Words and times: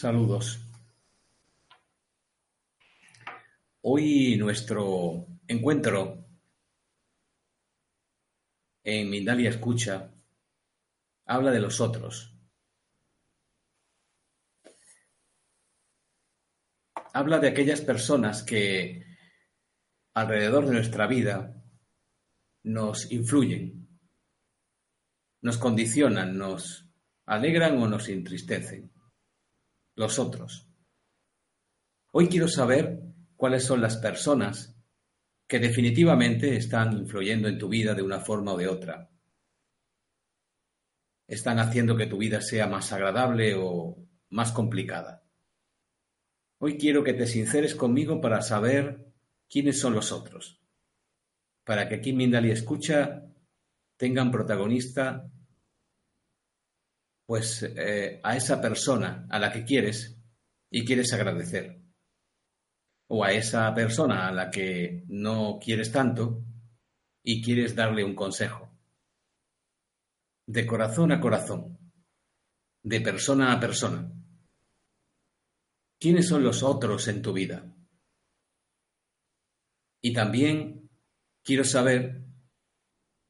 Saludos. 0.00 0.58
Hoy 3.82 4.34
nuestro 4.38 5.26
encuentro 5.46 6.24
en 8.82 9.10
Mindalia 9.10 9.50
Escucha 9.50 10.10
habla 11.26 11.50
de 11.50 11.60
los 11.60 11.82
otros. 11.82 12.34
Habla 17.12 17.38
de 17.38 17.48
aquellas 17.48 17.82
personas 17.82 18.42
que 18.42 19.04
alrededor 20.14 20.64
de 20.64 20.72
nuestra 20.72 21.06
vida 21.08 21.62
nos 22.62 23.12
influyen, 23.12 23.86
nos 25.42 25.58
condicionan, 25.58 26.38
nos 26.38 26.86
alegran 27.26 27.76
o 27.82 27.86
nos 27.86 28.08
entristecen 28.08 28.90
los 30.00 30.18
otros. 30.18 30.66
Hoy 32.10 32.28
quiero 32.28 32.48
saber 32.48 33.02
cuáles 33.36 33.64
son 33.64 33.82
las 33.82 33.98
personas 33.98 34.74
que 35.46 35.58
definitivamente 35.58 36.56
están 36.56 36.96
influyendo 36.96 37.48
en 37.48 37.58
tu 37.58 37.68
vida 37.68 37.94
de 37.94 38.02
una 38.02 38.20
forma 38.20 38.54
o 38.54 38.56
de 38.56 38.66
otra. 38.66 39.10
Están 41.28 41.58
haciendo 41.58 41.96
que 41.96 42.06
tu 42.06 42.16
vida 42.16 42.40
sea 42.40 42.66
más 42.66 42.92
agradable 42.92 43.54
o 43.56 43.98
más 44.30 44.52
complicada. 44.52 45.22
Hoy 46.58 46.78
quiero 46.78 47.04
que 47.04 47.12
te 47.12 47.26
sinceres 47.26 47.74
conmigo 47.74 48.22
para 48.22 48.40
saber 48.40 49.12
quiénes 49.50 49.78
son 49.78 49.94
los 49.94 50.12
otros. 50.12 50.62
Para 51.64 51.88
que 51.88 51.96
aquí 51.96 52.14
Mindali 52.14 52.50
Escucha 52.50 53.26
tengan 53.98 54.30
protagonista 54.30 55.30
pues 57.30 57.62
eh, 57.62 58.18
a 58.24 58.36
esa 58.36 58.60
persona 58.60 59.28
a 59.30 59.38
la 59.38 59.52
que 59.52 59.64
quieres 59.64 60.18
y 60.68 60.84
quieres 60.84 61.12
agradecer. 61.12 61.80
O 63.06 63.22
a 63.22 63.30
esa 63.30 63.72
persona 63.72 64.26
a 64.26 64.32
la 64.32 64.50
que 64.50 65.04
no 65.06 65.60
quieres 65.62 65.92
tanto 65.92 66.42
y 67.22 67.40
quieres 67.40 67.76
darle 67.76 68.02
un 68.02 68.16
consejo. 68.16 68.76
De 70.44 70.66
corazón 70.66 71.12
a 71.12 71.20
corazón. 71.20 71.78
De 72.82 73.00
persona 73.00 73.52
a 73.52 73.60
persona. 73.60 74.12
¿Quiénes 76.00 76.26
son 76.26 76.42
los 76.42 76.64
otros 76.64 77.06
en 77.06 77.22
tu 77.22 77.32
vida? 77.32 77.64
Y 80.02 80.12
también 80.12 80.90
quiero 81.44 81.62
saber 81.62 82.24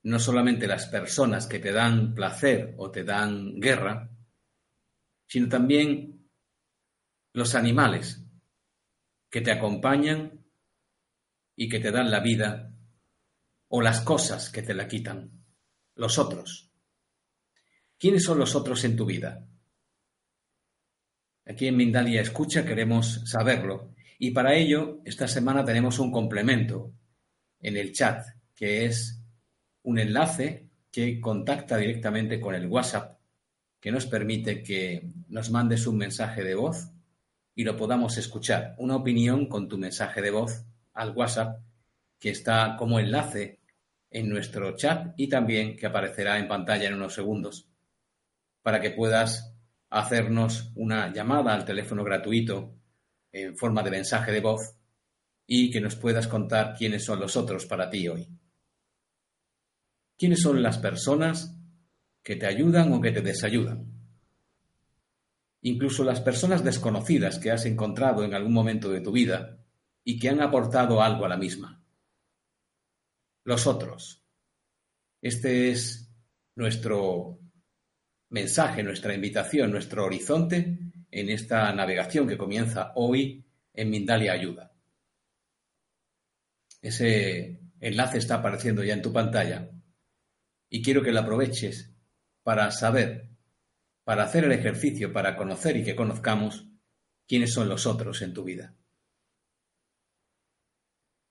no 0.02 0.18
solamente 0.18 0.66
las 0.66 0.86
personas 0.86 1.46
que 1.46 1.58
te 1.58 1.72
dan 1.72 2.14
placer 2.14 2.74
o 2.78 2.90
te 2.90 3.04
dan 3.04 3.60
guerra, 3.60 4.10
sino 5.26 5.48
también 5.48 6.28
los 7.32 7.54
animales 7.54 8.24
que 9.30 9.40
te 9.40 9.52
acompañan 9.52 10.44
y 11.54 11.68
que 11.68 11.78
te 11.78 11.90
dan 11.90 12.10
la 12.10 12.20
vida, 12.20 12.74
o 13.68 13.82
las 13.82 14.00
cosas 14.00 14.50
que 14.50 14.62
te 14.62 14.74
la 14.74 14.88
quitan, 14.88 15.30
los 15.94 16.18
otros. 16.18 16.72
¿Quiénes 17.96 18.24
son 18.24 18.38
los 18.38 18.56
otros 18.56 18.82
en 18.84 18.96
tu 18.96 19.04
vida? 19.04 19.46
Aquí 21.46 21.66
en 21.66 21.76
Mindalia 21.76 22.20
Escucha 22.20 22.64
queremos 22.64 23.22
saberlo 23.30 23.94
y 24.18 24.30
para 24.32 24.54
ello 24.54 25.00
esta 25.04 25.28
semana 25.28 25.64
tenemos 25.64 25.98
un 25.98 26.10
complemento 26.10 26.92
en 27.60 27.76
el 27.76 27.92
chat 27.92 28.24
que 28.54 28.86
es 28.86 29.19
un 29.82 29.98
enlace 29.98 30.68
que 30.90 31.20
contacta 31.20 31.76
directamente 31.76 32.40
con 32.40 32.54
el 32.54 32.66
WhatsApp, 32.66 33.18
que 33.80 33.92
nos 33.92 34.06
permite 34.06 34.62
que 34.62 35.10
nos 35.28 35.50
mandes 35.50 35.86
un 35.86 35.96
mensaje 35.96 36.42
de 36.42 36.54
voz 36.54 36.90
y 37.54 37.64
lo 37.64 37.76
podamos 37.76 38.18
escuchar. 38.18 38.74
Una 38.78 38.96
opinión 38.96 39.46
con 39.46 39.68
tu 39.68 39.78
mensaje 39.78 40.20
de 40.20 40.30
voz 40.30 40.64
al 40.94 41.10
WhatsApp, 41.16 41.60
que 42.18 42.30
está 42.30 42.76
como 42.76 42.98
enlace 42.98 43.60
en 44.10 44.28
nuestro 44.28 44.76
chat 44.76 45.14
y 45.16 45.28
también 45.28 45.76
que 45.76 45.86
aparecerá 45.86 46.38
en 46.38 46.48
pantalla 46.48 46.88
en 46.88 46.94
unos 46.94 47.14
segundos, 47.14 47.68
para 48.62 48.80
que 48.80 48.90
puedas 48.90 49.54
hacernos 49.88 50.72
una 50.74 51.12
llamada 51.12 51.54
al 51.54 51.64
teléfono 51.64 52.04
gratuito 52.04 52.74
en 53.32 53.56
forma 53.56 53.82
de 53.82 53.90
mensaje 53.90 54.32
de 54.32 54.40
voz 54.40 54.76
y 55.46 55.70
que 55.70 55.80
nos 55.80 55.96
puedas 55.96 56.28
contar 56.28 56.74
quiénes 56.76 57.04
son 57.04 57.20
los 57.20 57.36
otros 57.36 57.66
para 57.66 57.88
ti 57.88 58.08
hoy. 58.08 58.28
¿Quiénes 60.20 60.42
son 60.42 60.62
las 60.62 60.76
personas 60.76 61.56
que 62.22 62.36
te 62.36 62.44
ayudan 62.44 62.92
o 62.92 63.00
que 63.00 63.10
te 63.10 63.22
desayudan? 63.22 63.86
Incluso 65.62 66.04
las 66.04 66.20
personas 66.20 66.62
desconocidas 66.62 67.38
que 67.38 67.50
has 67.50 67.64
encontrado 67.64 68.22
en 68.22 68.34
algún 68.34 68.52
momento 68.52 68.90
de 68.90 69.00
tu 69.00 69.12
vida 69.12 69.64
y 70.04 70.18
que 70.18 70.28
han 70.28 70.42
aportado 70.42 71.00
algo 71.00 71.24
a 71.24 71.30
la 71.30 71.38
misma. 71.38 71.82
Los 73.44 73.66
otros. 73.66 74.22
Este 75.22 75.70
es 75.70 76.12
nuestro 76.54 77.38
mensaje, 78.28 78.82
nuestra 78.82 79.14
invitación, 79.14 79.70
nuestro 79.70 80.04
horizonte 80.04 80.80
en 81.10 81.30
esta 81.30 81.72
navegación 81.72 82.28
que 82.28 82.36
comienza 82.36 82.92
hoy 82.94 83.42
en 83.72 83.88
Mindalia 83.88 84.34
Ayuda. 84.34 84.70
Ese 86.82 87.58
enlace 87.80 88.18
está 88.18 88.34
apareciendo 88.34 88.84
ya 88.84 88.92
en 88.92 89.00
tu 89.00 89.14
pantalla 89.14 89.79
y 90.70 90.82
quiero 90.82 91.02
que 91.02 91.12
la 91.12 91.20
aproveches 91.20 91.92
para 92.42 92.70
saber, 92.70 93.28
para 94.04 94.22
hacer 94.22 94.44
el 94.44 94.52
ejercicio, 94.52 95.12
para 95.12 95.36
conocer 95.36 95.76
y 95.76 95.84
que 95.84 95.96
conozcamos 95.96 96.68
quiénes 97.26 97.52
son 97.52 97.68
los 97.68 97.86
otros 97.86 98.22
en 98.22 98.32
tu 98.32 98.44
vida. 98.44 98.76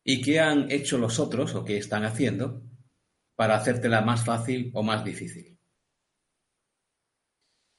¿Y 0.04 0.22
qué 0.22 0.40
han 0.40 0.70
hecho 0.72 0.98
los 0.98 1.20
otros 1.20 1.56
o 1.56 1.64
qué 1.64 1.78
están 1.78 2.04
haciendo 2.04 2.64
para 3.36 3.56
hacértela 3.56 4.02
más 4.02 4.26
fácil 4.26 4.72
o 4.74 4.84
más 4.84 5.04
difícil? 5.04 5.58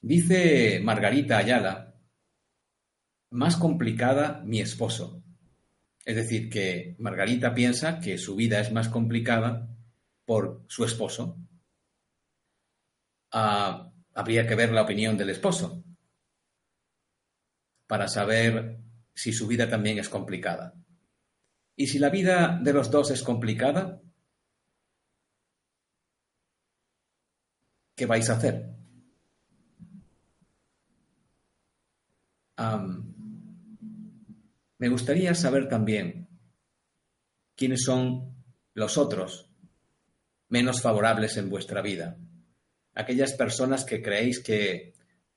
Dice 0.01 0.79
Margarita 0.83 1.37
Ayala, 1.37 1.95
más 3.29 3.55
complicada 3.55 4.41
mi 4.45 4.59
esposo. 4.59 5.23
Es 6.03 6.15
decir, 6.15 6.49
que 6.49 6.95
Margarita 6.97 7.53
piensa 7.53 7.99
que 7.99 8.17
su 8.17 8.35
vida 8.35 8.59
es 8.59 8.71
más 8.71 8.89
complicada 8.89 9.69
por 10.25 10.63
su 10.67 10.85
esposo, 10.85 11.37
Ah, 13.31 13.91
habría 14.13 14.45
que 14.45 14.55
ver 14.55 14.71
la 14.71 14.81
opinión 14.81 15.17
del 15.17 15.29
esposo 15.29 15.83
para 17.87 18.07
saber 18.07 18.79
si 19.13 19.33
su 19.33 19.47
vida 19.47 19.69
también 19.69 19.99
es 19.99 20.09
complicada. 20.09 20.73
Y 21.75 21.87
si 21.87 21.99
la 21.99 22.09
vida 22.09 22.59
de 22.61 22.73
los 22.73 22.91
dos 22.91 23.11
es 23.11 23.23
complicada, 23.23 24.01
¿qué 27.95 28.05
vais 28.05 28.29
a 28.29 28.33
hacer? 28.33 28.69
me 34.77 34.87
gustaría 34.87 35.33
saber 35.33 35.67
también 35.67 36.27
quiénes 37.55 37.81
son 37.83 38.35
los 38.75 38.99
otros 38.99 39.49
menos 40.47 40.79
favorables 40.79 41.37
en 41.37 41.49
vuestra 41.49 41.81
vida 41.81 42.19
aquellas 42.93 43.33
personas 43.33 43.83
que 43.85 44.01
creéis 44.01 44.39
que 44.39 44.93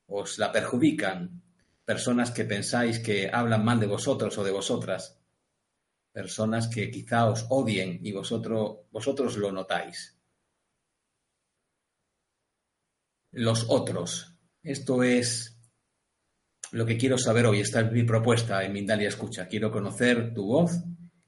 os 0.07 0.39
la 0.39 0.53
perjudican, 0.53 1.43
personas 1.85 2.31
que 2.31 2.45
pensáis 2.45 2.99
que 2.99 3.31
hablan 3.33 3.65
mal 3.65 3.81
de 3.81 3.87
vosotros 3.87 4.37
o 4.39 4.45
de 4.45 4.51
vosotras, 4.51 5.19
personas 6.13 6.69
que 6.69 6.91
quizá 6.91 7.27
os 7.27 7.47
odien 7.51 8.01
y 8.03 8.13
vosotros, 8.13 8.87
vosotros 8.91 9.37
lo 9.37 9.53
notáis. 9.53 10.17
Los 13.33 13.67
otros. 13.69 14.37
Esto 14.63 15.03
es 15.03 15.59
lo 16.71 16.87
que 16.87 16.97
quiero 16.97 17.19
saber 17.19 17.47
hoy. 17.47 17.61
Esta 17.61 17.81
es 17.81 17.93
mi 17.93 18.05
propuesta 18.05 18.65
en 18.65 18.73
Mindalia 18.73 19.09
Escucha. 19.09 19.49
Quiero 19.49 19.73
conocer 19.73 20.33
tu 20.33 20.47
voz, 20.47 20.73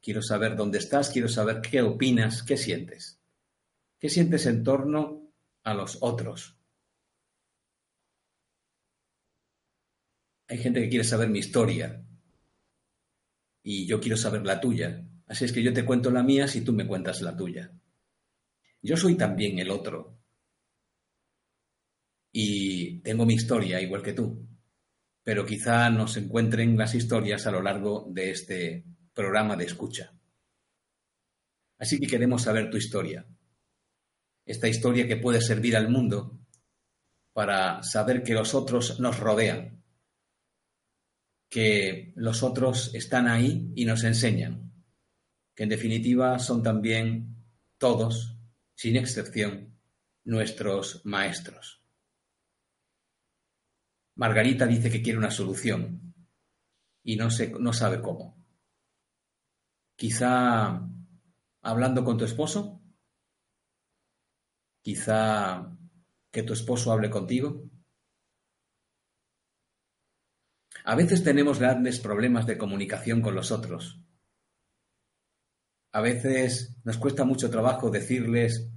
quiero 0.00 0.22
saber 0.22 0.54
dónde 0.54 0.78
estás, 0.78 1.10
quiero 1.10 1.28
saber 1.28 1.60
qué 1.60 1.82
opinas, 1.82 2.42
qué 2.44 2.56
sientes. 2.56 3.20
¿Qué 3.98 4.08
sientes 4.08 4.46
en 4.46 4.62
torno 4.62 5.25
a 5.66 5.74
los 5.74 5.98
otros? 6.00 6.56
Hay 10.48 10.58
gente 10.58 10.80
que 10.80 10.88
quiere 10.88 11.04
saber 11.04 11.28
mi 11.28 11.40
historia, 11.40 12.06
y 13.68 13.84
yo 13.84 13.98
quiero 13.98 14.16
saber 14.16 14.46
la 14.46 14.60
tuya. 14.60 15.04
Así 15.26 15.44
es 15.44 15.52
que 15.52 15.60
yo 15.60 15.72
te 15.72 15.84
cuento 15.84 16.08
la 16.12 16.22
mía 16.22 16.46
si 16.46 16.60
tú 16.60 16.72
me 16.72 16.86
cuentas 16.86 17.20
la 17.20 17.36
tuya. 17.36 17.72
Yo 18.80 18.96
soy 18.96 19.16
también 19.16 19.58
el 19.58 19.72
otro. 19.72 20.20
Y 22.30 23.00
tengo 23.00 23.26
mi 23.26 23.34
historia 23.34 23.80
igual 23.80 24.04
que 24.04 24.12
tú. 24.12 24.46
Pero 25.24 25.44
quizá 25.44 25.90
nos 25.90 26.16
encuentren 26.16 26.78
las 26.78 26.94
historias 26.94 27.48
a 27.48 27.50
lo 27.50 27.60
largo 27.60 28.06
de 28.08 28.30
este 28.30 28.84
programa 29.12 29.56
de 29.56 29.64
escucha. 29.64 30.16
Así 31.78 31.98
que 31.98 32.06
queremos 32.06 32.42
saber 32.42 32.70
tu 32.70 32.76
historia. 32.76 33.26
Esta 34.46 34.68
historia 34.68 35.08
que 35.08 35.16
puede 35.16 35.40
servir 35.40 35.76
al 35.76 35.90
mundo 35.90 36.38
para 37.32 37.82
saber 37.82 38.22
que 38.22 38.32
los 38.32 38.54
otros 38.54 39.00
nos 39.00 39.18
rodean, 39.18 39.82
que 41.50 42.12
los 42.14 42.42
otros 42.42 42.94
están 42.94 43.28
ahí 43.28 43.72
y 43.74 43.84
nos 43.84 44.04
enseñan, 44.04 44.72
que 45.54 45.64
en 45.64 45.68
definitiva 45.68 46.38
son 46.38 46.62
también 46.62 47.44
todos, 47.76 48.38
sin 48.74 48.96
excepción, 48.96 49.76
nuestros 50.24 51.04
maestros. 51.04 51.82
Margarita 54.14 54.66
dice 54.66 54.90
que 54.90 55.02
quiere 55.02 55.18
una 55.18 55.30
solución 55.30 56.14
y 57.02 57.16
no, 57.16 57.28
no 57.60 57.72
sabe 57.72 58.00
cómo. 58.00 58.42
Quizá 59.94 60.82
hablando 61.62 62.04
con 62.04 62.16
tu 62.16 62.24
esposo, 62.24 62.80
quizá 64.86 65.66
que 66.30 66.44
tu 66.44 66.52
esposo 66.52 66.92
hable 66.92 67.10
contigo, 67.10 67.48
A 70.88 70.94
veces 70.94 71.24
tenemos 71.24 71.58
grandes 71.58 71.98
problemas 71.98 72.46
de 72.46 72.56
comunicación 72.56 73.20
con 73.20 73.34
los 73.34 73.50
otros. 73.50 73.98
A 75.90 76.00
veces 76.00 76.76
nos 76.84 76.96
cuesta 76.96 77.24
mucho 77.24 77.50
trabajo 77.50 77.90
decirles 77.90 78.70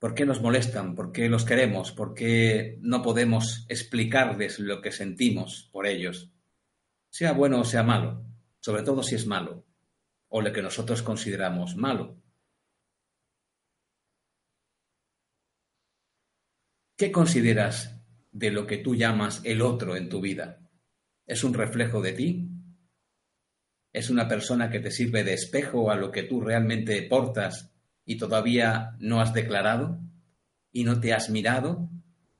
por 0.00 0.16
qué 0.16 0.26
nos 0.26 0.42
molestan, 0.42 0.96
por 0.96 1.12
qué 1.12 1.28
los 1.28 1.44
queremos, 1.44 1.92
por 1.92 2.12
qué 2.12 2.78
no 2.80 3.02
podemos 3.02 3.66
explicarles 3.68 4.58
lo 4.58 4.82
que 4.82 4.90
sentimos 4.90 5.70
por 5.72 5.86
ellos, 5.86 6.32
sea 7.08 7.30
bueno 7.30 7.60
o 7.60 7.64
sea 7.64 7.84
malo, 7.84 8.26
sobre 8.58 8.82
todo 8.82 9.04
si 9.04 9.14
es 9.14 9.24
malo, 9.24 9.64
o 10.26 10.40
lo 10.40 10.52
que 10.52 10.62
nosotros 10.62 11.02
consideramos 11.02 11.76
malo. 11.76 12.16
¿Qué 16.96 17.10
consideras 17.10 18.00
de 18.30 18.52
lo 18.52 18.68
que 18.68 18.78
tú 18.78 18.94
llamas 18.94 19.40
el 19.44 19.62
otro 19.62 19.96
en 19.96 20.08
tu 20.08 20.20
vida? 20.20 20.60
¿Es 21.26 21.42
un 21.42 21.52
reflejo 21.52 22.00
de 22.00 22.12
ti? 22.12 22.48
¿Es 23.92 24.10
una 24.10 24.28
persona 24.28 24.70
que 24.70 24.78
te 24.78 24.92
sirve 24.92 25.24
de 25.24 25.34
espejo 25.34 25.90
a 25.90 25.96
lo 25.96 26.12
que 26.12 26.22
tú 26.22 26.40
realmente 26.40 27.02
portas 27.02 27.74
y 28.04 28.16
todavía 28.16 28.94
no 29.00 29.20
has 29.20 29.34
declarado? 29.34 29.98
¿Y 30.70 30.84
no 30.84 31.00
te 31.00 31.12
has 31.12 31.30
mirado? 31.30 31.90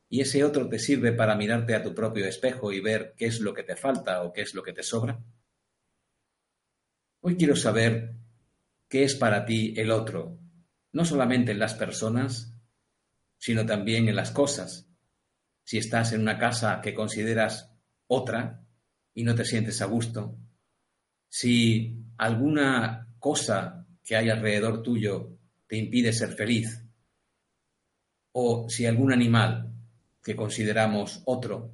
¿Y 0.09 0.21
ese 0.21 0.45
otro 0.45 0.69
te 0.69 0.79
sirve 0.79 1.11
para 1.11 1.35
mirarte 1.35 1.75
a 1.75 1.83
tu 1.83 1.93
propio 1.93 2.25
espejo 2.25 2.73
y 2.73 2.81
ver 2.81 3.15
qué 3.17 3.27
es 3.27 3.41
lo 3.41 3.55
que 3.55 3.65
te 3.65 3.75
falta 3.75 4.23
o 4.23 4.33
qué 4.33 4.43
es 4.43 4.55
lo 4.55 4.63
que 4.63 4.73
te 4.73 4.85
sobra? 4.85 5.21
Hoy 7.23 7.37
quiero 7.37 7.57
saber 7.57 8.15
qué 8.89 9.03
es 9.03 9.17
para 9.17 9.47
ti 9.47 9.75
el 9.77 9.91
otro, 9.91 10.39
no 10.93 11.05
solamente 11.05 11.51
en 11.51 11.59
las 11.59 11.75
personas, 11.75 12.54
sino 13.45 13.67
también 13.67 14.09
en 14.09 14.17
las 14.17 14.31
cosas. 14.31 14.89
Si 15.65 15.77
estás 15.77 16.15
en 16.15 16.23
una 16.23 16.39
casa 16.39 16.81
que 16.81 16.95
consideras 16.95 17.71
otra, 18.07 18.65
y 19.13 19.23
no 19.23 19.35
te 19.35 19.45
sientes 19.45 19.83
a 19.83 19.85
gusto, 19.85 20.39
si 21.29 22.07
alguna 22.17 23.15
cosa 23.19 23.87
que 24.03 24.17
hay 24.17 24.31
alrededor 24.31 24.83
tuyo 24.83 25.37
te 25.67 25.77
impide 25.77 26.15
ser 26.15 26.33
feliz, 26.33 26.87
o 28.33 28.67
si 28.71 28.87
algún 28.87 29.13
animal 29.13 29.75
que 30.23 30.35
consideramos 30.35 31.21
otro 31.27 31.71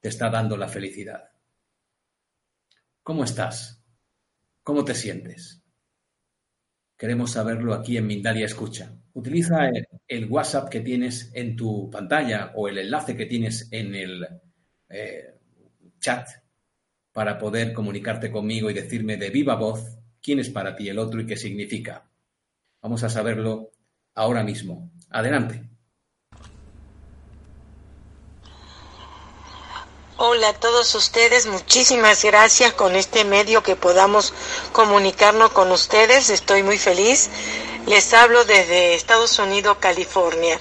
te 0.00 0.08
está 0.08 0.28
dando 0.30 0.56
la 0.56 0.66
felicidad. 0.66 1.30
¿Cómo 3.04 3.22
estás? 3.22 3.84
¿Cómo 4.64 4.84
te 4.84 4.96
sientes? 4.96 5.62
Queremos 6.96 7.30
saberlo 7.30 7.72
aquí 7.72 7.96
en 7.96 8.08
Mindalia 8.08 8.46
Escucha. 8.46 8.98
Utiliza 9.18 9.68
el, 10.06 10.30
WhatsApp 10.30 10.68
que 10.68 10.78
tienes 10.78 11.32
en 11.34 11.56
tu 11.56 11.90
pantalla 11.90 12.52
o 12.54 12.68
el 12.68 12.78
enlace 12.78 13.16
que 13.16 13.26
tienes 13.26 13.66
en 13.72 13.96
el 13.96 14.28
eh, 14.88 15.34
chat 15.98 16.28
para 17.12 17.36
poder 17.36 17.72
comunicarte 17.72 18.30
conmigo 18.30 18.70
y 18.70 18.74
decirme 18.74 19.16
de 19.16 19.30
viva 19.30 19.56
voz 19.56 19.98
quién 20.22 20.38
es 20.38 20.50
para 20.50 20.76
ti 20.76 20.88
el 20.88 21.00
otro 21.00 21.20
y 21.20 21.26
qué 21.26 21.36
significa. 21.36 22.08
Vamos 22.80 23.02
a 23.02 23.08
saberlo 23.08 23.72
ahora 24.14 24.44
mismo. 24.44 24.92
Adelante. 25.10 25.68
Hola 30.16 30.50
a 30.50 30.54
todos 30.54 30.94
ustedes, 30.94 31.46
muchísimas 31.46 32.22
gracias 32.22 32.72
con 32.72 32.94
este 32.94 33.24
medio 33.24 33.64
que 33.64 33.74
podamos 33.74 34.32
comunicarnos 34.70 35.50
con 35.50 35.72
ustedes. 35.72 36.30
Estoy 36.30 36.62
muy 36.62 36.78
feliz. 36.78 37.30
Les 37.88 38.12
hablo 38.12 38.44
desde 38.44 38.94
Estados 38.94 39.38
Unidos, 39.38 39.78
California. 39.80 40.60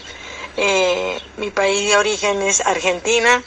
Eh, 0.55 1.21
mi 1.35 1.51
país 1.51 1.89
de 1.89 1.97
origen 1.97 2.41
es 2.41 2.61
Argentina 2.61 3.43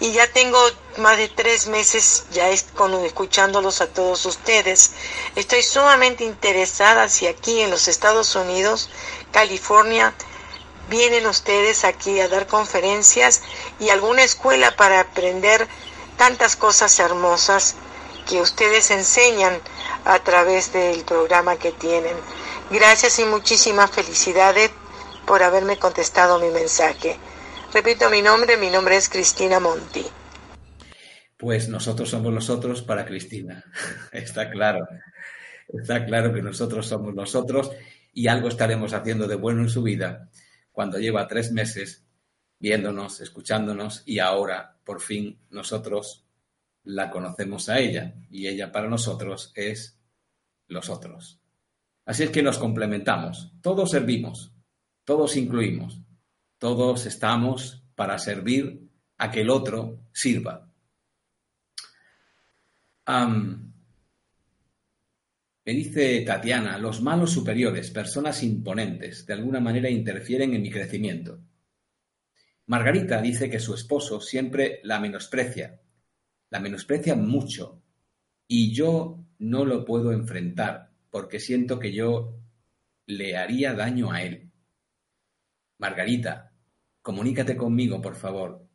y 0.00 0.10
ya 0.10 0.26
tengo 0.32 0.58
más 0.96 1.16
de 1.16 1.28
tres 1.28 1.68
meses 1.68 2.24
ya 2.32 2.48
escuchándolos 2.48 3.82
a 3.82 3.86
todos 3.86 4.26
ustedes. 4.26 4.90
Estoy 5.36 5.62
sumamente 5.62 6.24
interesada 6.24 7.08
si 7.08 7.28
aquí 7.28 7.60
en 7.60 7.70
los 7.70 7.86
Estados 7.86 8.34
Unidos, 8.34 8.90
California, 9.30 10.12
vienen 10.88 11.24
ustedes 11.28 11.84
aquí 11.84 12.18
a 12.18 12.26
dar 12.26 12.48
conferencias 12.48 13.42
y 13.78 13.90
alguna 13.90 14.24
escuela 14.24 14.74
para 14.74 14.98
aprender 14.98 15.68
tantas 16.16 16.56
cosas 16.56 16.98
hermosas 16.98 17.76
que 18.28 18.40
ustedes 18.40 18.90
enseñan 18.90 19.60
a 20.04 20.18
través 20.18 20.72
del 20.72 21.04
programa 21.04 21.54
que 21.54 21.70
tienen. 21.70 22.16
Gracias 22.70 23.18
y 23.18 23.24
muchísimas 23.24 23.90
felicidades 23.90 24.70
por 25.26 25.42
haberme 25.42 25.76
contestado 25.76 26.38
mi 26.38 26.50
mensaje. 26.50 27.16
Repito 27.74 28.08
mi 28.10 28.22
nombre, 28.22 28.56
mi 28.56 28.70
nombre 28.70 28.96
es 28.96 29.08
Cristina 29.08 29.58
Monti. 29.58 30.06
Pues 31.36 31.68
nosotros 31.68 32.10
somos 32.10 32.32
nosotros 32.32 32.82
para 32.82 33.04
Cristina. 33.04 33.64
Está 34.12 34.50
claro. 34.50 34.86
Está 35.66 36.06
claro 36.06 36.32
que 36.32 36.42
nosotros 36.42 36.86
somos 36.86 37.12
nosotros 37.12 37.72
y 38.12 38.28
algo 38.28 38.46
estaremos 38.46 38.92
haciendo 38.92 39.26
de 39.26 39.34
bueno 39.34 39.62
en 39.62 39.68
su 39.68 39.82
vida 39.82 40.28
cuando 40.70 40.98
lleva 41.00 41.26
tres 41.26 41.50
meses 41.50 42.04
viéndonos, 42.60 43.20
escuchándonos 43.20 44.04
y 44.06 44.20
ahora 44.20 44.76
por 44.84 45.00
fin 45.00 45.40
nosotros 45.50 46.24
la 46.84 47.10
conocemos 47.10 47.68
a 47.68 47.80
ella 47.80 48.14
y 48.30 48.46
ella 48.46 48.70
para 48.70 48.88
nosotros 48.88 49.52
es 49.56 49.98
los 50.68 50.88
otros. 50.88 51.39
Así 52.04 52.24
es 52.24 52.30
que 52.30 52.42
nos 52.42 52.58
complementamos, 52.58 53.52
todos 53.60 53.90
servimos, 53.90 54.52
todos 55.04 55.36
incluimos. 55.36 56.00
Todos 56.60 57.06
estamos 57.06 57.82
para 57.94 58.18
servir 58.18 58.86
a 59.16 59.30
que 59.30 59.40
el 59.40 59.48
otro 59.48 60.04
sirva. 60.12 60.70
me 65.64 65.72
dice 65.72 66.20
Tatiana, 66.20 66.76
los 66.76 67.00
malos 67.00 67.32
superiores, 67.32 67.90
personas 67.90 68.42
imponentes, 68.42 69.24
de 69.24 69.32
alguna 69.32 69.58
manera 69.58 69.88
interfieren 69.88 70.52
en 70.52 70.60
mi 70.60 70.70
crecimiento. 70.70 71.40
Margarita 72.66 73.22
dice 73.22 73.48
que 73.48 73.58
su 73.58 73.72
esposo 73.72 74.20
siempre 74.20 74.80
la 74.84 75.00
menosprecia, 75.00 75.80
la 76.50 76.60
menosprecia 76.60 77.16
mucho, 77.16 77.82
y 78.46 78.70
yo 78.74 79.24
no 79.38 79.64
lo 79.64 79.86
puedo 79.86 80.12
enfrentar 80.12 80.89
porque 81.10 81.40
siento 81.40 81.78
que 81.78 81.92
yo 81.92 82.40
le 83.06 83.36
haría 83.36 83.74
daño 83.74 84.12
a 84.12 84.22
él. 84.22 84.50
Margarita, 85.78 86.52
comunícate 87.02 87.56
conmigo, 87.56 88.00
por 88.00 88.14
favor. 88.14 88.68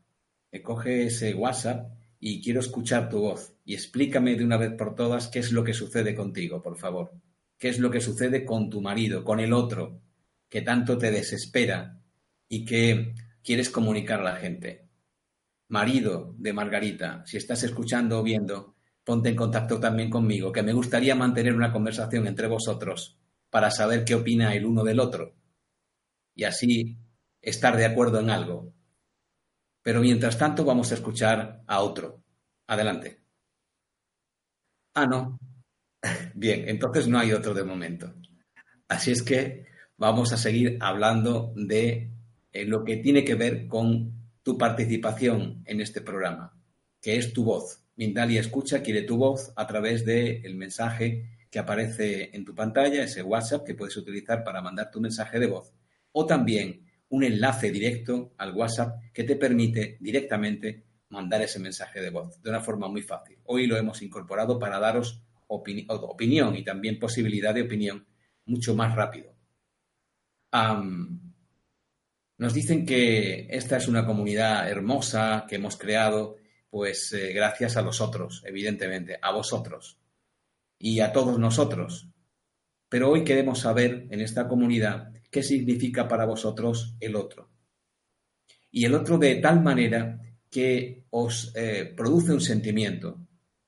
Me 0.52 0.62
coge 0.62 1.06
ese 1.06 1.34
WhatsApp 1.34 1.92
y 2.20 2.42
quiero 2.42 2.60
escuchar 2.60 3.10
tu 3.10 3.20
voz 3.20 3.56
y 3.64 3.74
explícame 3.74 4.36
de 4.36 4.44
una 4.44 4.58
vez 4.58 4.74
por 4.74 4.96
todas 4.96 5.28
qué 5.28 5.40
es 5.40 5.52
lo 5.52 5.64
que 5.64 5.74
sucede 5.74 6.16
contigo, 6.16 6.62
por 6.62 6.78
favor. 6.78 7.12
qué 7.58 7.70
es 7.70 7.80
lo 7.80 7.90
que 7.90 8.02
sucede 8.02 8.44
con 8.44 8.70
tu 8.70 8.82
marido, 8.82 9.24
con 9.24 9.40
el 9.40 9.54
otro, 9.54 10.02
que 10.50 10.62
tanto 10.62 10.98
te 10.98 11.10
desespera 11.10 12.02
y 12.50 12.66
que 12.66 13.16
quieres 13.44 13.70
comunicar 13.70 14.20
a 14.20 14.24
la 14.24 14.36
gente. 14.36 14.90
Marido 15.70 16.36
de 16.38 16.54
Margarita, 16.54 17.26
si 17.26 17.38
estás 17.38 17.64
escuchando 17.64 18.20
o 18.20 18.24
viendo, 18.24 18.75
ponte 19.06 19.30
en 19.30 19.36
contacto 19.36 19.80
también 19.80 20.10
conmigo, 20.10 20.52
que 20.52 20.64
me 20.64 20.74
gustaría 20.74 21.16
mantener 21.16 21.56
una 21.56 21.72
conversación 21.72 22.28
entre 22.28 22.48
vosotros 22.48 23.18
para 23.50 23.72
saber 23.72 24.04
qué 24.04 24.16
opina 24.16 24.54
el 24.56 24.66
uno 24.66 24.84
del 24.84 25.00
otro 25.00 25.36
y 26.36 26.44
así 26.44 26.98
estar 27.42 27.78
de 27.78 27.86
acuerdo 27.86 28.20
en 28.20 28.30
algo. 28.30 28.74
Pero 29.82 30.02
mientras 30.02 30.38
tanto 30.38 30.66
vamos 30.66 30.92
a 30.92 30.96
escuchar 30.96 31.64
a 31.68 31.82
otro. 31.82 32.24
Adelante. 32.68 33.22
Ah, 34.96 35.06
no. 35.06 35.40
Bien, 36.34 36.68
entonces 36.68 37.08
no 37.08 37.20
hay 37.20 37.32
otro 37.32 37.54
de 37.54 37.64
momento. 37.64 38.14
Así 38.88 39.12
es 39.12 39.22
que 39.24 39.66
vamos 39.98 40.34
a 40.34 40.38
seguir 40.38 40.78
hablando 40.82 41.54
de 41.56 42.12
eh, 42.52 42.66
lo 42.66 42.84
que 42.84 42.98
tiene 42.98 43.24
que 43.24 43.36
ver 43.36 43.68
con 43.68 44.12
tu 44.44 44.58
participación 44.58 45.64
en 45.66 45.82
este 45.82 46.02
programa, 46.02 46.54
que 47.02 47.18
es 47.18 47.34
tu 47.34 47.44
voz. 47.44 47.85
Mindalia 47.96 48.42
Escucha 48.42 48.82
quiere 48.82 49.04
tu 49.04 49.18
voz 49.18 49.54
a 49.56 49.66
través 49.68 50.06
del 50.06 50.56
mensaje 50.56 51.48
que 51.50 51.60
aparece 51.60 52.36
en 52.36 52.44
tu 52.44 52.54
pantalla, 52.54 53.04
ese 53.04 53.24
WhatsApp 53.24 53.66
que 53.66 53.76
puedes 53.76 53.96
utilizar 53.96 54.44
para 54.44 54.62
mandar 54.62 54.92
tu 54.92 55.00
mensaje 55.00 55.40
de 55.40 55.48
voz, 55.48 55.74
o 56.12 56.26
también 56.26 56.86
un 57.10 57.24
enlace 57.24 57.72
directo 57.72 58.34
al 58.38 58.54
WhatsApp 58.54 59.02
que 59.14 59.24
te 59.24 59.36
permite 59.36 59.98
directamente 60.02 60.84
mandar 61.10 61.42
ese 61.42 61.60
mensaje 61.60 62.02
de 62.02 62.10
voz 62.10 62.42
de 62.42 62.50
una 62.50 62.60
forma 62.60 62.90
muy 62.90 63.02
fácil. 63.02 63.38
Hoy 63.46 63.68
lo 63.68 63.78
hemos 63.78 64.02
incorporado 64.02 64.60
para 64.60 64.80
daros 64.80 65.22
opinión 65.48 66.56
y 66.56 66.64
también 66.64 67.00
posibilidad 67.00 67.54
de 67.54 67.62
opinión 67.62 68.06
mucho 68.46 68.76
más 68.76 68.96
rápido. 68.96 69.34
nos 72.38 72.54
dicen 72.54 72.86
que 72.86 73.48
esta 73.50 73.78
es 73.78 73.88
una 73.88 74.06
comunidad 74.06 74.70
hermosa 74.70 75.46
que 75.48 75.56
hemos 75.56 75.78
creado, 75.78 76.38
pues 76.76 77.14
eh, 77.14 77.32
gracias 77.32 77.78
a 77.78 77.82
los 77.82 78.02
otros, 78.02 78.44
evidentemente, 78.46 79.18
a 79.22 79.32
vosotros 79.32 79.98
y 80.78 81.00
a 81.00 81.14
todos 81.14 81.40
nosotros. 81.40 82.10
Pero 82.90 83.12
hoy 83.12 83.24
queremos 83.24 83.60
saber 83.60 84.08
en 84.10 84.20
esta 84.20 84.50
comunidad 84.50 85.14
qué 85.32 85.42
significa 85.42 86.10
para 86.10 86.26
vosotros 86.26 86.98
el 87.00 87.16
otro. 87.16 87.50
Y 88.72 88.84
el 88.84 88.94
otro 88.94 89.18
de 89.18 89.36
tal 89.36 89.64
manera 89.64 90.20
que 90.50 91.06
os 91.12 91.54
eh, 91.56 91.94
produce 91.96 92.34
un 92.34 92.42
sentimiento. 92.42 93.26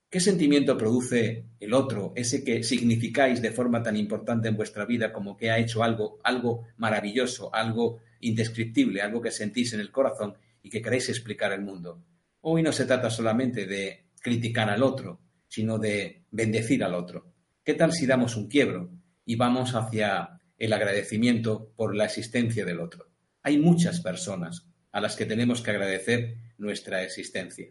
¿Qué 0.10 0.20
sentimiento 0.20 0.78
produce 0.78 1.46
el 1.62 1.74
otro, 1.74 2.12
ese 2.14 2.44
que 2.44 2.62
significáis 2.62 3.42
de 3.42 3.52
forma 3.52 3.82
tan 3.82 3.96
importante 3.96 4.50
en 4.50 4.58
vuestra 4.58 4.84
vida 4.84 5.14
como 5.14 5.38
que 5.38 5.50
ha 5.50 5.60
hecho 5.60 5.82
algo, 5.82 6.20
algo 6.26 6.66
maravilloso, 6.76 7.56
algo 7.56 8.00
indescriptible, 8.20 9.02
algo 9.02 9.22
que 9.22 9.32
sentís 9.32 9.72
en 9.72 9.80
el 9.80 9.94
corazón 9.94 10.36
y 10.62 10.70
que 10.70 10.82
queréis 10.82 11.08
explicar 11.08 11.54
al 11.54 11.62
mundo? 11.62 12.04
Hoy 12.50 12.64
no 12.64 12.72
se 12.72 12.86
trata 12.86 13.10
solamente 13.10 13.66
de 13.66 14.06
criticar 14.22 14.70
al 14.70 14.82
otro, 14.82 15.20
sino 15.50 15.78
de 15.78 16.24
bendecir 16.32 16.82
al 16.82 16.94
otro. 16.94 17.34
¿Qué 17.62 17.74
tal 17.74 17.92
si 17.92 18.08
damos 18.08 18.38
un 18.38 18.48
quiebro 18.48 18.90
y 19.26 19.36
vamos 19.36 19.76
hacia 19.76 20.40
el 20.58 20.72
agradecimiento 20.72 21.74
por 21.76 21.94
la 21.94 22.06
existencia 22.06 22.64
del 22.64 22.80
otro? 22.80 23.12
Hay 23.44 23.58
muchas 23.58 24.00
personas 24.00 24.66
a 24.94 25.02
las 25.02 25.18
que 25.18 25.26
tenemos 25.26 25.62
que 25.62 25.72
agradecer 25.72 26.38
nuestra 26.58 27.04
existencia. 27.04 27.68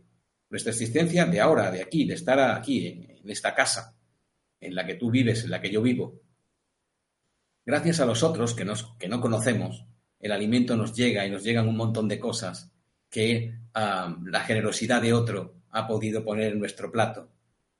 Nuestra 0.50 0.72
existencia 0.72 1.24
de 1.24 1.40
ahora, 1.40 1.70
de 1.70 1.80
aquí, 1.80 2.04
de 2.04 2.12
estar 2.12 2.38
aquí, 2.38 2.86
en 2.86 3.30
esta 3.30 3.54
casa, 3.54 3.96
en 4.60 4.74
la 4.74 4.84
que 4.84 4.96
tú 4.96 5.10
vives, 5.10 5.42
en 5.44 5.52
la 5.52 5.62
que 5.62 5.70
yo 5.70 5.80
vivo. 5.80 6.20
Gracias 7.64 8.00
a 8.00 8.04
los 8.04 8.22
otros 8.22 8.52
que, 8.52 8.66
nos, 8.66 8.94
que 8.98 9.08
no 9.08 9.22
conocemos, 9.22 9.86
el 10.20 10.32
alimento 10.32 10.76
nos 10.76 10.94
llega 10.94 11.26
y 11.26 11.30
nos 11.30 11.44
llegan 11.44 11.66
un 11.66 11.78
montón 11.78 12.08
de 12.08 12.20
cosas 12.20 12.75
que 13.16 13.54
la 13.72 14.40
generosidad 14.40 15.00
de 15.00 15.14
otro 15.14 15.54
ha 15.70 15.86
podido 15.86 16.22
poner 16.22 16.52
en 16.52 16.58
nuestro 16.58 16.92
plato. 16.92 17.32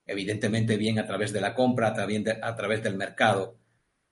Evidentemente 0.03 0.77
bien 0.77 0.97
a 0.97 1.05
través 1.05 1.31
de 1.31 1.41
la 1.41 1.53
compra, 1.53 1.89
a 1.89 2.55
través 2.55 2.81
del 2.81 2.97
mercado, 2.97 3.59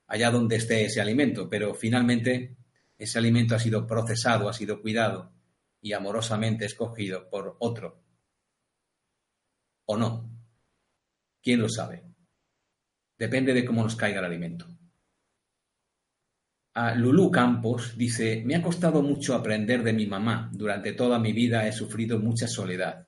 allá 0.06 0.30
donde 0.30 0.54
esté 0.54 0.84
ese 0.84 1.00
alimento, 1.00 1.48
pero 1.48 1.74
finalmente 1.74 2.54
ese 2.96 3.18
alimento 3.18 3.56
ha 3.56 3.58
sido 3.58 3.88
procesado, 3.88 4.48
ha 4.48 4.52
sido 4.52 4.80
cuidado 4.80 5.32
y 5.80 5.94
amorosamente 5.94 6.64
escogido 6.64 7.28
por 7.28 7.56
otro. 7.58 8.00
¿O 9.86 9.96
no? 9.96 10.30
¿Quién 11.42 11.60
lo 11.60 11.68
sabe? 11.68 12.04
Depende 13.18 13.52
de 13.52 13.64
cómo 13.64 13.82
nos 13.82 13.96
caiga 13.96 14.20
el 14.20 14.26
alimento. 14.26 14.68
A 16.76 16.94
Lulú 16.94 17.30
Campos 17.30 17.96
dice, 17.96 18.42
me 18.44 18.54
ha 18.54 18.60
costado 18.60 19.00
mucho 19.00 19.34
aprender 19.34 19.82
de 19.82 19.94
mi 19.94 20.06
mamá. 20.06 20.50
Durante 20.52 20.92
toda 20.92 21.18
mi 21.18 21.32
vida 21.32 21.66
he 21.66 21.72
sufrido 21.72 22.18
mucha 22.18 22.46
soledad. 22.46 23.06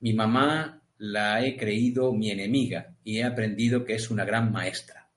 Mi 0.00 0.14
mamá 0.14 0.82
la 0.98 1.46
he 1.46 1.56
creído 1.56 2.12
mi 2.12 2.32
enemiga 2.32 2.96
y 3.04 3.18
he 3.18 3.24
aprendido 3.24 3.84
que 3.84 3.94
es 3.94 4.10
una 4.10 4.24
gran 4.24 4.50
maestra. 4.50 5.08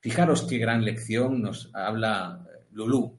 Fijaros 0.00 0.44
qué 0.44 0.56
gran 0.56 0.86
lección 0.86 1.42
nos 1.42 1.70
habla 1.74 2.46
Lulú 2.70 3.18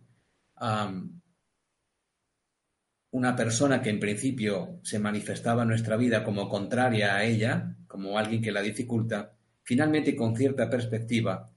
una 3.12 3.36
persona 3.36 3.80
que 3.80 3.92
en 3.92 4.00
principio 4.00 4.80
se 4.82 4.98
manifestaba 4.98 5.62
en 5.62 5.70
nuestra 5.70 5.98
vida 5.98 6.24
como 6.24 6.50
contraria 6.50 7.16
a 7.16 7.26
ella, 7.26 7.76
como 7.86 8.18
alguien 8.18 8.42
que 8.42 8.52
la 8.52 8.64
dificulta, 8.64 9.36
finalmente 9.62 10.16
con 10.16 10.36
cierta 10.36 10.68
perspectiva 10.68 11.53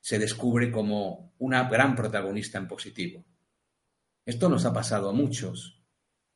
se 0.00 0.18
descubre 0.18 0.70
como 0.70 1.34
una 1.38 1.68
gran 1.68 1.94
protagonista 1.94 2.58
en 2.58 2.68
positivo. 2.68 3.24
Esto 4.24 4.48
nos 4.48 4.64
ha 4.64 4.72
pasado 4.72 5.08
a 5.10 5.12
muchos. 5.12 5.82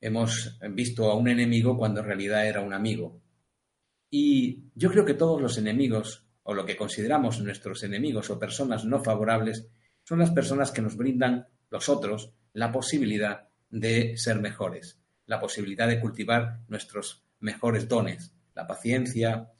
Hemos 0.00 0.58
visto 0.70 1.10
a 1.10 1.14
un 1.14 1.28
enemigo 1.28 1.76
cuando 1.76 2.00
en 2.00 2.06
realidad 2.06 2.46
era 2.46 2.60
un 2.60 2.72
amigo. 2.72 3.22
Y 4.10 4.64
yo 4.74 4.90
creo 4.90 5.04
que 5.04 5.14
todos 5.14 5.40
los 5.40 5.58
enemigos, 5.58 6.26
o 6.42 6.54
lo 6.54 6.66
que 6.66 6.76
consideramos 6.76 7.40
nuestros 7.40 7.82
enemigos 7.82 8.30
o 8.30 8.38
personas 8.38 8.84
no 8.84 9.02
favorables, 9.02 9.68
son 10.04 10.18
las 10.18 10.30
personas 10.30 10.70
que 10.70 10.82
nos 10.82 10.96
brindan 10.96 11.46
los 11.70 11.88
otros 11.88 12.34
la 12.52 12.70
posibilidad 12.70 13.48
de 13.70 14.16
ser 14.16 14.40
mejores, 14.40 15.00
la 15.26 15.40
posibilidad 15.40 15.88
de 15.88 16.00
cultivar 16.00 16.60
nuestros 16.68 17.24
mejores 17.40 17.88
dones, 17.88 18.34
la 18.54 18.66
paciencia, 18.66 19.50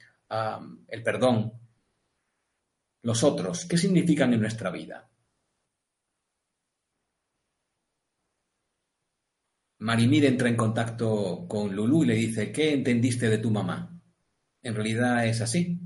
el 0.87 1.03
perdón. 1.03 1.53
Los 3.03 3.21
otros, 3.21 3.65
¿qué 3.65 3.77
significan 3.77 4.33
en 4.33 4.39
nuestra 4.39 4.71
vida? 4.71 5.09
Marimir 9.79 10.23
entra 10.23 10.47
en 10.47 10.55
contacto 10.55 11.45
con 11.49 11.75
Lulú 11.75 12.05
y 12.05 12.07
le 12.07 12.15
dice, 12.15 12.53
¿qué 12.53 12.73
entendiste 12.73 13.27
de 13.27 13.39
tu 13.39 13.51
mamá? 13.51 14.01
En 14.61 14.73
realidad 14.73 15.27
es 15.27 15.41
así. 15.41 15.81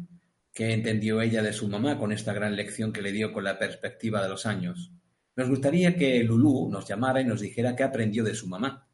¿Qué 0.53 0.73
entendió 0.73 1.19
ella 1.19 1.41
de 1.41 1.53
su 1.53 1.67
mamá 1.67 1.97
con 1.97 2.11
esta 2.11 2.33
gran 2.33 2.55
lección 2.55 2.93
que 2.93 3.01
le 3.01 3.11
dio 3.11 3.33
con 3.33 3.43
la 3.43 3.57
perspectiva 3.57 4.21
de 4.21 4.29
los 4.29 4.45
años? 4.45 4.91
Nos 5.35 5.49
gustaría 5.49 5.95
que 5.95 6.23
Lulú 6.23 6.69
nos 6.69 6.87
llamara 6.87 7.21
y 7.21 7.25
nos 7.25 7.41
dijera 7.41 7.75
qué 7.75 7.81
aprendió 7.81 8.23
de 8.23 8.35
su 8.35 8.47
mamá. 8.47 8.87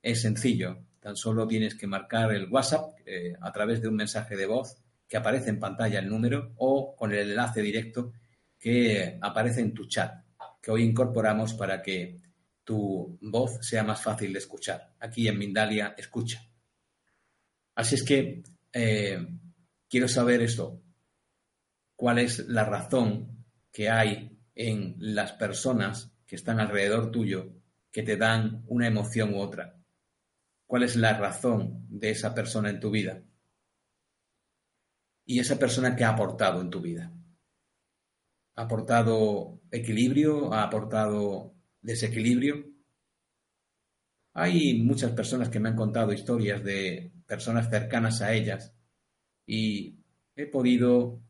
Es 0.00 0.22
sencillo, 0.22 0.84
tan 1.00 1.16
solo 1.16 1.48
tienes 1.48 1.74
que 1.74 1.88
marcar 1.88 2.32
el 2.32 2.48
WhatsApp 2.48 2.96
eh, 3.04 3.34
a 3.40 3.52
través 3.52 3.82
de 3.82 3.88
un 3.88 3.96
mensaje 3.96 4.36
de 4.36 4.46
voz 4.46 4.85
que 5.08 5.16
aparece 5.16 5.50
en 5.50 5.60
pantalla 5.60 5.98
el 5.98 6.08
número 6.08 6.52
o 6.56 6.94
con 6.96 7.12
el 7.12 7.30
enlace 7.30 7.62
directo 7.62 8.12
que 8.58 9.18
aparece 9.20 9.60
en 9.60 9.74
tu 9.74 9.86
chat, 9.86 10.24
que 10.60 10.70
hoy 10.70 10.82
incorporamos 10.82 11.54
para 11.54 11.82
que 11.82 12.20
tu 12.64 13.18
voz 13.20 13.58
sea 13.60 13.84
más 13.84 14.02
fácil 14.02 14.32
de 14.32 14.40
escuchar. 14.40 14.94
Aquí 15.00 15.28
en 15.28 15.38
Mindalia 15.38 15.94
escucha. 15.96 16.44
Así 17.76 17.94
es 17.94 18.02
que 18.02 18.42
eh, 18.72 19.26
quiero 19.88 20.08
saber 20.08 20.42
esto. 20.42 20.80
¿Cuál 21.94 22.18
es 22.18 22.46
la 22.48 22.64
razón 22.64 23.44
que 23.70 23.90
hay 23.90 24.36
en 24.54 24.96
las 24.98 25.32
personas 25.32 26.10
que 26.26 26.34
están 26.34 26.58
alrededor 26.58 27.12
tuyo 27.12 27.52
que 27.92 28.02
te 28.02 28.16
dan 28.16 28.64
una 28.66 28.86
emoción 28.86 29.34
u 29.34 29.38
otra. 29.38 29.78
¿Cuál 30.66 30.82
es 30.82 30.96
la 30.96 31.16
razón 31.16 31.86
de 31.88 32.10
esa 32.10 32.34
persona 32.34 32.70
en 32.70 32.80
tu 32.80 32.90
vida? 32.90 33.22
Y 35.26 35.40
esa 35.40 35.58
persona 35.58 35.94
que 35.94 36.04
ha 36.04 36.10
aportado 36.10 36.60
en 36.60 36.70
tu 36.70 36.80
vida. 36.80 37.12
¿Ha 38.54 38.62
aportado 38.62 39.60
equilibrio? 39.70 40.54
¿Ha 40.54 40.62
aportado 40.62 41.54
desequilibrio? 41.82 42.64
Hay 44.32 44.82
muchas 44.82 45.12
personas 45.12 45.48
que 45.48 45.60
me 45.60 45.68
han 45.68 45.76
contado 45.76 46.12
historias 46.12 46.62
de 46.62 47.12
personas 47.26 47.68
cercanas 47.68 48.22
a 48.22 48.32
ellas 48.32 48.74
y 49.46 49.98
he 50.34 50.46
podido 50.46 51.20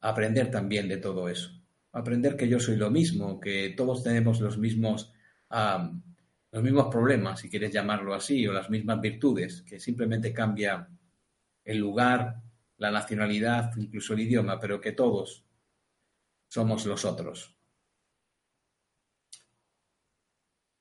aprender 0.00 0.50
también 0.50 0.88
de 0.88 0.96
todo 0.98 1.28
eso 1.28 1.60
aprender 1.92 2.36
que 2.36 2.48
yo 2.48 2.60
soy 2.60 2.76
lo 2.76 2.90
mismo, 2.90 3.40
que 3.40 3.74
todos 3.76 4.02
tenemos 4.02 4.40
los 4.40 4.58
mismos, 4.58 5.12
los 5.50 6.62
mismos 6.62 6.86
problemas, 6.90 7.40
si 7.40 7.50
quieres 7.50 7.72
llamarlo 7.72 8.14
así, 8.14 8.46
o 8.46 8.52
las 8.52 8.70
mismas 8.70 9.00
virtudes, 9.00 9.62
que 9.62 9.80
simplemente 9.80 10.32
cambia 10.32 10.88
el 11.64 11.78
lugar, 11.78 12.40
la 12.80 12.90
nacionalidad, 12.90 13.76
incluso 13.76 14.14
el 14.14 14.20
idioma, 14.20 14.58
pero 14.58 14.80
que 14.80 14.92
todos 14.92 15.44
somos 16.48 16.86
los 16.86 17.04
otros. 17.04 17.54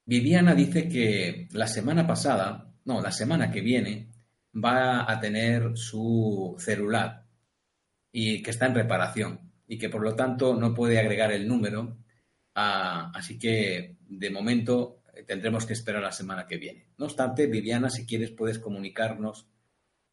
Viviana 0.06 0.56
dice 0.56 0.88
que 0.88 1.50
la 1.52 1.68
semana 1.68 2.08
pasada, 2.08 2.74
no, 2.86 3.02
la 3.02 3.12
semana 3.12 3.52
que 3.52 3.60
viene, 3.60 4.12
va 4.56 5.12
a 5.12 5.20
tener 5.20 5.78
su 5.78 6.56
celular 6.58 7.28
y 8.14 8.42
que 8.42 8.52
está 8.52 8.66
en 8.68 8.76
reparación 8.76 9.52
y 9.68 9.78
que 9.78 9.90
por 9.90 10.02
lo 10.02 10.16
tanto 10.16 10.56
no 10.56 10.74
puede 10.74 11.00
agregar 11.00 11.34
el 11.34 11.48
número. 11.48 11.98
así 12.54 13.38
que 13.38 13.98
de 14.08 14.30
momento 14.30 15.04
tendremos 15.28 15.66
que 15.66 15.74
esperar 15.74 16.02
la 16.02 16.14
semana 16.14 16.48
que 16.48 16.58
viene. 16.58 16.88
No 16.98 17.06
obstante, 17.06 17.46
Viviana, 17.48 17.90
si 17.90 18.06
quieres, 18.06 18.32
puedes 18.32 18.58
comunicarnos 18.58 19.50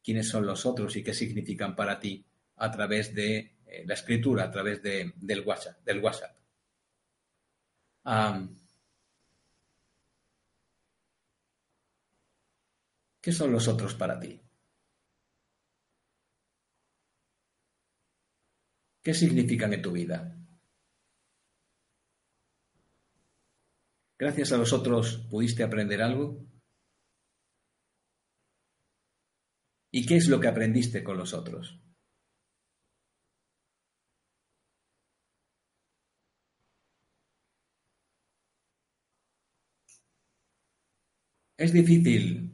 quiénes 0.06 0.28
son 0.28 0.46
los 0.46 0.64
otros 0.64 0.94
y 0.94 1.02
qué 1.02 1.12
significan 1.12 1.74
para 1.74 1.98
ti 1.98 2.24
a 2.58 2.70
través 2.70 3.12
de 3.12 3.56
eh, 3.66 3.84
la 3.84 3.94
escritura, 3.94 4.44
a 4.44 4.50
través 4.52 4.80
de, 4.80 5.12
del 5.16 5.40
WhatsApp. 5.40 5.84
Del 5.84 5.98
WhatsApp. 5.98 6.36
¿Qué 13.20 13.32
son 13.32 13.50
los 13.50 13.66
otros 13.66 13.94
para 13.94 14.20
ti? 14.20 14.40
¿Qué 19.02 19.12
significan 19.12 19.72
en 19.72 19.82
tu 19.82 19.90
vida? 19.90 20.36
¿Gracias 24.16 24.52
a 24.52 24.56
los 24.56 24.72
otros 24.72 25.26
pudiste 25.28 25.64
aprender 25.64 26.00
algo? 26.00 26.46
¿Y 29.98 30.04
qué 30.04 30.16
es 30.16 30.28
lo 30.28 30.38
que 30.38 30.48
aprendiste 30.48 31.02
con 31.02 31.16
los 31.16 31.32
otros? 31.32 31.80
Es 41.56 41.72
difícil 41.72 42.52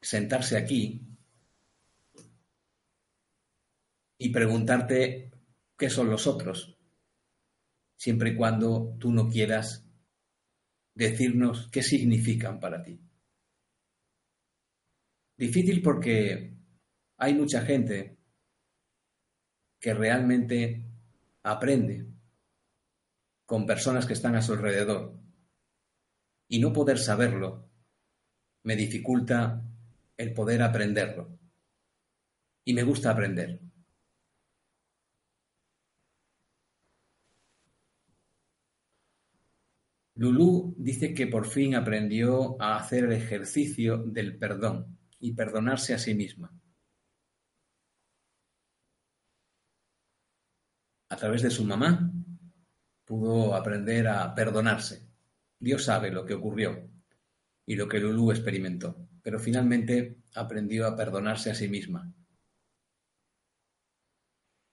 sentarse 0.00 0.56
aquí 0.56 1.06
y 4.18 4.30
preguntarte 4.30 5.30
qué 5.78 5.88
son 5.88 6.10
los 6.10 6.26
otros, 6.26 6.76
siempre 7.96 8.30
y 8.30 8.36
cuando 8.36 8.96
tú 8.98 9.12
no 9.12 9.28
quieras 9.28 9.86
decirnos 10.96 11.68
qué 11.70 11.84
significan 11.84 12.58
para 12.58 12.82
ti. 12.82 13.05
Difícil 15.36 15.82
porque 15.82 16.54
hay 17.18 17.34
mucha 17.34 17.62
gente 17.62 18.16
que 19.78 19.94
realmente 19.94 20.82
aprende 21.42 22.06
con 23.44 23.66
personas 23.66 24.06
que 24.06 24.14
están 24.14 24.34
a 24.34 24.42
su 24.42 24.54
alrededor 24.54 25.14
y 26.48 26.58
no 26.58 26.72
poder 26.72 26.98
saberlo 26.98 27.68
me 28.66 28.74
dificulta 28.74 29.62
el 30.16 30.34
poder 30.34 30.60
aprenderlo. 30.60 31.38
Y 32.64 32.74
me 32.74 32.82
gusta 32.82 33.12
aprender. 33.12 33.60
Lulú 40.16 40.74
dice 40.78 41.14
que 41.14 41.28
por 41.28 41.46
fin 41.46 41.76
aprendió 41.76 42.60
a 42.60 42.76
hacer 42.76 43.04
el 43.04 43.12
ejercicio 43.12 43.98
del 43.98 44.36
perdón 44.36 44.98
y 45.18 45.32
perdonarse 45.32 45.94
a 45.94 45.98
sí 45.98 46.14
misma. 46.14 46.52
A 51.08 51.16
través 51.16 51.42
de 51.42 51.50
su 51.50 51.64
mamá 51.64 52.10
pudo 53.04 53.54
aprender 53.54 54.08
a 54.08 54.34
perdonarse. 54.34 55.08
Dios 55.58 55.84
sabe 55.84 56.10
lo 56.10 56.24
que 56.24 56.34
ocurrió 56.34 56.90
y 57.64 57.76
lo 57.76 57.88
que 57.88 58.00
Lulú 58.00 58.30
experimentó 58.30 59.06
pero 59.26 59.40
finalmente 59.40 60.18
aprendió 60.36 60.86
a 60.86 60.94
perdonarse 60.94 61.50
a 61.50 61.54
sí 61.56 61.66
misma. 61.66 62.14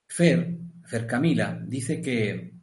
Fer, 0.08 0.60
Fer 0.86 1.08
Camila, 1.08 1.60
dice 1.60 2.00
que 2.00 2.54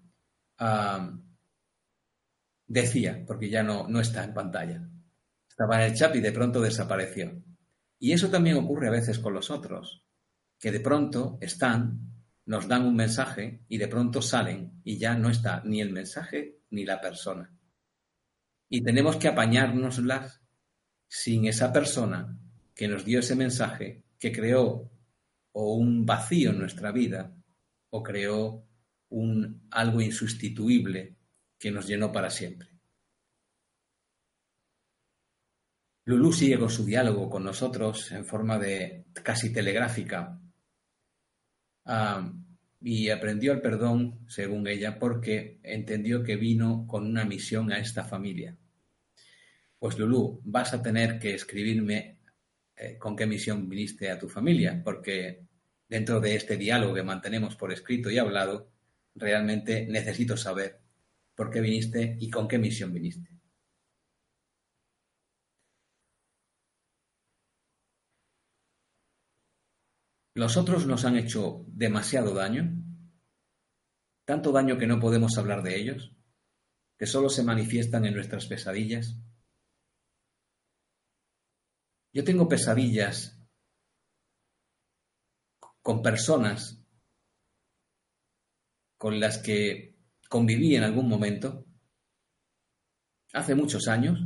decía, 2.69 3.25
porque 3.27 3.51
ya 3.51 3.65
no, 3.65 3.89
no 3.89 4.01
está 4.01 4.23
en 4.23 4.33
pantalla, 4.33 4.89
estaba 5.49 5.83
en 5.85 5.91
el 5.91 5.97
chat 5.97 6.15
y 6.15 6.21
de 6.21 6.31
pronto 6.31 6.61
desapareció. 6.61 7.43
Y 8.03 8.13
eso 8.13 8.31
también 8.31 8.57
ocurre 8.57 8.89
a 8.89 8.93
veces 8.93 9.19
con 9.19 9.35
los 9.35 9.51
otros, 9.51 10.03
que 10.59 10.73
de 10.73 10.81
pronto 10.81 11.37
están, 11.43 12.01
nos 12.47 12.67
dan 12.67 12.87
un 12.87 12.97
mensaje 12.97 13.61
y 13.69 13.77
de 13.77 13.89
pronto 13.89 14.23
salen 14.23 14.81
y 14.83 14.97
ya 14.97 15.15
no 15.15 15.29
está 15.29 15.63
ni 15.67 15.83
el 15.83 15.93
mensaje 15.93 16.61
ni 16.71 16.87
la 16.87 16.99
persona. 16.99 17.55
Y 18.71 18.83
tenemos 18.83 19.17
que 19.17 19.29
apañárnoslas 19.29 20.41
sin 21.07 21.45
esa 21.47 21.73
persona 21.73 22.39
que 22.75 22.89
nos 22.89 23.05
dio 23.05 23.21
ese 23.21 23.37
mensaje, 23.37 24.03
que 24.19 24.33
creó 24.33 24.91
o 25.53 25.75
un 25.75 26.07
vacío 26.07 26.51
en 26.51 26.59
nuestra 26.59 26.93
vida 26.93 27.37
o 27.91 28.03
creó 28.03 28.65
un 29.11 29.67
algo 29.71 30.01
insustituible 30.01 31.17
que 31.59 31.71
nos 31.71 31.87
llenó 31.87 32.11
para 32.11 32.31
siempre. 32.31 32.71
Lulú 36.11 36.33
sigue 36.33 36.59
con 36.59 36.71
su 36.71 36.85
diálogo 36.85 37.31
con 37.31 37.45
nosotros 37.45 38.11
en 38.11 38.27
forma 38.27 38.59
de 38.59 39.05
casi 39.23 39.53
telegráfica 39.53 40.41
y 42.81 43.11
aprendió 43.11 43.53
el 43.53 43.61
perdón, 43.61 44.19
según 44.27 44.67
ella, 44.67 44.99
porque 44.99 45.61
entendió 45.63 46.25
que 46.25 46.35
vino 46.35 46.85
con 46.89 47.07
una 47.07 47.25
misión 47.25 47.71
a 47.71 47.79
esta 47.79 48.03
familia. 48.03 48.57
Pues 49.79 50.01
Lulú, 50.01 50.41
vas 50.43 50.75
a 50.75 50.83
tener 50.83 51.21
que 51.21 51.35
escribirme 51.35 52.19
eh, 52.75 52.99
con 52.99 53.15
qué 53.15 53.27
misión 53.27 53.69
viniste 53.69 54.11
a 54.11 54.19
tu 54.19 54.29
familia, 54.29 54.83
porque 54.83 55.45
dentro 55.89 56.19
de 56.19 56.35
este 56.35 56.57
diálogo 56.57 56.95
que 56.95 57.05
mantenemos 57.05 57.55
por 57.55 57.73
escrito 57.73 58.11
y 58.11 58.19
hablado, 58.19 58.73
realmente 59.15 59.87
necesito 59.87 60.37
saber 60.37 60.81
por 61.37 61.51
qué 61.51 61.61
viniste 61.61 62.17
y 62.19 62.29
con 62.31 62.49
qué 62.49 62.59
misión 62.59 62.93
viniste. 62.93 63.40
Los 70.41 70.57
otros 70.57 70.87
nos 70.87 71.05
han 71.05 71.19
hecho 71.19 71.67
demasiado 71.67 72.33
daño, 72.33 72.73
tanto 74.25 74.53
daño 74.53 74.79
que 74.79 74.87
no 74.87 74.99
podemos 74.99 75.37
hablar 75.37 75.63
de 75.63 75.79
ellos, 75.79 76.17
que 76.97 77.05
solo 77.05 77.29
se 77.29 77.43
manifiestan 77.43 78.07
en 78.07 78.15
nuestras 78.15 78.47
pesadillas. 78.47 79.19
Yo 82.15 82.25
tengo 82.25 82.49
pesadillas 82.49 83.39
con 85.83 86.01
personas 86.01 86.83
con 88.97 89.21
las 89.21 89.37
que 89.43 89.99
conviví 90.31 90.75
en 90.75 90.85
algún 90.85 91.07
momento, 91.07 91.67
hace 93.35 93.55
muchos 93.55 93.89
años, 93.89 94.19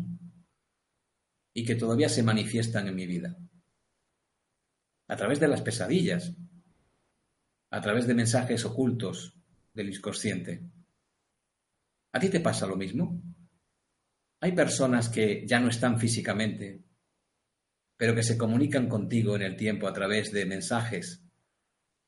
y 1.53 1.65
que 1.65 1.75
todavía 1.75 2.09
se 2.09 2.23
manifiestan 2.23 2.87
en 2.87 2.95
mi 2.95 3.05
vida. 3.05 3.37
A 5.09 5.17
través 5.17 5.41
de 5.41 5.49
las 5.49 5.63
pesadillas, 5.63 6.35
a 7.71 7.81
través 7.81 8.07
de 8.07 8.15
mensajes 8.15 8.65
ocultos 8.65 9.37
del 9.73 9.89
inconsciente. 9.95 10.63
¿A 12.13 12.21
ti 12.21 12.29
te 12.29 12.41
pasa 12.41 12.67
lo 12.67 12.77
mismo? 12.77 13.21
Hay 14.41 14.53
personas 14.53 15.09
que 15.09 15.47
ya 15.47 15.59
no 15.61 15.69
están 15.69 15.99
físicamente, 15.99 16.85
pero 17.97 18.15
que 18.15 18.23
se 18.23 18.39
comunican 18.39 18.89
contigo 18.89 19.37
en 19.37 19.43
el 19.43 19.57
tiempo 19.57 19.89
a 19.89 19.93
través 19.93 20.33
de 20.33 20.47
mensajes 20.47 21.25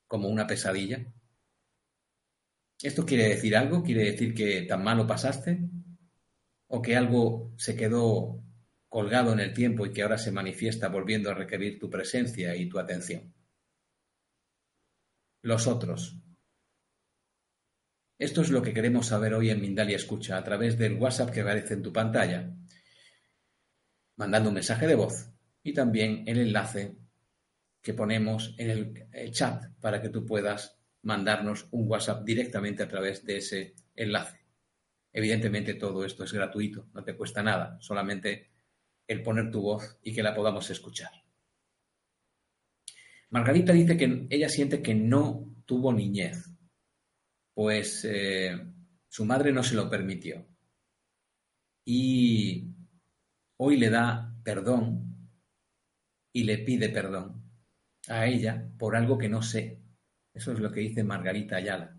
como 0.06 0.28
una 0.28 0.46
pesadilla? 0.46 1.04
¿Esto 2.82 3.04
quiere 3.04 3.28
decir 3.28 3.56
algo? 3.56 3.82
¿Quiere 3.82 4.04
decir 4.04 4.34
que 4.34 4.62
tan 4.62 4.84
malo 4.84 5.06
pasaste? 5.06 5.68
¿O 6.68 6.82
que 6.82 6.96
algo 6.96 7.52
se 7.56 7.76
quedó 7.76 8.42
colgado 8.88 9.32
en 9.32 9.40
el 9.40 9.52
tiempo 9.52 9.86
y 9.86 9.92
que 9.92 10.02
ahora 10.02 10.18
se 10.18 10.32
manifiesta 10.32 10.88
volviendo 10.88 11.30
a 11.30 11.34
requerir 11.34 11.78
tu 11.78 11.90
presencia 11.90 12.56
y 12.56 12.68
tu 12.68 12.78
atención? 12.78 13.34
Los 15.42 15.66
otros. 15.66 16.18
Esto 18.18 18.40
es 18.40 18.50
lo 18.50 18.62
que 18.62 18.72
queremos 18.72 19.06
saber 19.06 19.34
hoy 19.34 19.50
en 19.50 19.60
Mindalia 19.60 19.96
Escucha 19.96 20.38
a 20.38 20.44
través 20.44 20.78
del 20.78 20.94
WhatsApp 20.94 21.30
que 21.30 21.42
aparece 21.42 21.74
en 21.74 21.82
tu 21.82 21.92
pantalla, 21.92 22.50
mandando 24.16 24.48
un 24.48 24.54
mensaje 24.54 24.86
de 24.86 24.94
voz 24.94 25.30
y 25.62 25.74
también 25.74 26.24
el 26.26 26.38
enlace 26.38 26.96
que 27.82 27.92
ponemos 27.92 28.54
en 28.58 28.70
el, 29.12 29.30
chat 29.32 29.64
para 29.80 30.00
que 30.00 30.08
tú 30.08 30.24
puedas 30.24 30.78
mandarnos 31.02 31.68
un 31.70 31.88
WhatsApp 31.88 32.24
directamente 32.24 32.82
a 32.82 32.88
través 32.88 33.24
de 33.24 33.36
ese 33.36 33.74
enlace. 33.94 34.40
Evidentemente 35.12 35.74
todo 35.74 36.04
esto 36.04 36.24
es 36.24 36.32
gratuito, 36.32 36.88
no 36.94 37.04
te 37.04 37.14
cuesta 37.14 37.42
nada, 37.42 37.78
solamente 37.80 38.50
el 39.06 39.22
poner 39.22 39.50
tu 39.50 39.62
voz 39.62 39.98
y 40.02 40.14
que 40.14 40.22
la 40.22 40.34
podamos 40.34 40.68
escuchar. 40.70 41.10
Margarita 43.30 43.72
dice 43.72 43.96
que 43.96 44.26
ella 44.30 44.48
siente 44.48 44.82
que 44.82 44.94
no 44.94 45.46
tuvo 45.64 45.92
niñez, 45.92 46.50
pues 47.54 48.04
eh, 48.04 48.56
su 49.08 49.24
madre 49.24 49.52
no 49.52 49.62
se 49.62 49.74
lo 49.74 49.90
permitió. 49.90 50.46
Y 51.84 52.68
hoy 53.58 53.76
le 53.76 53.90
da 53.90 54.34
perdón 54.42 55.30
y 56.32 56.44
le 56.44 56.58
pide 56.58 56.88
perdón 56.88 57.42
a 58.08 58.26
ella 58.26 58.68
por 58.78 58.96
algo 58.96 59.18
que 59.18 59.28
no 59.28 59.42
sé. 59.42 59.80
Eso 60.32 60.52
es 60.52 60.60
lo 60.60 60.70
que 60.70 60.80
dice 60.80 61.02
Margarita 61.02 61.56
Ayala. 61.56 61.98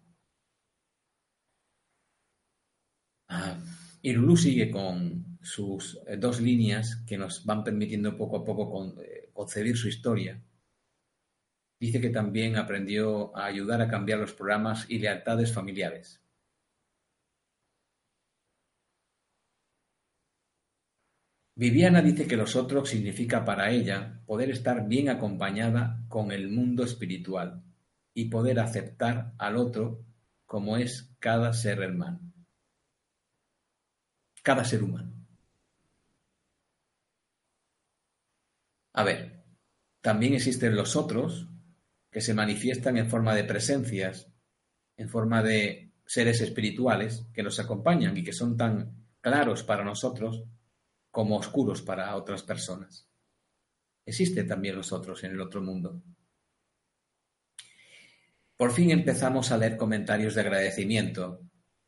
Ah, 3.30 3.60
Lulu 4.04 4.38
sigue 4.38 4.72
con 4.72 5.27
sus 5.48 5.98
eh, 6.06 6.18
dos 6.18 6.42
líneas 6.42 6.98
que 7.08 7.18
nos 7.18 7.46
van 7.46 7.64
permitiendo 7.64 8.18
poco 8.18 8.38
a 8.38 8.44
poco 8.44 8.94
eh, 9.02 9.30
concebir 9.34 9.78
su 9.78 9.88
historia. 9.88 10.44
Dice 11.80 12.02
que 12.02 12.10
también 12.10 12.58
aprendió 12.58 13.36
a 13.36 13.46
ayudar 13.46 13.82
a 13.82 13.88
cambiar 13.88 14.20
los 14.20 14.34
programas 14.34 14.86
y 14.90 15.00
lealtades 15.00 15.54
familiares. 15.54 16.22
Viviana 21.56 22.02
dice 22.02 22.28
que 22.28 22.38
los 22.38 22.56
otros 22.56 22.90
significa 22.90 23.46
para 23.46 23.72
ella 23.72 24.22
poder 24.26 24.52
estar 24.52 24.88
bien 24.88 25.10
acompañada 25.10 26.04
con 26.10 26.32
el 26.32 26.50
mundo 26.50 26.84
espiritual 26.84 27.64
y 28.14 28.26
poder 28.26 28.60
aceptar 28.60 29.34
al 29.40 29.56
otro 29.56 30.06
como 30.46 30.78
es 30.78 31.16
cada 31.20 31.54
ser 31.54 31.82
hermano, 31.82 32.20
cada 34.44 34.64
ser 34.64 34.84
humano. 34.84 35.17
A 38.98 39.04
ver, 39.04 39.44
también 40.02 40.34
existen 40.34 40.76
los 40.76 40.96
otros 40.96 41.48
que 42.10 42.20
se 42.20 42.34
manifiestan 42.34 42.98
en 42.98 43.08
forma 43.08 43.36
de 43.36 43.44
presencias, 43.44 44.28
en 44.98 45.08
forma 45.08 45.44
de 45.44 45.94
seres 46.04 46.42
espirituales 46.42 47.28
que 47.32 47.44
nos 47.44 47.60
acompañan 47.60 48.18
y 48.18 48.24
que 48.24 48.34
son 48.34 48.58
tan 48.58 49.06
claros 49.22 49.62
para 49.62 49.84
nosotros 49.84 50.46
como 51.12 51.38
oscuros 51.38 51.84
para 51.84 52.16
otras 52.16 52.42
personas. 52.42 53.08
Existen 54.04 54.48
también 54.48 54.76
los 54.76 54.92
otros 54.92 55.24
en 55.24 55.34
el 55.34 55.42
otro 55.42 55.62
mundo. 55.62 56.02
Por 58.56 58.72
fin 58.72 58.90
empezamos 58.90 59.52
a 59.52 59.60
leer 59.60 59.78
comentarios 59.78 60.34
de 60.34 60.42
agradecimiento 60.42 61.42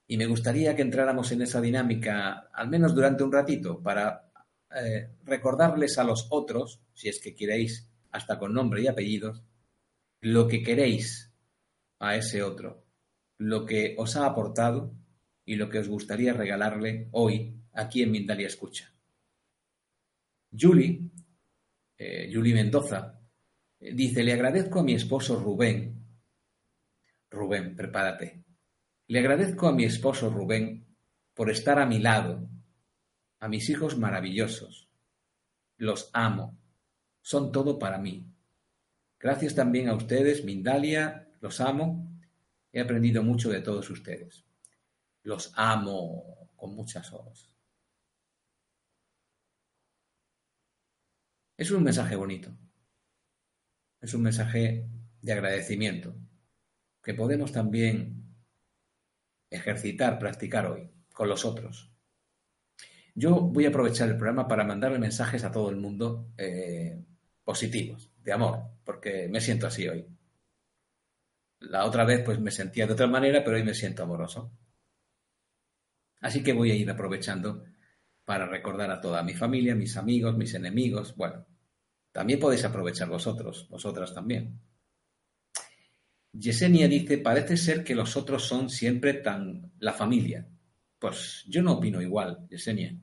y 0.05 0.15
me 0.15 0.27
gustaría 0.27 0.75
que 0.75 0.83
entráramos 0.83 1.31
en 1.31 1.41
esa 1.41 1.59
dinámica, 1.59 2.51
al 2.53 2.69
menos 2.69 2.93
durante 2.93 3.23
un 3.23 3.31
ratito, 3.31 3.81
para 3.81 4.28
eh, 4.75 5.09
recordarles 5.23 5.97
a 5.97 6.03
los 6.03 6.27
otros, 6.29 6.81
si 6.93 7.09
es 7.09 7.19
que 7.19 7.35
queréis, 7.35 7.89
hasta 8.11 8.37
con 8.37 8.53
nombre 8.53 8.81
y 8.81 8.87
apellidos, 8.87 9.43
lo 10.21 10.47
que 10.47 10.61
queréis 10.61 11.31
a 11.99 12.15
ese 12.15 12.43
otro, 12.43 12.85
lo 13.37 13.65
que 13.65 13.95
os 13.97 14.15
ha 14.15 14.25
aportado 14.25 14.93
y 15.45 15.55
lo 15.55 15.69
que 15.69 15.79
os 15.79 15.87
gustaría 15.87 16.33
regalarle 16.33 17.07
hoy 17.11 17.55
aquí 17.73 18.03
en 18.03 18.11
Mindalia 18.11 18.47
Escucha. 18.47 18.93
Julie, 20.51 21.01
eh, 21.97 22.29
Julie 22.33 22.53
Mendoza, 22.53 23.19
eh, 23.79 23.93
dice, 23.93 24.23
le 24.23 24.33
agradezco 24.33 24.79
a 24.79 24.83
mi 24.83 24.93
esposo 24.93 25.39
Rubén. 25.39 26.05
Rubén, 27.29 27.75
prepárate. 27.75 28.43
Le 29.07 29.19
agradezco 29.19 29.67
a 29.67 29.73
mi 29.73 29.85
esposo 29.85 30.29
Rubén 30.29 30.85
por 31.33 31.49
estar 31.49 31.79
a 31.79 31.85
mi 31.85 31.99
lado, 31.99 32.49
a 33.39 33.47
mis 33.47 33.69
hijos 33.69 33.97
maravillosos. 33.97 34.89
Los 35.77 36.09
amo. 36.13 36.57
Son 37.21 37.51
todo 37.51 37.79
para 37.79 37.97
mí. 37.97 38.25
Gracias 39.19 39.55
también 39.55 39.89
a 39.89 39.95
ustedes, 39.95 40.43
Mindalia, 40.45 41.29
los 41.41 41.59
amo. 41.61 42.09
He 42.71 42.79
aprendido 42.79 43.23
mucho 43.23 43.49
de 43.49 43.61
todos 43.61 43.89
ustedes. 43.89 44.45
Los 45.23 45.51
amo 45.55 46.49
con 46.55 46.75
muchas 46.75 47.11
ojos. 47.13 47.49
Es 51.57 51.71
un 51.71 51.83
mensaje 51.83 52.15
bonito. 52.15 52.55
Es 53.99 54.13
un 54.13 54.21
mensaje 54.21 54.87
de 55.21 55.33
agradecimiento 55.33 56.15
que 57.03 57.13
podemos 57.13 57.51
también 57.51 58.23
ejercitar, 59.49 60.19
practicar 60.19 60.67
hoy 60.67 60.89
con 61.11 61.27
los 61.27 61.43
otros. 61.43 61.91
Yo 63.19 63.41
voy 63.41 63.65
a 63.65 63.67
aprovechar 63.67 64.07
el 64.07 64.15
programa 64.15 64.47
para 64.47 64.63
mandarle 64.63 64.97
mensajes 64.97 65.43
a 65.43 65.51
todo 65.51 65.69
el 65.69 65.75
mundo 65.75 66.31
eh, 66.37 67.03
positivos, 67.43 68.09
de 68.23 68.31
amor, 68.31 68.61
porque 68.85 69.27
me 69.27 69.41
siento 69.41 69.67
así 69.67 69.89
hoy. 69.89 70.07
La 71.59 71.83
otra 71.83 72.05
vez 72.05 72.21
pues 72.23 72.39
me 72.39 72.49
sentía 72.49 72.87
de 72.87 72.93
otra 72.93 73.07
manera, 73.07 73.43
pero 73.43 73.57
hoy 73.57 73.63
me 73.63 73.73
siento 73.73 74.03
amoroso. 74.03 74.53
Así 76.21 76.41
que 76.41 76.53
voy 76.53 76.71
a 76.71 76.75
ir 76.75 76.89
aprovechando 76.89 77.65
para 78.23 78.47
recordar 78.47 78.89
a 78.89 79.01
toda 79.01 79.21
mi 79.21 79.33
familia, 79.33 79.75
mis 79.75 79.97
amigos, 79.97 80.37
mis 80.37 80.53
enemigos. 80.53 81.13
Bueno, 81.17 81.45
también 82.13 82.39
podéis 82.39 82.63
aprovechar 82.63 83.09
vosotros, 83.09 83.67
vosotras 83.69 84.13
también. 84.13 84.61
Yesenia 86.31 86.87
dice, 86.87 87.17
parece 87.17 87.57
ser 87.57 87.83
que 87.83 87.95
los 87.95 88.15
otros 88.15 88.47
son 88.47 88.69
siempre 88.69 89.15
tan 89.15 89.73
la 89.79 89.91
familia. 89.91 90.47
Pues 90.97 91.43
yo 91.49 91.61
no 91.61 91.73
opino 91.73 92.01
igual, 92.01 92.47
Yesenia. 92.49 92.97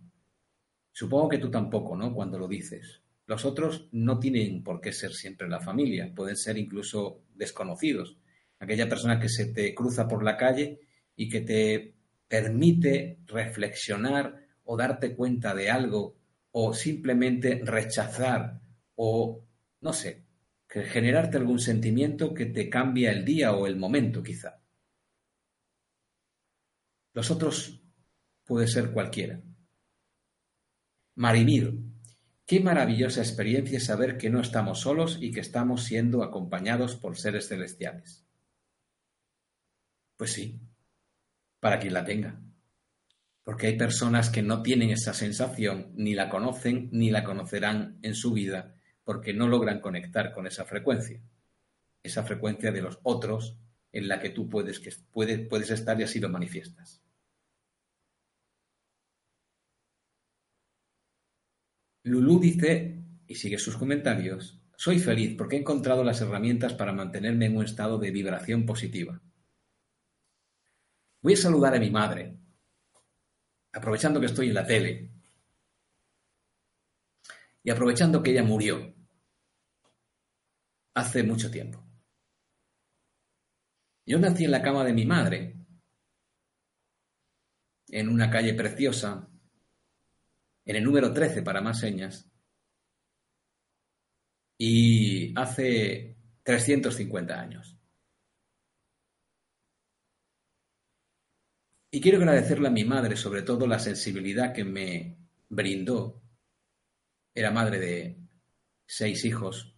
Supongo 0.97 1.29
que 1.29 1.37
tú 1.37 1.51
tampoco, 1.51 1.95
¿no? 1.95 2.15
Cuando 2.15 2.39
lo 2.39 2.49
dices. 2.49 3.03
Los 3.27 3.45
otros 3.45 3.87
no 3.93 4.19
tienen 4.19 4.65
por 4.65 4.81
qué 4.81 4.95
ser 4.95 5.13
siempre 5.13 5.47
la 5.47 5.61
familia, 5.61 6.11
pueden 6.15 6.39
ser 6.39 6.57
incluso 6.57 7.21
desconocidos. 7.35 8.17
Aquella 8.61 8.89
persona 8.89 9.21
que 9.21 9.29
se 9.29 9.53
te 9.53 9.75
cruza 9.75 10.09
por 10.09 10.25
la 10.25 10.39
calle 10.39 10.81
y 11.15 11.29
que 11.29 11.43
te 11.43 11.95
permite 12.27 13.19
reflexionar 13.27 14.47
o 14.65 14.75
darte 14.75 15.15
cuenta 15.15 15.55
de 15.55 15.69
algo 15.69 16.17
o 16.53 16.73
simplemente 16.73 17.61
rechazar 17.63 18.59
o, 18.95 19.45
no 19.83 19.93
sé, 19.93 20.25
generarte 20.67 21.37
algún 21.37 21.59
sentimiento 21.59 22.33
que 22.33 22.47
te 22.47 22.71
cambia 22.71 23.13
el 23.13 23.23
día 23.23 23.53
o 23.53 23.67
el 23.67 23.77
momento 23.77 24.23
quizá. 24.23 24.63
Los 27.13 27.31
otros 27.31 27.83
puede 28.47 28.67
ser 28.67 28.93
cualquiera. 28.93 29.43
Marimir, 31.17 31.79
qué 32.45 32.61
maravillosa 32.61 33.23
experiencia 33.23 33.81
saber 33.81 34.19
que 34.19 34.29
no 34.29 34.39
estamos 34.39 34.81
solos 34.81 35.17
y 35.19 35.33
que 35.33 35.41
estamos 35.41 35.85
siendo 35.85 36.23
acompañados 36.23 36.97
por 36.97 37.17
seres 37.17 37.49
celestiales. 37.49 38.27
Pues 40.19 40.35
sí, 40.35 40.61
para 41.59 41.79
quien 41.79 41.95
la 41.95 42.05
tenga. 42.05 42.39
Porque 43.43 43.69
hay 43.69 43.79
personas 43.79 44.29
que 44.29 44.43
no 44.43 44.61
tienen 44.61 44.91
esa 44.91 45.15
sensación, 45.15 45.93
ni 45.95 46.15
la 46.15 46.29
conocen, 46.29 46.91
ni 46.93 47.11
la 47.11 47.25
conocerán 47.25 47.99
en 48.03 48.15
su 48.15 48.35
vida, 48.35 48.75
porque 49.03 49.33
no 49.33 49.49
logran 49.49 49.81
conectar 49.81 50.35
con 50.35 50.47
esa 50.47 50.67
frecuencia. 50.67 51.23
Esa 52.03 52.25
frecuencia 52.25 52.73
de 52.73 52.83
los 52.83 52.99
otros 53.05 53.57
en 53.91 54.07
la 54.07 54.21
que 54.21 54.29
tú 54.29 54.51
puedes, 54.51 54.81
que 54.81 54.93
puedes 55.49 55.71
estar 55.71 55.99
y 55.99 56.03
así 56.03 56.21
lo 56.21 56.29
manifiestas. 56.29 57.06
Lulú 62.07 62.39
dice, 62.39 63.03
y 63.27 63.35
sigue 63.35 63.59
sus 63.59 63.77
comentarios, 63.77 64.63
soy 64.77 65.01
feliz 65.01 65.35
porque 65.37 65.57
he 65.57 65.59
encontrado 65.59 66.05
las 66.05 66.21
herramientas 66.21 66.73
para 66.73 66.93
mantenerme 66.93 67.47
en 67.47 67.57
un 67.57 67.65
estado 67.65 67.99
de 67.99 68.13
vibración 68.13 68.65
positiva. 68.65 69.21
Voy 71.21 71.33
a 71.33 71.37
saludar 71.37 71.75
a 71.75 71.81
mi 71.81 71.91
madre, 71.91 72.39
aprovechando 73.73 74.21
que 74.21 74.27
estoy 74.27 74.51
en 74.51 74.55
la 74.55 74.65
tele 74.65 75.11
y 77.65 77.71
aprovechando 77.71 78.23
que 78.23 78.31
ella 78.31 78.45
murió 78.45 78.95
hace 80.95 81.25
mucho 81.25 81.51
tiempo. 81.51 81.85
Yo 84.07 84.21
nací 84.21 84.45
en 84.45 84.53
la 84.53 84.63
cama 84.63 84.85
de 84.85 84.93
mi 84.93 85.07
madre, 85.07 85.57
en 87.89 88.09
una 88.09 88.31
calle 88.31 88.55
preciosa, 88.55 89.29
en 90.67 90.77
el 90.77 90.85
número 90.85 91.13
13 91.13 91.43
para 91.43 91.63
más 91.63 91.79
señas, 91.79 92.31
y 94.59 95.39
hace 95.39 96.17
350 96.43 97.41
años. 97.41 97.79
Y 101.91 102.01
quiero 102.01 102.19
agradecerle 102.19 102.69
a 102.69 102.73
mi 102.73 102.85
madre 102.85 103.17
sobre 103.17 103.43
todo 103.43 103.67
la 103.67 103.79
sensibilidad 103.79 104.53
que 104.53 104.65
me 104.65 105.17
brindó. 105.49 106.23
Era 107.35 107.51
madre 107.51 107.79
de 107.79 108.19
seis 108.87 109.25
hijos. 109.25 109.75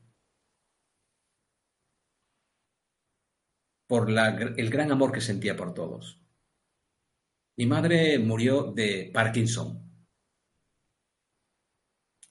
Por 3.86 4.10
el 4.10 4.70
gran 4.70 4.90
amor 4.90 5.12
que 5.12 5.20
sentía 5.20 5.56
por 5.56 5.74
todos. 5.74 6.20
Mi 7.56 7.66
madre 7.66 8.18
murió 8.18 8.72
de 8.72 9.10
Parkinson 9.12 9.87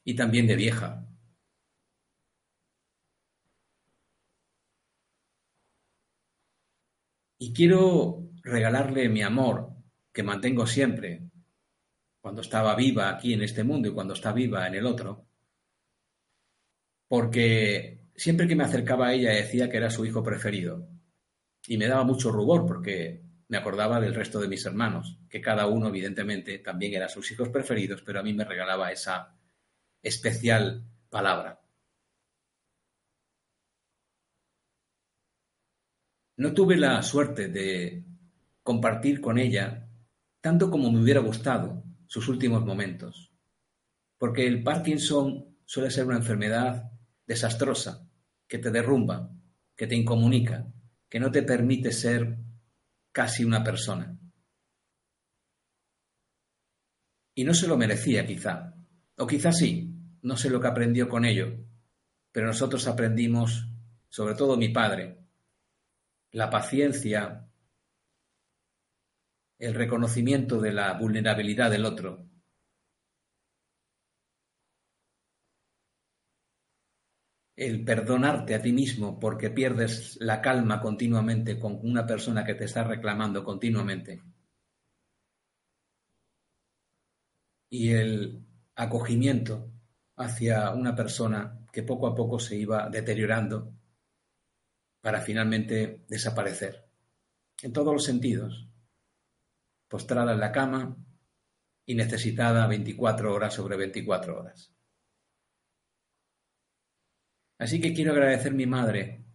y 0.07 0.15
también 0.15 0.47
de 0.47 0.55
vieja. 0.55 1.05
Y 7.37 7.53
quiero 7.53 8.29
regalarle 8.41 9.09
mi 9.09 9.21
amor, 9.21 9.73
que 10.13 10.23
mantengo 10.23 10.65
siempre, 10.65 11.29
cuando 12.21 12.39
estaba 12.39 12.73
viva 12.73 13.09
aquí 13.09 13.33
en 13.33 13.41
este 13.41 13.65
mundo 13.65 13.89
y 13.89 13.93
cuando 13.93 14.13
está 14.13 14.31
viva 14.31 14.65
en 14.65 14.75
el 14.75 14.85
otro, 14.85 15.27
porque 17.09 17.99
siempre 18.15 18.47
que 18.47 18.55
me 18.55 18.63
acercaba 18.63 19.07
a 19.07 19.13
ella 19.13 19.31
decía 19.31 19.69
que 19.69 19.75
era 19.75 19.89
su 19.89 20.05
hijo 20.05 20.23
preferido. 20.23 20.87
Y 21.67 21.77
me 21.77 21.89
daba 21.89 22.05
mucho 22.05 22.31
rubor 22.31 22.65
porque 22.65 23.23
me 23.49 23.57
acordaba 23.57 23.99
del 23.99 24.15
resto 24.15 24.39
de 24.39 24.47
mis 24.47 24.65
hermanos, 24.65 25.19
que 25.29 25.41
cada 25.41 25.67
uno 25.67 25.89
evidentemente 25.89 26.59
también 26.59 26.93
era 26.93 27.09
sus 27.09 27.29
hijos 27.29 27.49
preferidos, 27.49 28.03
pero 28.03 28.21
a 28.21 28.23
mí 28.23 28.33
me 28.33 28.45
regalaba 28.45 28.89
esa 28.89 29.36
especial 30.01 30.83
palabra. 31.09 31.61
No 36.37 36.53
tuve 36.53 36.77
la 36.77 37.01
suerte 37.01 37.47
de 37.47 38.05
compartir 38.61 39.21
con 39.21 39.39
ella 39.39 39.89
tanto 40.39 40.69
como 40.69 40.91
me 40.91 41.01
hubiera 41.01 41.19
gustado 41.19 41.83
sus 42.05 42.27
últimos 42.29 42.63
momentos, 42.63 43.33
porque 44.17 44.45
el 44.45 44.63
Parkinson 44.63 45.57
suele 45.65 45.89
ser 45.89 46.05
una 46.05 46.17
enfermedad 46.17 46.91
desastrosa, 47.25 48.07
que 48.47 48.59
te 48.59 48.71
derrumba, 48.71 49.29
que 49.75 49.87
te 49.87 49.95
incomunica, 49.95 50.71
que 51.09 51.19
no 51.19 51.31
te 51.31 51.43
permite 51.43 51.91
ser 51.91 52.37
casi 53.11 53.43
una 53.43 53.63
persona. 53.63 54.17
Y 57.35 57.43
no 57.43 57.53
se 57.53 57.67
lo 57.67 57.77
merecía 57.77 58.25
quizá, 58.25 58.76
o 59.17 59.25
quizá 59.25 59.51
sí, 59.51 59.93
no 60.21 60.37
sé 60.37 60.49
lo 60.49 60.61
que 60.61 60.67
aprendió 60.67 61.09
con 61.09 61.25
ello, 61.25 61.47
pero 62.31 62.47
nosotros 62.47 62.87
aprendimos, 62.87 63.67
sobre 64.09 64.35
todo 64.35 64.57
mi 64.57 64.69
padre, 64.69 65.17
la 66.31 66.49
paciencia, 66.49 67.47
el 69.57 69.73
reconocimiento 69.73 70.61
de 70.61 70.71
la 70.71 70.93
vulnerabilidad 70.93 71.71
del 71.71 71.85
otro. 71.85 72.27
El 77.55 77.83
perdonarte 77.83 78.53
a 78.53 78.61
ti 78.61 78.71
mismo 78.71 79.19
porque 79.19 79.49
pierdes 79.49 80.17
la 80.21 80.41
calma 80.41 80.79
continuamente 80.79 81.57
con 81.59 81.79
una 81.81 82.05
persona 82.05 82.45
que 82.45 82.53
te 82.53 82.65
está 82.65 82.83
reclamando 82.83 83.43
continuamente. 83.43 84.21
Y 87.69 87.89
el 87.91 88.46
acogimiento 88.77 89.71
hacia 90.15 90.71
una 90.71 90.95
persona 90.95 91.59
que 91.71 91.83
poco 91.83 92.07
a 92.07 92.15
poco 92.15 92.39
se 92.39 92.55
iba 92.55 92.89
deteriorando 92.89 93.73
para 95.01 95.21
finalmente 95.21 96.05
desaparecer. 96.07 96.87
En 97.61 97.73
todos 97.73 97.93
los 97.93 98.03
sentidos. 98.03 98.69
Postrada 99.87 100.33
en 100.33 100.39
la 100.39 100.51
cama 100.51 100.95
y 101.85 101.95
necesitada 101.95 102.67
24 102.67 103.33
horas 103.33 103.53
sobre 103.53 103.77
24 103.77 104.39
horas. 104.39 104.73
Así 107.59 107.81
que 107.81 107.93
quiero 107.93 108.11
agradecer 108.11 108.51
a 108.51 108.55
mi 108.55 108.67
madre 108.67 109.25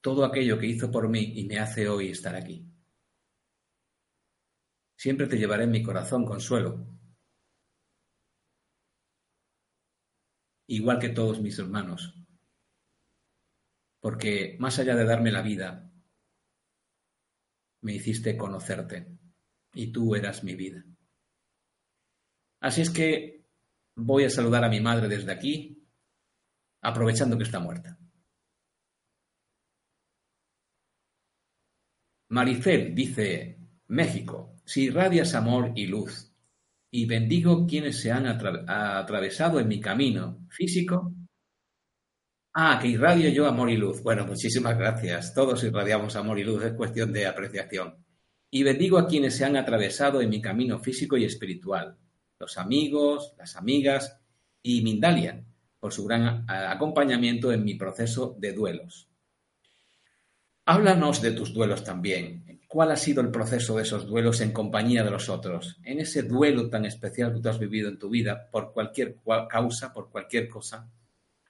todo 0.00 0.24
aquello 0.24 0.58
que 0.58 0.66
hizo 0.66 0.90
por 0.90 1.08
mí 1.08 1.32
y 1.36 1.44
me 1.44 1.58
hace 1.58 1.88
hoy 1.88 2.08
estar 2.08 2.34
aquí. 2.34 2.66
Siempre 4.96 5.26
te 5.26 5.36
llevaré 5.36 5.64
en 5.64 5.70
mi 5.70 5.82
corazón 5.82 6.24
consuelo, 6.24 6.86
igual 10.66 10.98
que 10.98 11.10
todos 11.10 11.40
mis 11.40 11.58
hermanos, 11.58 12.14
porque 14.00 14.56
más 14.58 14.78
allá 14.78 14.94
de 14.94 15.04
darme 15.04 15.30
la 15.30 15.42
vida, 15.42 15.90
me 17.82 17.94
hiciste 17.94 18.36
conocerte 18.36 19.06
y 19.74 19.92
tú 19.92 20.14
eras 20.14 20.42
mi 20.42 20.54
vida. 20.54 20.84
Así 22.60 22.82
es 22.82 22.90
que 22.90 23.44
voy 23.94 24.24
a 24.24 24.30
saludar 24.30 24.64
a 24.64 24.68
mi 24.68 24.80
madre 24.80 25.08
desde 25.08 25.32
aquí, 25.32 25.86
aprovechando 26.82 27.36
que 27.36 27.44
está 27.44 27.60
muerta. 27.60 27.98
Maricel 32.28 32.94
dice, 32.94 33.58
México, 33.88 34.56
si 34.64 34.84
irradias 34.84 35.34
amor 35.34 35.72
y 35.76 35.86
luz, 35.86 36.25
y 36.90 37.06
bendigo 37.06 37.66
quienes 37.66 38.00
se 38.00 38.12
han 38.12 38.26
atravesado 38.26 39.60
en 39.60 39.68
mi 39.68 39.80
camino 39.80 40.46
físico 40.50 41.12
Ah, 42.58 42.78
que 42.80 42.88
irradio 42.88 43.28
yo 43.28 43.46
amor 43.46 43.68
y 43.68 43.76
luz. 43.76 44.02
Bueno, 44.02 44.24
muchísimas 44.24 44.78
gracias. 44.78 45.34
Todos 45.34 45.62
irradiamos 45.62 46.16
amor 46.16 46.38
y 46.38 46.44
luz, 46.44 46.64
es 46.64 46.72
cuestión 46.72 47.12
de 47.12 47.26
apreciación. 47.26 48.02
Y 48.50 48.62
bendigo 48.62 48.96
a 48.96 49.06
quienes 49.06 49.36
se 49.36 49.44
han 49.44 49.56
atravesado 49.56 50.22
en 50.22 50.30
mi 50.30 50.40
camino 50.40 50.78
físico 50.78 51.18
y 51.18 51.26
espiritual, 51.26 51.98
los 52.38 52.56
amigos, 52.56 53.34
las 53.36 53.56
amigas 53.56 54.18
y 54.62 54.80
Mindalia, 54.80 55.44
por 55.78 55.92
su 55.92 56.06
gran 56.06 56.46
acompañamiento 56.48 57.52
en 57.52 57.62
mi 57.62 57.74
proceso 57.74 58.34
de 58.38 58.54
duelos. 58.54 59.10
Háblanos 60.64 61.20
de 61.20 61.32
tus 61.32 61.52
duelos 61.52 61.84
también. 61.84 62.45
¿Cuál 62.68 62.90
ha 62.90 62.96
sido 62.96 63.20
el 63.20 63.30
proceso 63.30 63.76
de 63.76 63.82
esos 63.82 64.06
duelos 64.06 64.40
en 64.40 64.52
compañía 64.52 65.04
de 65.04 65.10
los 65.10 65.28
otros? 65.28 65.78
En 65.84 66.00
ese 66.00 66.22
duelo 66.22 66.68
tan 66.68 66.84
especial 66.84 67.32
que 67.32 67.40
tú 67.40 67.48
has 67.48 67.58
vivido 67.58 67.88
en 67.88 67.98
tu 67.98 68.08
vida, 68.08 68.48
por 68.50 68.72
cualquier 68.72 69.16
causa, 69.48 69.92
por 69.92 70.10
cualquier 70.10 70.48
cosa, 70.48 70.88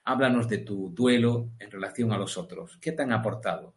Háblanos 0.07 0.47
de 0.47 0.59
tu 0.59 0.89
duelo 0.95 1.49
en 1.59 1.69
relación 1.69 2.13
a 2.13 2.17
los 2.17 2.37
otros. 2.37 2.77
¿Qué 2.79 2.93
te 2.93 3.03
han 3.03 3.11
aportado? 3.11 3.73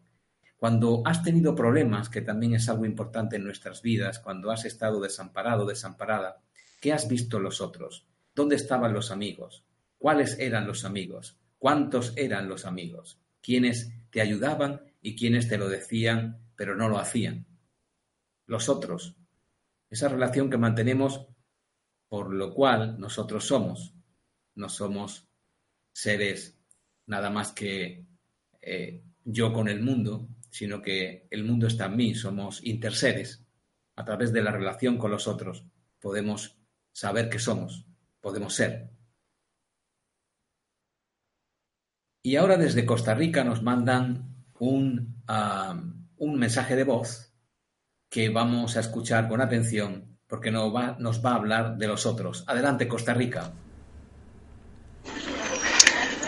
Cuando 0.59 1.03
has 1.05 1.25
tenido 1.25 1.57
problemas, 1.57 2.09
que 2.09 2.21
también 2.21 2.55
es 2.55 2.69
algo 2.69 2.85
importante 2.85 3.35
en 3.35 3.43
nuestras 3.43 3.83
vidas, 3.83 4.21
cuando 4.21 4.53
has 4.53 4.65
estado 4.65 5.01
desamparado, 5.01 5.67
desamparada, 5.67 6.41
¿qué 6.81 6.93
has 6.93 7.09
visto 7.09 7.41
los 7.41 7.61
otros? 7.61 8.07
¿Dónde 8.33 8.55
estaban 8.55 8.93
los 8.93 9.11
amigos? 9.11 9.65
¿Cuáles 9.99 10.39
eran 10.39 10.69
los 10.69 10.85
amigos? 10.85 11.37
¿Cuántos 11.59 12.13
eran 12.17 12.49
los 12.49 12.65
amigos? 12.65 13.19
¿Quiénes 13.43 13.93
te 14.13 14.21
ayudaban 14.21 14.83
y 15.03 15.17
quiénes 15.17 15.49
te 15.49 15.59
lo 15.59 15.69
decían 15.69 16.39
pero 16.61 16.77
no 16.77 16.91
lo 16.91 16.99
hacían? 16.99 17.47
Los 18.45 18.69
otros. 18.69 19.17
Esa 19.89 20.11
relación 20.11 20.51
que 20.51 20.59
mantenemos 20.59 21.27
por 22.07 22.35
lo 22.35 22.53
cual 22.53 23.01
nosotros 23.01 23.47
somos. 23.47 23.95
No 24.57 24.69
somos 24.69 25.27
seres 25.91 26.61
nada 27.07 27.31
más 27.31 27.53
que 27.53 28.05
eh, 28.61 29.03
yo 29.25 29.55
con 29.55 29.71
el 29.71 29.81
mundo, 29.81 30.29
sino 30.51 30.83
que 30.83 31.27
el 31.31 31.45
mundo 31.45 31.67
está 31.67 31.87
en 31.87 31.97
mí, 31.97 32.15
somos 32.15 32.63
interseres. 32.63 33.43
A 33.97 34.05
través 34.05 34.31
de 34.31 34.43
la 34.43 34.51
relación 34.51 34.99
con 34.99 35.13
los 35.13 35.29
otros 35.29 35.65
podemos 35.99 36.59
saber 36.93 37.31
qué 37.31 37.39
somos, 37.39 37.87
podemos 38.21 38.53
ser. 38.53 38.91
Y 42.23 42.37
ahora 42.37 42.59
desde 42.59 42.85
Costa 42.85 43.15
Rica 43.15 43.45
nos 43.45 43.63
mandan 43.63 44.45
un, 44.59 45.21
un 46.21 46.39
mensaje 46.39 46.77
de 46.77 46.85
voz 46.85 47.33
que 48.09 48.29
vamos 48.29 48.77
a 48.77 48.81
escuchar 48.81 49.29
con 49.29 49.41
atención 49.41 50.19
porque 50.29 50.51
nos 50.51 50.75
va, 50.75 50.97
nos 50.99 51.25
va 51.25 51.33
a 51.33 51.35
hablar 51.37 51.77
de 51.77 51.89
los 51.89 52.07
otros. 52.07 52.45
Adelante, 52.47 52.87
Costa 52.87 53.15
Rica. 53.15 53.51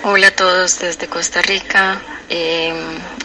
Hola 0.02 0.28
a 0.28 0.30
todos 0.34 0.80
desde 0.80 1.06
Costa 1.06 1.42
Rica. 1.42 2.02
Eh, 2.28 2.74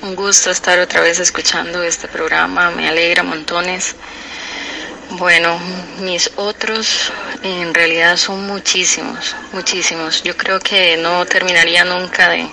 un 0.03 0.15
gusto 0.15 0.51
estar 0.51 0.77
otra 0.77 1.01
vez 1.01 1.19
escuchando 1.19 1.82
este 1.82 2.08
programa. 2.08 2.69
Me 2.69 2.88
alegra 2.88 3.23
montones. 3.23 3.95
Bueno, 5.12 5.58
mis 6.01 6.30
otros 6.36 7.12
en 7.41 7.73
realidad 7.73 8.17
son 8.17 8.45
muchísimos, 8.45 9.36
muchísimos. 9.53 10.21
Yo 10.21 10.36
creo 10.36 10.60
que 10.60 10.97
no 10.97 11.25
terminaría 11.25 11.86
nunca 11.86 12.30
de, 12.30 12.47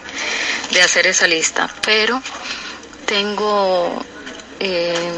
hacer 0.82 1.06
esa 1.08 1.26
lista, 1.26 1.68
pero 1.84 2.22
tengo 3.14 4.02
eh, 4.58 5.12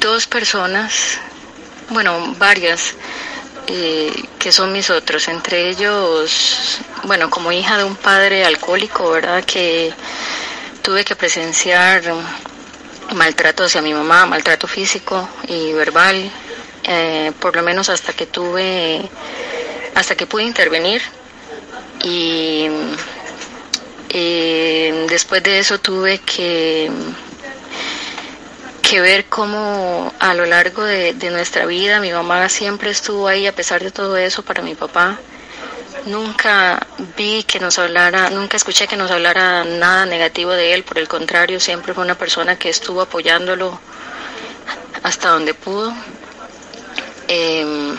dos 0.00 0.26
personas, 0.26 1.20
bueno, 1.90 2.34
varias 2.36 2.96
eh, 3.68 4.12
que 4.40 4.50
son 4.50 4.72
mis 4.72 4.90
otros, 4.90 5.28
entre 5.28 5.68
ellos, 5.68 6.80
bueno, 7.04 7.30
como 7.30 7.52
hija 7.52 7.78
de 7.78 7.84
un 7.84 7.94
padre 7.94 8.44
alcohólico, 8.44 9.08
¿verdad? 9.08 9.44
Que 9.44 9.94
tuve 10.82 11.04
que 11.04 11.14
presenciar 11.14 12.02
maltrato 13.14 13.62
hacia 13.62 13.82
mi 13.82 13.94
mamá, 13.94 14.26
maltrato 14.26 14.66
físico 14.66 15.28
y 15.46 15.72
verbal, 15.74 16.28
eh, 16.82 17.30
por 17.38 17.54
lo 17.54 17.62
menos 17.62 17.88
hasta 17.88 18.14
que 18.14 18.26
tuve, 18.26 19.08
hasta 19.94 20.16
que 20.16 20.26
pude 20.26 20.42
intervenir 20.42 21.02
y 22.02 22.66
eh, 24.14 25.06
después 25.08 25.42
de 25.42 25.58
eso 25.58 25.78
tuve 25.78 26.18
que 26.18 26.90
que 28.82 29.00
ver 29.00 29.24
cómo 29.24 30.12
a 30.18 30.34
lo 30.34 30.44
largo 30.44 30.84
de, 30.84 31.14
nuestra 31.30 31.64
vida 31.64 31.98
mi 31.98 32.12
mamá 32.12 32.50
siempre 32.50 32.90
estuvo 32.90 33.26
ahí 33.26 33.46
a 33.46 33.54
pesar 33.54 33.82
de 33.82 33.90
todo 33.90 34.18
eso 34.18 34.42
para 34.42 34.60
mi 34.60 34.74
papá. 34.74 35.18
Nunca 36.04 36.86
vi 37.16 37.42
que 37.44 37.58
nos 37.58 37.78
hablara, 37.78 38.28
nunca 38.28 38.58
escuché 38.58 38.86
que 38.86 38.98
nos 38.98 39.10
hablara 39.10 39.64
nada 39.64 40.04
negativo 40.04 40.50
de 40.50 40.74
él, 40.74 40.82
por 40.82 40.98
el 40.98 41.08
contrario, 41.08 41.58
siempre 41.58 41.94
fue 41.94 42.04
una 42.04 42.16
persona 42.16 42.58
que 42.58 42.68
estuvo 42.68 43.00
apoyándolo 43.00 43.80
hasta 45.02 45.30
donde 45.30 45.54
pudo. 45.54 45.94
Em, 47.28 47.96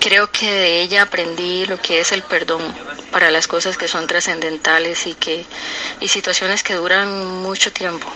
creo 0.00 0.32
que 0.32 0.50
de 0.50 0.82
ella 0.82 1.02
aprendí 1.02 1.64
lo 1.66 1.80
que 1.80 2.00
es 2.00 2.10
el 2.10 2.22
perdón 2.22 2.62
para 3.12 3.30
las 3.30 3.46
cosas 3.46 3.76
que 3.76 3.86
son 3.86 4.06
trascendentales 4.06 5.06
y 5.06 5.14
que 5.14 5.44
y 6.00 6.08
situaciones 6.08 6.62
que 6.62 6.74
duran 6.74 7.42
mucho 7.42 7.72
tiempo. 7.72 8.08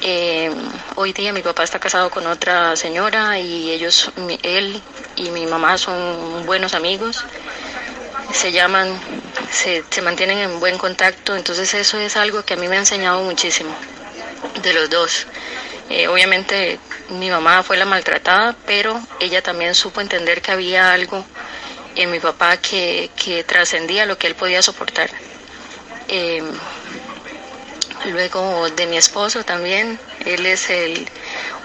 Em, 0.00 0.54
hoy 0.94 1.12
día 1.12 1.32
mi 1.32 1.42
papá 1.42 1.64
está 1.64 1.80
casado 1.80 2.08
con 2.08 2.26
otra 2.28 2.76
señora 2.76 3.38
y 3.40 3.70
ellos, 3.70 4.10
él 4.42 4.80
y 5.16 5.30
mi 5.30 5.44
mamá 5.46 5.76
son 5.76 6.46
buenos 6.46 6.74
amigos, 6.74 7.24
se 8.32 8.52
llaman, 8.52 8.88
se, 9.50 9.82
se 9.90 10.00
mantienen 10.02 10.38
en 10.38 10.60
buen 10.60 10.78
contacto, 10.78 11.34
entonces 11.34 11.74
eso 11.74 11.98
es 11.98 12.16
algo 12.16 12.44
que 12.44 12.54
a 12.54 12.56
mí 12.56 12.68
me 12.68 12.76
ha 12.76 12.80
enseñado 12.80 13.22
muchísimo 13.22 13.74
de 14.62 14.72
los 14.72 14.88
dos. 14.88 15.26
Eh, 15.90 16.06
obviamente 16.06 16.78
mi 17.10 17.30
mamá 17.30 17.62
fue 17.62 17.76
la 17.76 17.84
maltratada, 17.86 18.54
pero 18.66 19.00
ella 19.18 19.42
también 19.42 19.74
supo 19.74 20.00
entender 20.00 20.42
que 20.42 20.52
había 20.52 20.92
algo 20.92 21.24
en 21.98 22.12
mi 22.12 22.20
papá 22.20 22.56
que, 22.58 23.10
que 23.16 23.42
trascendía 23.42 24.06
lo 24.06 24.16
que 24.16 24.28
él 24.28 24.36
podía 24.36 24.62
soportar. 24.62 25.10
Eh, 26.06 26.42
luego 28.06 28.70
de 28.70 28.86
mi 28.86 28.96
esposo 28.96 29.44
también, 29.44 29.98
él 30.24 30.46
es 30.46 30.70
el 30.70 31.08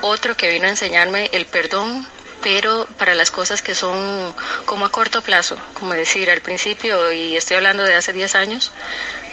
otro 0.02 0.36
que 0.36 0.50
vino 0.50 0.66
a 0.66 0.70
enseñarme 0.70 1.30
el 1.34 1.46
perdón, 1.46 2.08
pero 2.42 2.88
para 2.98 3.14
las 3.14 3.30
cosas 3.30 3.62
que 3.62 3.76
son 3.76 4.34
como 4.66 4.86
a 4.86 4.92
corto 4.92 5.22
plazo, 5.22 5.56
como 5.76 5.94
decir, 5.94 6.32
al 6.32 6.42
principio, 6.42 7.14
y 7.14 7.38
estoy 7.38 7.58
hablando 7.58 7.84
de 7.84 7.94
hace 7.94 8.12
10 8.12 8.34
años, 8.34 8.72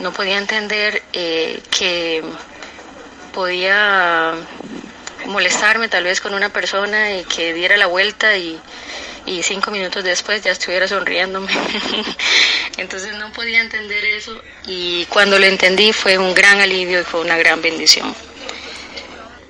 no 0.00 0.12
podía 0.12 0.36
entender 0.36 1.02
eh, 1.14 1.62
que 1.76 2.22
podía 3.32 4.34
molestarme 5.24 5.88
tal 5.88 6.04
vez 6.04 6.20
con 6.20 6.34
una 6.34 6.50
persona 6.50 7.14
y 7.16 7.24
que 7.24 7.54
diera 7.54 7.78
la 7.78 7.86
vuelta 7.86 8.36
y, 8.36 8.60
y 9.30 9.42
cinco 9.44 9.70
minutos 9.70 10.02
después 10.02 10.42
ya 10.42 10.50
estuviera 10.50 10.88
sonriéndome. 10.88 11.52
Entonces 12.76 13.14
no 13.14 13.32
podía 13.32 13.60
entender 13.60 14.04
eso 14.04 14.40
y 14.66 15.04
cuando 15.06 15.38
lo 15.38 15.46
entendí 15.46 15.92
fue 15.92 16.18
un 16.18 16.34
gran 16.34 16.60
alivio 16.60 17.00
y 17.00 17.04
fue 17.04 17.20
una 17.20 17.36
gran 17.36 17.62
bendición. 17.62 18.12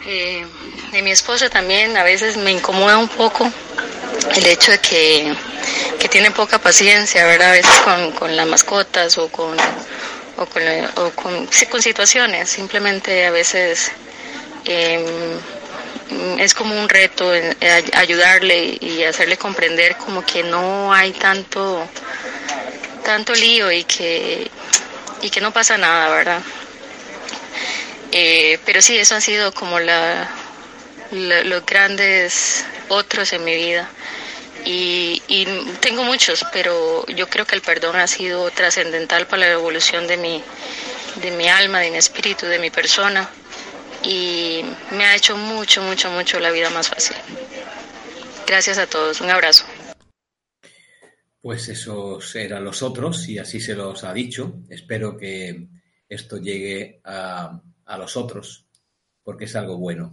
Eh, 0.07 0.45
de 0.93 1.03
mi 1.03 1.11
esposa 1.11 1.49
también 1.49 1.97
a 1.97 2.03
veces 2.03 2.37
me 2.37 2.51
incomoda 2.51 2.99
un 2.99 3.09
poco 3.09 3.51
el 4.35 4.47
hecho 4.47 4.73
de 4.73 4.79
que, 4.79 5.35
que 5.99 6.09
tiene 6.09 6.31
poca 6.31 6.59
paciencia, 6.59 7.25
¿verdad? 7.25 7.51
A 7.51 7.53
veces 7.53 7.79
con, 7.81 8.13
con 8.13 8.37
las 8.37 8.47
mascotas 8.47 9.17
o 9.17 9.29
con, 9.29 9.57
o 10.37 10.47
con, 10.47 10.63
o 10.97 11.11
con, 11.13 11.49
sí, 11.51 11.67
con 11.67 11.81
situaciones. 11.81 12.51
Simplemente 12.51 13.25
a 13.25 13.31
veces 13.31 13.93
eh, 14.67 15.39
es 16.39 16.55
como 16.55 16.81
un 16.81 16.89
reto 16.89 17.33
ayudarle 17.95 18.79
y 18.81 19.05
hacerle 19.05 19.37
comprender 19.37 19.97
como 19.97 20.25
que 20.25 20.43
no 20.43 20.93
hay 20.93 21.13
tanto 21.13 21.87
tanto 23.05 23.33
lío 23.35 23.71
y 23.71 23.85
que 23.85 24.51
y 25.23 25.31
que 25.31 25.41
no 25.41 25.53
pasa 25.53 25.77
nada 25.79 26.09
verdad 26.11 26.43
eh, 28.13 28.59
pero 28.65 28.83
sí 28.83 28.97
eso 28.99 29.15
han 29.15 29.23
sido 29.23 29.53
como 29.53 29.79
la, 29.79 30.29
los 31.13 31.65
grandes 31.65 32.65
otros 32.89 33.33
en 33.33 33.45
mi 33.45 33.55
vida. 33.55 33.89
Y, 34.65 35.23
y, 35.27 35.47
tengo 35.81 36.05
muchos 36.05 36.45
pero 36.53 37.07
yo 37.07 37.29
creo 37.31 37.47
que 37.47 37.55
el 37.55 37.63
perdón 37.63 37.97
ha 37.97 38.07
sido 38.07 38.51
trascendental 38.51 39.27
para 39.27 39.47
la 39.47 39.53
evolución 39.53 40.07
de 40.07 40.19
mi 40.19 40.43
de 41.23 41.31
mi 41.31 41.49
alma 41.49 41.81
de 41.81 41.91
mi 41.91 41.97
espíritu 41.97 42.45
de 42.45 42.59
mi 42.59 42.69
persona 42.69 43.31
y 44.03 44.63
me 44.93 45.05
ha 45.05 45.17
hecho 45.17 45.37
mucho, 45.37 45.83
mucho, 45.83 46.11
mucho 46.11 46.39
la 46.41 46.51
vida 46.51 46.71
más 46.71 46.89
fácil. 46.89 47.17
Gracias 48.47 48.79
a 48.79 48.87
todos, 48.87 49.21
un 49.21 49.31
abrazo. 49.31 49.65
Pues 51.41 51.69
esos 51.69 52.35
eran 52.37 52.65
los 52.65 52.83
otros 52.83 53.29
y 53.29 53.39
así 53.39 53.61
se 53.61 53.75
los 53.75 54.05
ha 54.05 54.13
dicho. 54.13 54.61
Espero 54.69 55.17
que 55.17 55.69
esto 56.09 56.37
llegue 56.37 57.01
a, 57.05 57.63
a 57.85 57.99
los 57.99 58.17
otros 58.17 58.67
porque 59.23 59.45
es 59.45 59.57
algo 59.57 59.79
bueno. 59.79 60.13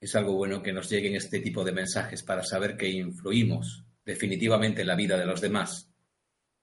Es 0.00 0.14
algo 0.14 0.34
bueno 0.34 0.62
que 0.62 0.72
nos 0.72 0.88
lleguen 0.88 1.16
este 1.16 1.40
tipo 1.40 1.64
de 1.64 1.72
mensajes 1.72 2.22
para 2.22 2.44
saber 2.44 2.76
que 2.76 2.88
influimos 2.88 3.84
definitivamente 4.04 4.80
en 4.80 4.86
la 4.86 4.94
vida 4.94 5.18
de 5.18 5.26
los 5.26 5.40
demás, 5.40 5.90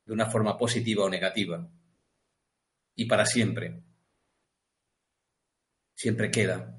de 0.06 0.14
una 0.14 0.26
forma 0.30 0.58
positiva 0.58 1.04
o 1.04 1.10
negativa, 1.10 1.70
y 2.96 3.06
para 3.06 3.26
siempre 3.26 3.84
siempre 5.96 6.30
queda, 6.30 6.78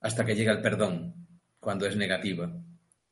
hasta 0.00 0.24
que 0.24 0.34
llega 0.34 0.52
el 0.52 0.62
perdón, 0.62 1.14
cuando 1.60 1.86
es 1.86 1.96
negativa, 1.96 2.52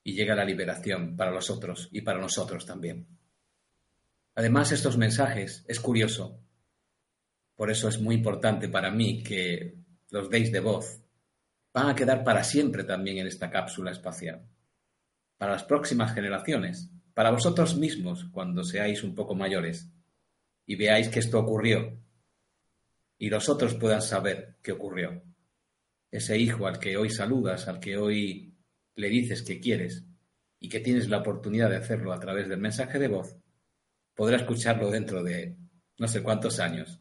y 0.02 0.14
llega 0.14 0.34
la 0.34 0.44
liberación 0.44 1.16
para 1.16 1.30
los 1.30 1.50
otros 1.50 1.88
y 1.92 2.00
para 2.00 2.20
nosotros 2.20 2.66
también. 2.66 3.06
Además, 4.34 4.72
estos 4.72 4.96
mensajes, 4.96 5.64
es 5.68 5.78
curioso, 5.78 6.40
por 7.54 7.70
eso 7.70 7.88
es 7.88 8.00
muy 8.00 8.14
importante 8.14 8.68
para 8.68 8.90
mí 8.90 9.22
que 9.22 9.76
los 10.10 10.28
deis 10.30 10.50
de 10.50 10.60
voz. 10.60 11.00
Van 11.72 11.88
a 11.88 11.94
quedar 11.94 12.24
para 12.24 12.44
siempre 12.44 12.84
también 12.84 13.18
en 13.18 13.26
esta 13.26 13.50
cápsula 13.50 13.90
espacial, 13.90 14.46
para 15.38 15.52
las 15.52 15.64
próximas 15.64 16.14
generaciones, 16.14 16.90
para 17.14 17.30
vosotros 17.30 17.76
mismos 17.76 18.24
cuando 18.32 18.64
seáis 18.64 19.02
un 19.02 19.14
poco 19.14 19.34
mayores 19.34 19.88
y 20.66 20.76
veáis 20.76 21.08
que 21.08 21.18
esto 21.18 21.38
ocurrió 21.38 21.98
y 23.22 23.30
los 23.30 23.48
otros 23.48 23.76
puedan 23.76 24.02
saber 24.02 24.56
qué 24.60 24.72
ocurrió. 24.72 25.22
Ese 26.10 26.36
hijo 26.38 26.66
al 26.66 26.80
que 26.80 26.96
hoy 26.96 27.08
saludas, 27.08 27.68
al 27.68 27.78
que 27.78 27.96
hoy 27.96 28.52
le 28.96 29.08
dices 29.10 29.44
que 29.44 29.60
quieres 29.60 30.04
y 30.58 30.68
que 30.68 30.80
tienes 30.80 31.08
la 31.08 31.18
oportunidad 31.18 31.70
de 31.70 31.76
hacerlo 31.76 32.12
a 32.12 32.18
través 32.18 32.48
del 32.48 32.58
mensaje 32.58 32.98
de 32.98 33.06
voz, 33.06 33.36
podrá 34.12 34.38
escucharlo 34.38 34.90
dentro 34.90 35.22
de 35.22 35.56
no 36.00 36.08
sé 36.08 36.20
cuántos 36.20 36.58
años 36.58 36.98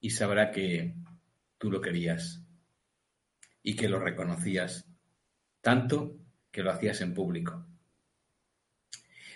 y 0.00 0.08
sabrá 0.08 0.50
que 0.50 0.94
tú 1.58 1.70
lo 1.70 1.82
querías 1.82 2.42
y 3.62 3.76
que 3.76 3.90
lo 3.90 4.00
reconocías 4.00 4.88
tanto 5.60 6.16
que 6.50 6.62
lo 6.62 6.70
hacías 6.70 7.02
en 7.02 7.12
público. 7.12 7.66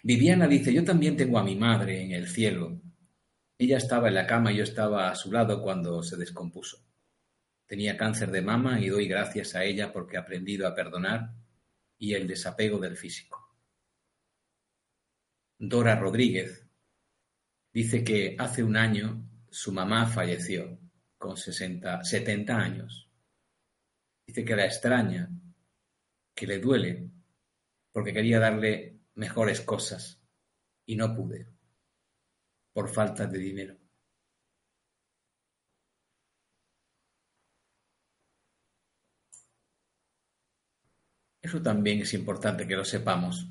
Viviana 0.02 0.48
dice, 0.48 0.72
yo 0.72 0.82
también 0.84 1.18
tengo 1.18 1.38
a 1.38 1.44
mi 1.44 1.54
madre 1.54 2.02
en 2.02 2.12
el 2.12 2.28
cielo 2.28 2.80
ella 3.58 3.78
estaba 3.78 4.08
en 4.08 4.14
la 4.14 4.26
cama 4.26 4.52
y 4.52 4.56
yo 4.56 4.64
estaba 4.64 5.10
a 5.10 5.14
su 5.14 5.32
lado 5.32 5.62
cuando 5.62 6.02
se 6.02 6.16
descompuso. 6.16 6.84
Tenía 7.66 7.96
cáncer 7.96 8.30
de 8.30 8.42
mama 8.42 8.80
y 8.80 8.88
doy 8.88 9.08
gracias 9.08 9.54
a 9.54 9.64
ella 9.64 9.92
porque 9.92 10.16
ha 10.16 10.20
aprendido 10.20 10.66
a 10.66 10.74
perdonar 10.74 11.32
y 11.98 12.14
el 12.14 12.28
desapego 12.28 12.78
del 12.78 12.96
físico. 12.96 13.42
Dora 15.58 15.98
Rodríguez 15.98 16.68
dice 17.72 18.04
que 18.04 18.36
hace 18.38 18.62
un 18.62 18.76
año 18.76 19.26
su 19.50 19.72
mamá 19.72 20.06
falleció 20.06 20.78
con 21.16 21.36
60, 21.38 22.04
70 22.04 22.56
años. 22.56 23.10
Dice 24.26 24.44
que 24.44 24.54
la 24.54 24.66
extraña, 24.66 25.30
que 26.34 26.46
le 26.46 26.58
duele, 26.58 27.10
porque 27.90 28.12
quería 28.12 28.38
darle 28.38 28.98
mejores 29.14 29.62
cosas 29.62 30.20
y 30.84 30.96
no 30.96 31.14
pude 31.14 31.55
por 32.76 32.90
falta 32.90 33.26
de 33.26 33.38
dinero. 33.38 33.74
Eso 41.40 41.62
también 41.62 42.00
es 42.00 42.12
importante 42.12 42.66
que 42.66 42.76
lo 42.76 42.84
sepamos. 42.84 43.48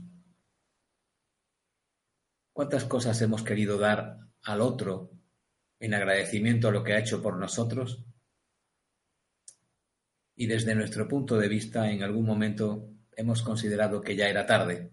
¿Cuántas 2.54 2.86
cosas 2.86 3.20
hemos 3.24 3.42
querido 3.42 3.80
dar 3.80 4.20
al 4.44 4.62
otro 4.62 5.10
en 5.80 5.96
agradecimiento 5.96 6.68
a 6.68 6.72
lo 6.72 6.84
que 6.84 6.94
ha 6.94 7.00
hecho 7.00 7.24
por 7.24 7.40
nosotros? 7.40 8.06
Y 10.36 10.46
desde 10.46 10.76
nuestro 10.76 11.08
punto 11.08 11.36
de 11.36 11.48
vista, 11.48 11.90
en 11.90 12.04
algún 12.04 12.28
momento 12.28 12.92
hemos 13.14 13.42
considerado 13.42 14.02
que 14.02 14.16
ya 14.16 14.30
era 14.30 14.46
tarde, 14.46 14.92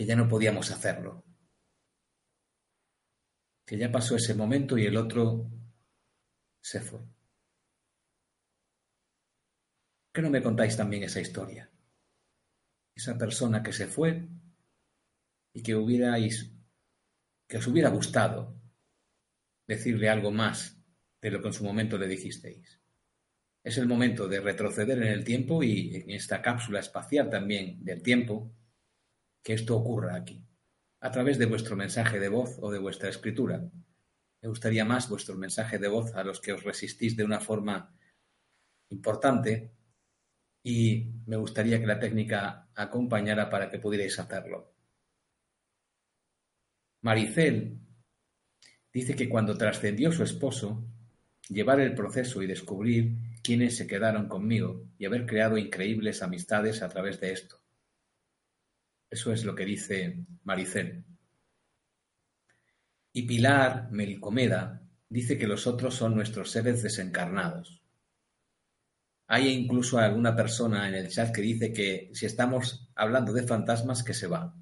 que 0.00 0.06
ya 0.06 0.16
no 0.16 0.26
podíamos 0.26 0.70
hacerlo, 0.70 1.22
que 3.66 3.76
ya 3.76 3.92
pasó 3.92 4.16
ese 4.16 4.32
momento 4.32 4.78
y 4.78 4.86
el 4.86 4.96
otro 4.96 5.50
se 6.58 6.80
fue. 6.80 7.00
¿Qué 10.10 10.22
no 10.22 10.30
me 10.30 10.42
contáis 10.42 10.74
también 10.74 11.02
esa 11.02 11.20
historia? 11.20 11.70
Esa 12.94 13.18
persona 13.18 13.62
que 13.62 13.74
se 13.74 13.88
fue 13.88 14.26
y 15.52 15.62
que 15.62 15.76
hubierais, 15.76 16.50
que 17.46 17.58
os 17.58 17.66
hubiera 17.66 17.90
gustado 17.90 18.58
decirle 19.66 20.08
algo 20.08 20.30
más 20.30 20.82
de 21.20 21.30
lo 21.30 21.42
que 21.42 21.48
en 21.48 21.52
su 21.52 21.64
momento 21.64 21.98
le 21.98 22.08
dijisteis. 22.08 22.80
Es 23.62 23.76
el 23.76 23.86
momento 23.86 24.28
de 24.28 24.40
retroceder 24.40 24.96
en 24.96 25.08
el 25.08 25.24
tiempo 25.24 25.62
y 25.62 25.94
en 25.96 26.10
esta 26.12 26.40
cápsula 26.40 26.80
espacial 26.80 27.28
también 27.28 27.84
del 27.84 28.02
tiempo 28.02 28.56
que 29.42 29.54
esto 29.54 29.76
ocurra 29.76 30.14
aquí, 30.14 30.44
a 31.00 31.10
través 31.10 31.38
de 31.38 31.46
vuestro 31.46 31.76
mensaje 31.76 32.18
de 32.20 32.28
voz 32.28 32.58
o 32.60 32.70
de 32.70 32.78
vuestra 32.78 33.08
escritura. 33.08 33.70
Me 34.42 34.48
gustaría 34.48 34.84
más 34.84 35.08
vuestro 35.08 35.36
mensaje 35.36 35.78
de 35.78 35.88
voz 35.88 36.14
a 36.14 36.24
los 36.24 36.40
que 36.40 36.52
os 36.52 36.64
resistís 36.64 37.16
de 37.16 37.24
una 37.24 37.40
forma 37.40 37.94
importante 38.90 39.72
y 40.62 41.06
me 41.26 41.36
gustaría 41.36 41.80
que 41.80 41.86
la 41.86 41.98
técnica 41.98 42.68
acompañara 42.74 43.48
para 43.48 43.70
que 43.70 43.78
pudierais 43.78 44.18
hacerlo. 44.18 44.74
Maricel 47.02 47.78
dice 48.92 49.16
que 49.16 49.28
cuando 49.28 49.56
trascendió 49.56 50.12
su 50.12 50.22
esposo, 50.22 50.84
llevar 51.48 51.80
el 51.80 51.94
proceso 51.94 52.42
y 52.42 52.46
descubrir 52.46 53.16
quiénes 53.42 53.76
se 53.76 53.86
quedaron 53.86 54.28
conmigo 54.28 54.86
y 54.98 55.06
haber 55.06 55.26
creado 55.26 55.56
increíbles 55.56 56.22
amistades 56.22 56.82
a 56.82 56.88
través 56.88 57.20
de 57.20 57.32
esto. 57.32 57.59
Eso 59.10 59.32
es 59.32 59.44
lo 59.44 59.54
que 59.54 59.64
dice 59.64 60.24
Maricel. 60.44 61.04
Y 63.12 63.22
Pilar 63.26 63.90
Melcomeda 63.90 64.82
dice 65.08 65.36
que 65.36 65.48
los 65.48 65.66
otros 65.66 65.94
son 65.96 66.14
nuestros 66.14 66.50
seres 66.52 66.82
desencarnados. 66.82 67.82
Hay 69.26 69.48
incluso 69.48 69.98
alguna 69.98 70.34
persona 70.34 70.88
en 70.88 70.94
el 70.94 71.08
chat 71.08 71.34
que 71.34 71.42
dice 71.42 71.72
que 71.72 72.10
si 72.12 72.26
estamos 72.26 72.88
hablando 72.94 73.32
de 73.32 73.46
fantasmas, 73.46 74.02
que 74.02 74.14
se 74.14 74.28
va. 74.28 74.54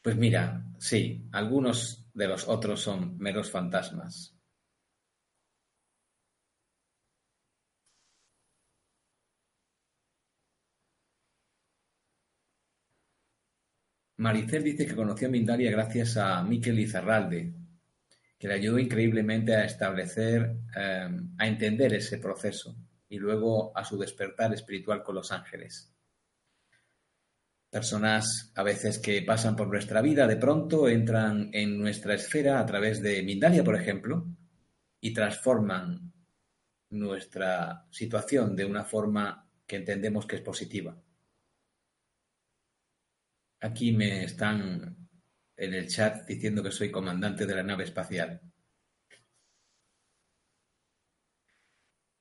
Pues 0.00 0.16
mira, 0.16 0.64
sí, 0.78 1.28
algunos 1.32 2.06
de 2.14 2.26
los 2.28 2.48
otros 2.48 2.80
son 2.80 3.16
meros 3.18 3.50
fantasmas. 3.50 4.31
Maricel 14.22 14.62
dice 14.62 14.86
que 14.86 14.94
conoció 14.94 15.26
a 15.26 15.30
Mindalia 15.32 15.68
gracias 15.72 16.16
a 16.16 16.44
Miquel 16.44 16.78
Izarralde, 16.78 17.52
que 18.38 18.46
le 18.46 18.54
ayudó 18.54 18.78
increíblemente 18.78 19.56
a 19.56 19.64
establecer, 19.64 20.58
em, 20.76 21.34
a 21.36 21.48
entender 21.48 21.92
ese 21.92 22.18
proceso 22.18 22.76
y 23.08 23.18
luego 23.18 23.76
a 23.76 23.84
su 23.84 23.98
despertar 23.98 24.54
espiritual 24.54 25.02
con 25.02 25.16
los 25.16 25.32
ángeles. 25.32 25.92
Personas 27.68 28.52
a 28.54 28.62
veces 28.62 29.00
que 29.00 29.22
pasan 29.22 29.56
por 29.56 29.66
nuestra 29.66 30.00
vida 30.00 30.28
de 30.28 30.36
pronto 30.36 30.88
entran 30.88 31.50
en 31.52 31.76
nuestra 31.76 32.14
esfera 32.14 32.60
a 32.60 32.66
través 32.66 33.02
de 33.02 33.24
Mindalia, 33.24 33.64
por 33.64 33.74
ejemplo, 33.74 34.28
y 35.00 35.12
transforman 35.12 36.12
nuestra 36.90 37.86
situación 37.90 38.54
de 38.54 38.66
una 38.66 38.84
forma 38.84 39.48
que 39.66 39.76
entendemos 39.76 40.26
que 40.26 40.36
es 40.36 40.42
positiva. 40.42 40.96
Aquí 43.62 43.92
me 43.92 44.24
están 44.24 45.08
en 45.56 45.74
el 45.74 45.86
chat 45.88 46.26
diciendo 46.26 46.64
que 46.64 46.72
soy 46.72 46.90
comandante 46.90 47.46
de 47.46 47.54
la 47.54 47.62
nave 47.62 47.84
espacial. 47.84 48.40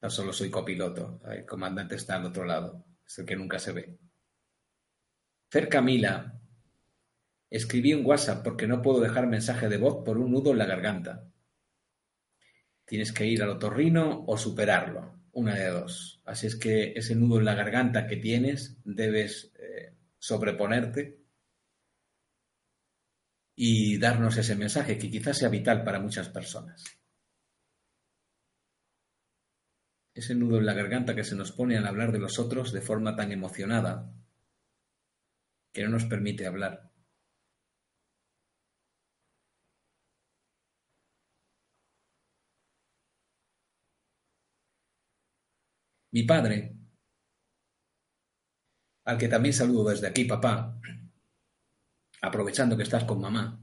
No 0.04 0.10
solo 0.12 0.34
soy 0.34 0.52
copiloto, 0.52 1.20
el 1.32 1.44
comandante 1.44 1.96
está 1.96 2.18
al 2.18 2.26
otro 2.26 2.46
lado, 2.46 2.86
es 3.04 3.18
el 3.18 3.26
que 3.26 3.36
nunca 3.36 3.58
se 3.58 3.72
ve. 3.72 3.98
Fer 5.50 5.68
Camila, 5.68 6.40
escribí 7.50 7.96
un 7.96 8.06
WhatsApp 8.06 8.44
porque 8.44 8.68
no 8.68 8.84
puedo 8.84 9.00
dejar 9.00 9.26
mensaje 9.26 9.68
de 9.68 9.78
voz 9.78 10.04
por 10.06 10.20
un 10.20 10.32
nudo 10.32 10.52
en 10.52 10.60
la 10.60 10.66
garganta. 10.66 11.28
Tienes 12.86 13.12
que 13.12 13.26
ir 13.26 13.42
al 13.42 13.50
otorrino 13.50 14.26
o 14.28 14.38
superarlo, 14.38 15.24
una 15.32 15.56
de 15.56 15.70
dos. 15.70 16.22
Así 16.24 16.46
es 16.46 16.56
que 16.56 16.94
ese 16.96 17.16
nudo 17.16 17.40
en 17.40 17.46
la 17.46 17.56
garganta 17.56 18.06
que 18.06 18.18
tienes 18.18 18.78
debes 18.84 19.52
eh, 19.58 19.96
sobreponerte 20.20 21.21
y 23.64 24.00
darnos 24.00 24.38
ese 24.38 24.56
mensaje 24.56 24.98
que 24.98 25.12
quizás 25.12 25.38
sea 25.38 25.50
vital 25.50 25.84
para 25.84 26.00
muchas 26.00 26.30
personas. 26.30 26.84
Ese 30.16 30.34
nudo 30.34 30.58
en 30.58 30.66
la 30.66 30.74
garganta 30.74 31.14
que 31.14 31.24
se 31.24 31.36
nos 31.36 31.52
pone 31.52 31.78
al 31.78 31.86
hablar 31.86 32.12
de 32.12 32.18
los 32.18 32.40
otros 32.40 32.72
de 32.72 32.82
forma 32.82 33.16
tan 33.16 33.32
emocionada 33.32 34.12
que 35.72 35.84
no 35.84 35.90
nos 35.90 36.06
permite 36.06 36.48
hablar. 36.48 36.92
Mi 46.12 46.24
padre, 46.24 46.76
al 49.06 49.18
que 49.20 49.28
también 49.28 49.54
saludo 49.54 49.90
desde 49.92 50.08
aquí, 50.08 50.26
papá, 50.26 50.80
aprovechando 52.22 52.78
que 52.78 52.84
estás 52.84 53.04
con 53.04 53.20
mamá. 53.20 53.60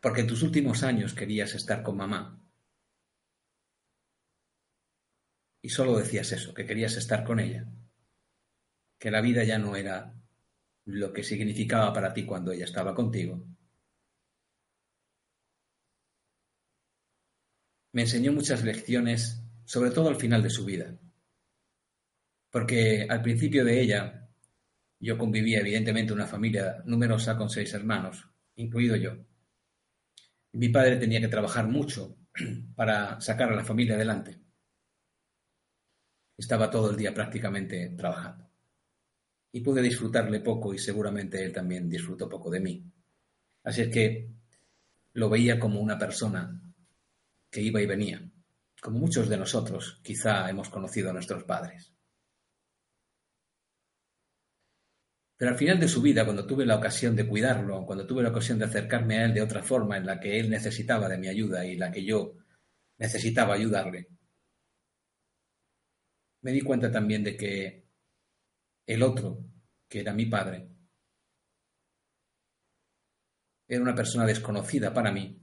Porque 0.00 0.22
en 0.22 0.26
tus 0.26 0.42
últimos 0.42 0.82
años 0.82 1.14
querías 1.14 1.54
estar 1.54 1.82
con 1.82 1.96
mamá. 1.96 2.42
Y 5.62 5.68
solo 5.68 5.96
decías 5.98 6.32
eso, 6.32 6.54
que 6.54 6.66
querías 6.66 6.96
estar 6.96 7.22
con 7.22 7.38
ella. 7.38 7.66
Que 8.98 9.10
la 9.10 9.20
vida 9.20 9.44
ya 9.44 9.58
no 9.58 9.76
era 9.76 10.14
lo 10.86 11.12
que 11.12 11.22
significaba 11.22 11.92
para 11.92 12.12
ti 12.12 12.24
cuando 12.24 12.50
ella 12.50 12.64
estaba 12.64 12.94
contigo. 12.94 13.46
Me 17.92 18.02
enseñó 18.02 18.32
muchas 18.32 18.64
lecciones, 18.64 19.42
sobre 19.64 19.90
todo 19.90 20.08
al 20.08 20.16
final 20.16 20.42
de 20.42 20.50
su 20.50 20.64
vida. 20.64 20.98
Porque 22.50 23.06
al 23.08 23.20
principio 23.22 23.64
de 23.64 23.80
ella 23.80 24.19
yo 25.00 25.16
convivía 25.16 25.60
evidentemente 25.60 26.12
en 26.12 26.18
una 26.18 26.26
familia 26.26 26.82
numerosa 26.84 27.36
con 27.36 27.48
seis 27.48 27.72
hermanos, 27.72 28.28
incluido 28.56 28.96
yo. 28.96 29.16
Mi 30.52 30.68
padre 30.68 30.96
tenía 30.96 31.20
que 31.20 31.28
trabajar 31.28 31.66
mucho 31.66 32.18
para 32.76 33.20
sacar 33.20 33.50
a 33.50 33.56
la 33.56 33.64
familia 33.64 33.94
adelante. 33.94 34.38
Estaba 36.36 36.70
todo 36.70 36.90
el 36.90 36.96
día 36.96 37.14
prácticamente 37.14 37.94
trabajando. 37.96 38.50
Y 39.52 39.60
pude 39.62 39.82
disfrutarle 39.82 40.40
poco 40.40 40.74
y 40.74 40.78
seguramente 40.78 41.42
él 41.42 41.52
también 41.52 41.88
disfrutó 41.88 42.28
poco 42.28 42.50
de 42.50 42.60
mí. 42.60 42.84
Así 43.64 43.82
es 43.82 43.88
que 43.88 44.30
lo 45.14 45.28
veía 45.28 45.58
como 45.58 45.80
una 45.80 45.98
persona 45.98 46.62
que 47.50 47.60
iba 47.60 47.80
y 47.80 47.86
venía, 47.86 48.22
como 48.80 48.98
muchos 48.98 49.28
de 49.28 49.36
nosotros 49.36 49.98
quizá 50.02 50.48
hemos 50.48 50.68
conocido 50.68 51.10
a 51.10 51.12
nuestros 51.12 51.44
padres. 51.44 51.89
Pero 55.40 55.52
al 55.52 55.56
final 55.56 55.80
de 55.80 55.88
su 55.88 56.02
vida, 56.02 56.26
cuando 56.26 56.46
tuve 56.46 56.66
la 56.66 56.76
ocasión 56.76 57.16
de 57.16 57.26
cuidarlo, 57.26 57.86
cuando 57.86 58.06
tuve 58.06 58.22
la 58.22 58.28
ocasión 58.28 58.58
de 58.58 58.66
acercarme 58.66 59.16
a 59.16 59.24
él 59.24 59.32
de 59.32 59.40
otra 59.40 59.62
forma 59.62 59.96
en 59.96 60.04
la 60.04 60.20
que 60.20 60.38
él 60.38 60.50
necesitaba 60.50 61.08
de 61.08 61.16
mi 61.16 61.28
ayuda 61.28 61.64
y 61.64 61.78
la 61.78 61.90
que 61.90 62.04
yo 62.04 62.34
necesitaba 62.98 63.54
ayudarle, 63.54 64.08
me 66.42 66.52
di 66.52 66.60
cuenta 66.60 66.92
también 66.92 67.24
de 67.24 67.38
que 67.38 67.86
el 68.84 69.02
otro, 69.02 69.42
que 69.88 70.00
era 70.00 70.12
mi 70.12 70.26
padre, 70.26 70.68
era 73.66 73.80
una 73.80 73.94
persona 73.94 74.26
desconocida 74.26 74.92
para 74.92 75.10
mí 75.10 75.40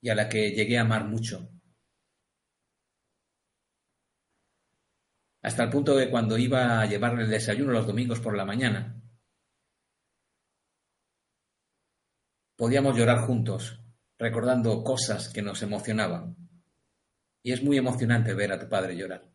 y 0.00 0.08
a 0.08 0.16
la 0.16 0.28
que 0.28 0.50
llegué 0.50 0.78
a 0.78 0.80
amar 0.80 1.06
mucho 1.06 1.48
hasta 5.42 5.64
el 5.64 5.70
punto 5.70 5.96
de 5.96 6.08
cuando 6.08 6.38
iba 6.38 6.80
a 6.80 6.86
llevarle 6.86 7.24
el 7.24 7.30
desayuno 7.30 7.72
los 7.72 7.86
domingos 7.86 8.20
por 8.20 8.36
la 8.36 8.44
mañana, 8.44 9.02
podíamos 12.56 12.96
llorar 12.96 13.26
juntos, 13.26 13.82
recordando 14.18 14.84
cosas 14.84 15.28
que 15.28 15.42
nos 15.42 15.62
emocionaban. 15.62 16.36
Y 17.42 17.50
es 17.50 17.62
muy 17.64 17.76
emocionante 17.76 18.34
ver 18.34 18.52
a 18.52 18.58
tu 18.58 18.68
padre 18.68 18.96
llorar. 18.96 19.28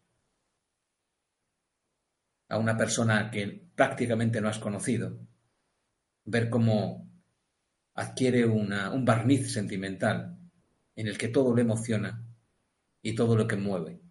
A 2.47 2.57
una 2.57 2.77
persona 2.77 3.29
que 3.29 3.67
prácticamente 3.75 4.39
no 4.39 4.47
has 4.47 4.59
conocido. 4.59 5.19
Ver 6.23 6.49
cómo 6.49 7.11
adquiere 7.95 8.45
un 8.45 9.03
barniz 9.03 9.51
sentimental 9.51 10.37
en 10.95 11.07
el 11.07 11.17
que 11.17 11.27
todo 11.27 11.53
le 11.53 11.63
emociona 11.63 12.25
y 13.01 13.13
todo 13.13 13.35
lo 13.35 13.45
que 13.45 13.57
mueve. 13.57 14.06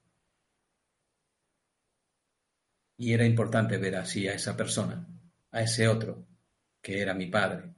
Y 2.99 3.12
era 3.14 3.24
importante 3.24 3.78
ver 3.78 3.97
así 3.97 4.28
a 4.28 4.34
esa 4.34 4.55
persona, 4.57 5.07
a 5.51 5.62
ese 5.62 5.88
otro, 5.88 6.26
que 6.82 7.01
era 7.01 7.14
mi 7.14 7.26
padre. 7.26 7.74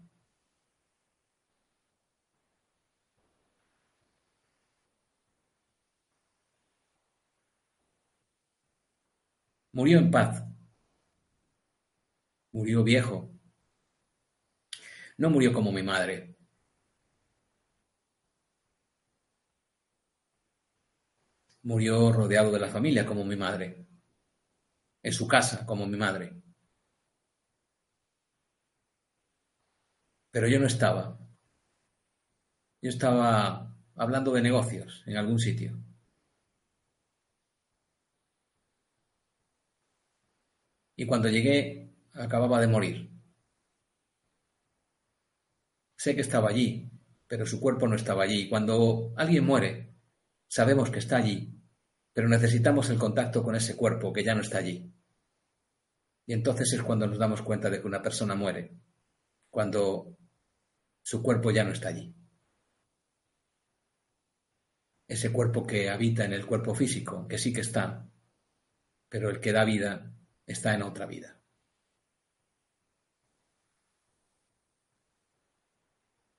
Murió 9.73 9.99
en 9.99 10.11
paz. 10.11 10.45
Murió 12.53 12.85
viejo. 12.85 13.31
No 15.19 15.31
murió 15.31 15.53
como 15.53 15.71
mi 15.73 15.83
madre. 15.83 16.39
murió 21.63 22.13
rodeado 22.13 22.51
de 22.51 22.61
la 22.61 22.69
familia 22.69 23.05
como 23.05 23.25
mi 23.25 23.37
madre, 23.37 23.88
en 25.03 25.13
su 25.13 25.27
casa 25.29 25.67
como 25.67 25.87
mi 25.87 25.97
madre. 25.97 26.33
Pero 30.31 30.49
yo 30.49 30.59
no 30.59 30.67
estaba. 30.67 31.19
Yo 32.83 32.91
estaba 32.91 33.75
hablando 33.95 34.33
de 34.33 34.43
negocios 34.43 35.03
en 35.07 35.17
algún 35.17 35.39
sitio. 35.39 35.77
Y 40.97 41.07
cuando 41.07 41.29
llegué, 41.31 41.95
acababa 42.13 42.61
de 42.61 42.67
morir. 42.67 43.11
Sé 45.97 46.15
que 46.15 46.23
estaba 46.23 46.49
allí, 46.49 46.91
pero 47.27 47.45
su 47.47 47.61
cuerpo 47.61 47.87
no 47.87 47.97
estaba 47.97 48.23
allí. 48.25 48.49
Cuando 48.49 49.13
alguien 49.17 49.45
muere, 49.45 49.95
sabemos 50.49 50.91
que 50.91 50.99
está 50.99 51.17
allí, 51.19 51.58
pero 52.19 52.29
necesitamos 52.29 52.91
el 52.91 52.99
contacto 52.99 53.45
con 53.45 53.55
ese 53.55 53.77
cuerpo 53.77 54.13
que 54.13 54.25
ya 54.25 54.35
no 54.35 54.41
está 54.41 54.59
allí. 54.59 54.93
Y 56.27 56.33
entonces 56.33 56.73
es 56.73 56.83
cuando 56.83 57.07
nos 57.07 57.17
damos 57.17 57.43
cuenta 57.43 57.71
de 57.71 57.81
que 57.81 57.87
una 57.87 58.03
persona 58.03 58.35
muere, 58.35 58.77
cuando 59.49 60.19
su 61.01 61.23
cuerpo 61.23 61.53
ya 61.53 61.63
no 61.63 61.71
está 61.71 61.91
allí. 61.91 62.13
Ese 65.07 65.31
cuerpo 65.31 65.65
que 65.65 65.91
habita 65.91 66.25
en 66.25 66.33
el 66.33 66.45
cuerpo 66.45 66.75
físico, 66.75 67.29
que 67.29 67.39
sí 67.39 67.53
que 67.53 67.61
está, 67.61 68.11
pero 69.09 69.31
el 69.31 69.39
que 69.39 69.53
da 69.53 69.65
vida 69.65 70.13
está 70.45 70.75
en 70.75 70.83
otra 70.83 71.07
vida. 71.07 71.41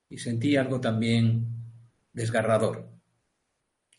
Y 0.10 0.18
sentí 0.18 0.58
algo 0.58 0.82
también 0.82 1.48
desgarrador, 2.12 2.99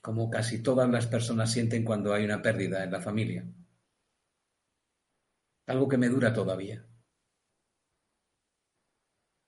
como 0.01 0.31
casi 0.31 0.63
todas 0.63 0.89
las 0.89 1.07
personas 1.07 1.53
sienten 1.53 1.85
cuando 1.85 2.13
hay 2.15 2.25
una 2.25 2.43
pérdida 2.43 2.85
en 2.85 2.93
la 2.93 3.01
familia. 3.01 3.45
Algo 5.67 5.89
que 5.89 5.99
me 5.99 6.09
dura 6.09 6.33
todavía. 6.33 6.85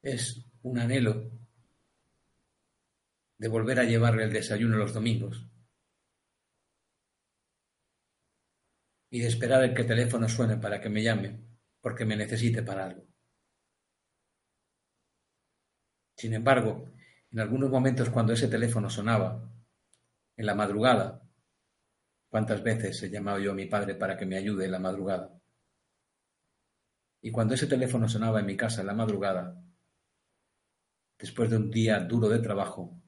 Es 0.03 0.45
un 0.63 0.79
anhelo 0.79 1.31
de 3.39 3.49
volver 3.49 3.81
a 3.81 3.85
llevarle 3.85 4.25
el 4.25 4.33
desayuno 4.33 4.77
los 4.77 4.93
domingos 4.93 5.47
y 9.11 9.21
de 9.21 9.29
esperar 9.29 9.65
el 9.65 9.75
que 9.75 9.83
el 9.83 9.89
teléfono 9.89 10.29
suene 10.29 10.57
para 10.57 10.81
que 10.81 10.89
me 10.89 11.03
llame 11.03 11.41
porque 11.81 12.05
me 12.05 12.17
necesite 12.17 12.63
para 12.63 12.87
algo. 12.87 13.05
Sin 16.17 16.35
embargo, 16.35 16.89
en 17.33 17.41
algunos 17.41 17.71
momentos 17.71 18.11
cuando 18.11 18.33
ese 18.33 18.47
teléfono 18.47 18.89
sonaba, 18.89 19.53
en 20.43 20.47
la 20.47 20.57
madrugada, 20.57 21.23
¿cuántas 22.29 22.65
veces 22.65 23.01
he 23.01 23.11
llamado 23.11 23.39
yo 23.39 23.53
a 23.53 23.55
mi 23.55 23.67
padre 23.67 23.95
para 23.95 24.17
que 24.17 24.27
me 24.27 24.37
ayude 24.37 24.65
en 24.65 24.73
la 24.73 24.81
madrugada? 24.81 25.33
Y 27.21 27.31
cuando 27.31 27.55
ese 27.55 27.69
teléfono 27.69 28.09
sonaba 28.09 28.41
en 28.41 28.47
mi 28.47 28.57
casa 28.57 28.81
en 28.81 28.89
la 28.89 28.95
madrugada, 28.95 29.57
después 31.17 31.49
de 31.49 31.59
un 31.59 31.71
día 31.71 32.01
duro 32.01 32.29
de 32.29 32.41
trabajo, 32.41 33.01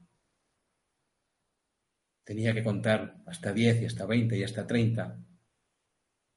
tenía 2.23 2.53
que 2.53 2.63
contar 2.63 3.17
hasta 3.25 3.51
10 3.51 3.81
y 3.81 3.85
hasta 3.85 4.05
20 4.05 4.37
y 4.37 4.43
hasta 4.45 4.65
30 4.65 5.19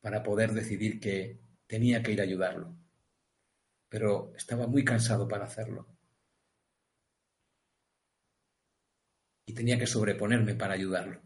para 0.00 0.24
poder 0.24 0.52
decidir 0.52 0.98
que 0.98 1.38
tenía 1.68 2.02
que 2.02 2.10
ir 2.10 2.20
a 2.20 2.24
ayudarlo. 2.24 2.76
Pero 3.88 4.32
estaba 4.34 4.66
muy 4.66 4.84
cansado 4.84 5.28
para 5.28 5.44
hacerlo. 5.44 5.86
Y 9.48 9.54
tenía 9.54 9.78
que 9.78 9.86
sobreponerme 9.86 10.54
para 10.54 10.74
ayudarlo. 10.74 11.22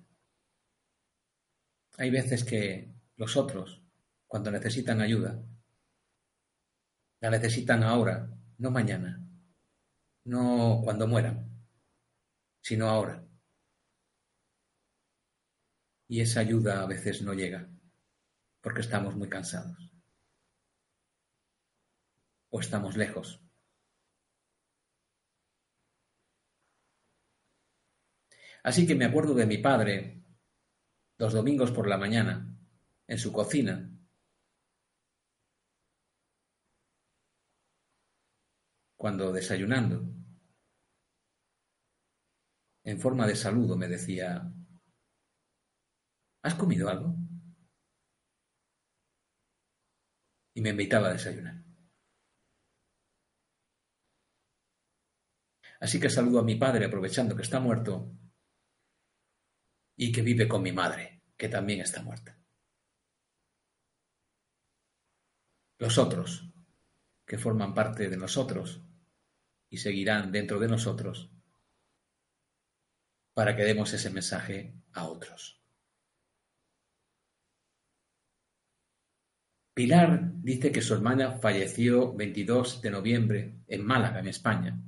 Hay 1.99 2.11
veces 2.11 2.45
que 2.45 2.95
los 3.17 3.37
otros, 3.37 3.83
cuando 4.27 4.51
necesitan 4.51 5.01
ayuda, 5.01 5.43
la 7.21 7.31
necesitan 7.31 7.83
ahora, 7.83 8.31
no 8.59 8.71
mañana 8.71 9.23
no 10.25 10.81
cuando 10.85 11.07
mueran, 11.07 11.67
sino 12.61 12.89
ahora. 12.89 13.25
Y 16.09 16.21
esa 16.21 16.41
ayuda 16.41 16.83
a 16.83 16.87
veces 16.87 17.23
no 17.23 17.35
llega, 17.35 17.69
porque 18.61 18.83
estamos 18.83 19.17
muy 19.17 19.29
cansados. 19.29 19.91
O 22.51 22.61
estamos 22.61 22.97
lejos. 22.97 23.42
Así 28.63 28.87
que 28.87 28.95
me 28.95 29.05
acuerdo 29.05 29.35
de 29.35 29.47
mi 29.47 29.59
padre, 29.59 30.23
los 31.19 31.33
domingos 31.33 31.73
por 31.73 31.89
la 31.89 31.99
mañana, 31.99 32.57
en 33.09 33.19
su 33.19 33.33
cocina, 33.33 33.91
cuando 38.97 39.33
desayunando, 39.33 40.05
en 42.85 43.01
forma 43.01 43.27
de 43.27 43.35
saludo, 43.35 43.77
me 43.77 43.89
decía, 43.89 44.53
¿has 46.43 46.55
comido 46.55 46.89
algo? 46.89 47.17
Y 50.55 50.61
me 50.61 50.71
invitaba 50.71 51.09
a 51.09 51.13
desayunar. 51.15 51.65
Así 55.81 55.99
que 55.99 56.09
saludo 56.09 56.39
a 56.39 56.45
mi 56.45 56.55
padre 56.55 56.87
aprovechando 56.87 57.35
que 57.35 57.43
está 57.43 57.59
muerto 57.59 58.22
y 60.03 60.11
que 60.11 60.23
vive 60.23 60.49
con 60.49 60.63
mi 60.63 60.73
madre, 60.73 61.21
que 61.37 61.49
también 61.49 61.81
está 61.81 62.03
muerta. 62.03 62.37
Los 65.79 65.97
otros, 65.97 66.51
que 67.25 67.39
forman 67.39 67.73
parte 67.73 68.09
de 68.09 68.17
nosotros, 68.17 68.83
y 69.71 69.77
seguirán 69.77 70.33
dentro 70.33 70.59
de 70.59 70.67
nosotros 70.67 71.31
para 73.33 73.55
que 73.55 73.63
demos 73.63 73.93
ese 73.93 74.11
mensaje 74.11 74.75
a 74.93 75.07
otros. 75.07 75.63
Pilar 79.73 80.33
dice 80.35 80.73
que 80.73 80.83
su 80.83 80.95
hermana 80.95 81.39
falleció 81.39 82.13
22 82.13 82.83
de 82.83 82.91
noviembre 82.91 83.55
en 83.69 83.87
Málaga, 83.87 84.19
en 84.19 84.27
España, 84.27 84.83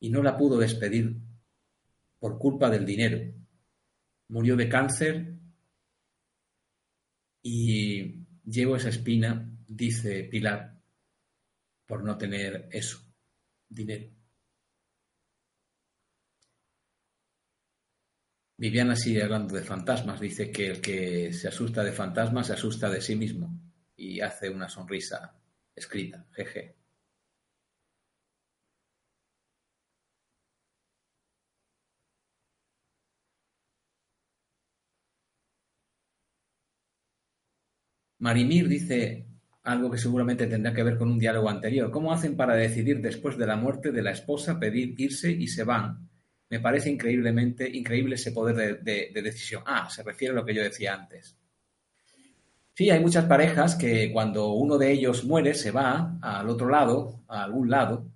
y 0.00 0.10
no 0.10 0.24
la 0.24 0.36
pudo 0.36 0.58
despedir 0.58 1.16
por 2.18 2.36
culpa 2.36 2.68
del 2.68 2.84
dinero. 2.84 3.37
Murió 4.28 4.56
de 4.56 4.68
cáncer 4.68 5.34
y 7.42 8.26
llevo 8.44 8.76
esa 8.76 8.90
espina, 8.90 9.50
dice 9.66 10.24
Pilar, 10.24 10.80
por 11.86 12.04
no 12.04 12.18
tener 12.18 12.68
eso 12.70 13.00
dinero. 13.68 14.10
Viviana 18.58 18.96
sigue 18.96 19.22
hablando 19.22 19.54
de 19.54 19.62
fantasmas. 19.62 20.20
Dice 20.20 20.50
que 20.50 20.66
el 20.68 20.80
que 20.80 21.32
se 21.32 21.48
asusta 21.48 21.84
de 21.84 21.92
fantasmas 21.92 22.48
se 22.48 22.54
asusta 22.54 22.90
de 22.90 23.00
sí 23.00 23.14
mismo 23.14 23.56
y 23.96 24.20
hace 24.20 24.50
una 24.50 24.68
sonrisa 24.68 25.32
escrita. 25.74 26.26
Jeje. 26.32 26.77
Marimir 38.18 38.68
dice, 38.68 39.26
algo 39.68 39.90
que 39.90 39.98
seguramente 39.98 40.46
tendrá 40.46 40.72
que 40.72 40.82
ver 40.82 40.96
con 40.96 41.10
un 41.10 41.18
diálogo 41.18 41.50
anterior. 41.50 41.90
¿Cómo 41.90 42.12
hacen 42.12 42.36
para 42.36 42.54
decidir 42.54 43.00
después 43.00 43.36
de 43.36 43.46
la 43.46 43.56
muerte 43.56 43.92
de 43.92 44.02
la 44.02 44.12
esposa 44.12 44.58
pedir 44.58 44.94
irse 44.98 45.30
y 45.30 45.46
se 45.46 45.64
van? 45.64 46.08
Me 46.48 46.60
parece 46.60 46.90
increíblemente 46.90 47.68
increíble 47.68 48.14
ese 48.14 48.32
poder 48.32 48.82
de, 48.82 49.10
decisión. 49.22 49.62
Ah, 49.66 49.88
se 49.90 50.02
refiere 50.02 50.32
a 50.32 50.36
lo 50.36 50.44
que 50.44 50.54
yo 50.54 50.62
decía 50.62 50.94
antes. 50.94 51.36
Sí, 52.72 52.90
hay 52.90 53.00
muchas 53.00 53.26
parejas 53.26 53.74
que 53.74 54.10
cuando 54.12 54.52
uno 54.52 54.78
de 54.78 54.90
ellos 54.92 55.24
muere 55.24 55.52
se 55.52 55.70
va 55.70 56.18
al 56.22 56.48
otro 56.48 56.68
lado, 56.68 57.20
a 57.28 57.44
algún 57.44 57.68
lado, 57.68 58.06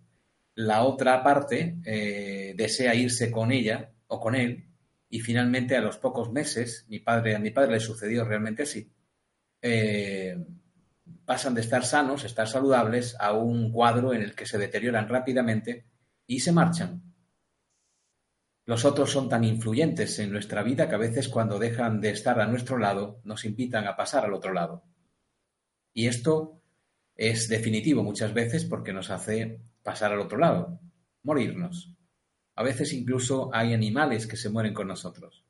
la 0.54 0.84
otra 0.84 1.22
parte 1.22 1.76
eh, 1.84 2.54
desea 2.56 2.94
irse 2.94 3.30
con 3.30 3.52
ella 3.52 3.90
o 4.06 4.20
con 4.20 4.34
él 4.34 4.64
y 5.10 5.20
finalmente 5.20 5.76
a 5.76 5.80
los 5.82 5.98
pocos 5.98 6.32
meses, 6.32 6.86
mi 6.88 7.00
padre, 7.00 7.34
a 7.34 7.38
mi 7.38 7.50
padre 7.50 7.72
le 7.72 7.80
sucedió 7.80 8.24
realmente 8.24 8.62
así, 8.62 8.90
eh, 9.62 10.36
pasan 11.24 11.54
de 11.54 11.60
estar 11.60 11.84
sanos, 11.84 12.24
estar 12.24 12.48
saludables, 12.48 13.16
a 13.18 13.32
un 13.32 13.72
cuadro 13.72 14.12
en 14.12 14.22
el 14.22 14.34
que 14.34 14.46
se 14.46 14.58
deterioran 14.58 15.08
rápidamente 15.08 15.86
y 16.26 16.40
se 16.40 16.52
marchan. 16.52 17.02
Los 18.64 18.84
otros 18.84 19.10
son 19.10 19.28
tan 19.28 19.44
influyentes 19.44 20.18
en 20.18 20.30
nuestra 20.30 20.62
vida 20.62 20.88
que 20.88 20.94
a 20.94 20.98
veces 20.98 21.28
cuando 21.28 21.58
dejan 21.58 22.00
de 22.00 22.10
estar 22.10 22.40
a 22.40 22.46
nuestro 22.46 22.78
lado 22.78 23.20
nos 23.24 23.44
invitan 23.44 23.86
a 23.86 23.96
pasar 23.96 24.24
al 24.24 24.34
otro 24.34 24.52
lado. 24.52 24.84
Y 25.92 26.06
esto 26.06 26.60
es 27.16 27.48
definitivo 27.48 28.02
muchas 28.02 28.32
veces 28.34 28.64
porque 28.64 28.92
nos 28.92 29.10
hace 29.10 29.60
pasar 29.82 30.12
al 30.12 30.20
otro 30.20 30.38
lado, 30.38 30.80
morirnos. 31.22 31.94
A 32.54 32.62
veces 32.62 32.92
incluso 32.92 33.50
hay 33.52 33.72
animales 33.72 34.26
que 34.26 34.36
se 34.36 34.50
mueren 34.50 34.74
con 34.74 34.88
nosotros. 34.88 35.44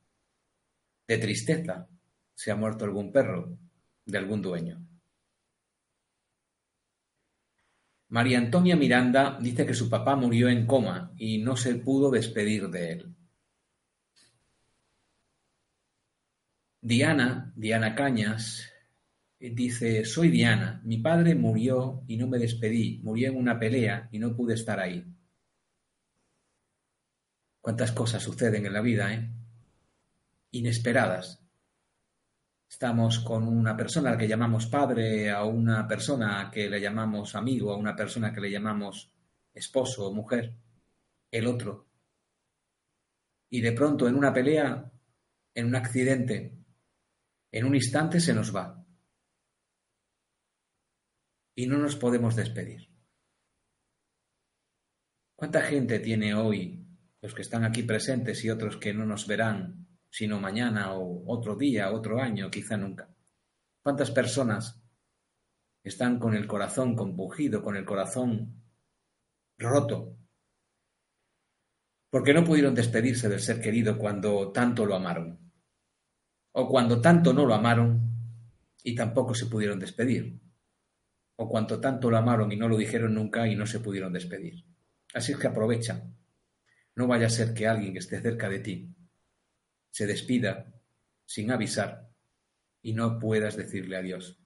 de 1.09 1.19
tristeza 1.19 1.89
se 2.35 2.51
ha 2.51 2.57
muerto 2.57 2.85
algún 2.85 3.13
perro 3.13 3.59
de 4.05 4.19
algún 4.19 4.43
dueño. 4.43 4.87
María 8.09 8.39
Antonia 8.39 8.77
Miranda 8.77 9.39
dice 9.41 9.65
que 9.65 9.73
su 9.73 9.89
papá 9.89 10.17
murió 10.17 10.49
en 10.51 10.67
coma 10.67 11.13
y 11.17 11.39
no 11.39 11.57
se 11.57 11.77
pudo 11.77 12.11
despedir 12.11 12.69
de 12.69 12.93
él. 12.93 13.17
Diana, 16.83 17.53
Diana 17.57 17.95
Cañas, 17.95 18.69
dice, 19.39 20.05
soy 20.05 20.29
Diana, 20.31 20.81
mi 20.85 20.99
padre 20.99 21.35
murió 21.35 22.03
y 22.07 22.17
no 22.17 22.27
me 22.27 22.39
despedí, 22.39 23.01
murió 23.03 23.31
en 23.31 23.37
una 23.37 23.59
pelea 23.59 24.09
y 24.13 24.19
no 24.19 24.37
pude 24.37 24.55
estar 24.55 24.79
ahí. 24.79 25.05
Cuántas 27.61 27.93
cosas 27.93 28.23
suceden 28.23 28.67
en 28.67 28.73
la 28.73 28.81
vida, 28.81 29.15
¿eh? 29.15 29.31
Inesperadas. 30.51 31.42
Estamos 32.73 33.19
con 33.19 33.47
una 33.47 33.77
persona 33.77 34.09
a 34.09 34.13
la 34.13 34.19
que 34.19 34.27
llamamos 34.27 34.67
padre, 34.67 35.31
a 35.31 35.45
una 35.45 35.87
persona 35.87 36.51
que 36.51 36.71
le 36.71 36.81
llamamos 36.81 37.35
amigo, 37.35 37.71
a 37.71 37.77
una 37.77 37.95
persona 37.95 38.33
que 38.33 38.41
le 38.41 38.51
llamamos 38.51 39.13
esposo 39.53 40.07
o 40.07 40.15
mujer, 40.15 40.55
el 41.31 41.47
otro. 41.49 41.87
Y 43.51 43.61
de 43.61 43.73
pronto 43.73 44.09
en 44.09 44.17
una 44.17 44.33
pelea, 44.33 44.91
en 45.55 45.67
un 45.67 45.77
accidente, 45.77 46.57
en 47.53 47.67
un 47.67 47.75
instante 47.75 48.19
se 48.21 48.33
nos 48.33 48.57
va. 48.57 48.83
Y 51.55 51.67
no 51.67 51.77
nos 51.77 51.97
podemos 51.97 52.35
despedir. 52.35 52.89
¿Cuánta 55.37 55.61
gente 55.61 55.99
tiene 55.99 56.35
hoy 56.35 56.87
los 57.21 57.35
que 57.35 57.43
están 57.43 57.65
aquí 57.65 57.83
presentes 57.83 58.43
y 58.47 58.51
otros 58.51 58.79
que 58.79 58.95
no 58.95 59.05
nos 59.05 59.27
verán 59.27 59.92
sino 60.13 60.39
mañana 60.39 60.93
o 60.93 61.25
otro 61.27 61.57
día, 61.57 61.91
otro 61.91 62.21
año, 62.21 62.51
quizá 62.51 62.77
nunca. 62.77 63.09
¿Cuántas 63.83 64.11
personas 64.11 64.79
están 65.83 66.19
con 66.19 66.35
el 66.35 66.47
corazón 66.47 66.95
compungido, 66.95 67.63
con 67.63 67.77
el 67.77 67.87
corazón 67.87 68.63
roto? 69.57 70.19
Porque 72.11 72.35
no 72.35 72.45
pudieron 72.45 72.75
despedirse 72.75 73.31
del 73.31 73.41
ser 73.41 73.63
querido 73.63 73.97
cuando 73.97 74.53
tanto 74.53 74.85
lo 74.85 74.97
amaron. 74.97 75.51
O 76.53 76.69
cuando 76.69 77.01
tanto 77.01 77.33
no 77.33 77.47
lo 77.47 77.55
amaron 77.55 78.03
y 78.85 78.95
tampoco 78.95 79.35
se 79.35 79.47
pudieron 79.47 79.79
despedir. 79.79 80.39
O 81.37 81.49
cuando 81.49 81.81
tanto 81.81 82.11
lo 82.11 82.19
amaron 82.19 82.53
y 82.53 82.57
no 82.57 82.69
lo 82.69 82.77
dijeron 82.77 83.15
nunca 83.15 83.49
y 83.49 83.57
no 83.57 83.65
se 83.65 83.81
pudieron 83.81 84.13
despedir. 84.13 84.63
Así 85.15 85.33
es 85.33 85.39
que 85.39 85.47
aprovecha. 85.47 86.07
No 86.97 87.07
vaya 87.07 87.29
a 87.29 87.31
ser 87.31 87.55
que 87.55 87.67
alguien 87.67 87.95
que 87.95 88.01
esté 88.01 88.21
cerca 88.21 88.51
de 88.51 88.59
ti 88.59 88.95
se 89.93 90.07
despida 90.07 90.73
sin 91.27 91.51
avisar 91.51 92.11
y 92.81 92.95
no 92.95 93.19
puedas 93.19 93.57
decirle 93.57 93.97
adiós. 93.97 94.41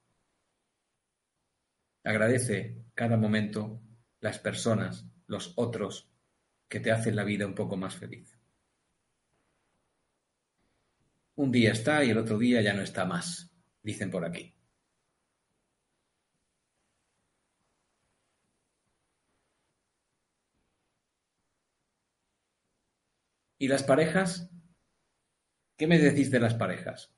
Agradece 2.05 2.85
cada 2.95 3.17
momento 3.17 3.81
las 4.21 4.39
personas, 4.39 5.07
los 5.27 5.53
otros, 5.57 6.11
que 6.69 6.81
te 6.81 6.91
hacen 6.91 7.15
la 7.15 7.25
vida 7.25 7.47
un 7.47 7.55
poco 7.55 7.77
más 7.77 7.95
feliz. 7.95 8.37
Un 11.37 11.53
día 11.53 11.73
está 11.73 12.03
y 12.05 12.11
el 12.11 12.19
otro 12.19 12.39
día 12.39 12.61
ya 12.61 12.75
no 12.75 12.83
está 12.83 13.05
más, 13.05 13.51
dicen 13.83 14.11
por 14.11 14.25
aquí. 14.25 14.53
¿Y 23.59 23.69
las 23.69 23.85
parejas? 23.85 24.51
¿Qué 25.77 25.87
me 25.87 25.99
decís 25.99 26.31
de 26.31 26.41
las 26.41 26.55
parejas? 26.55 27.13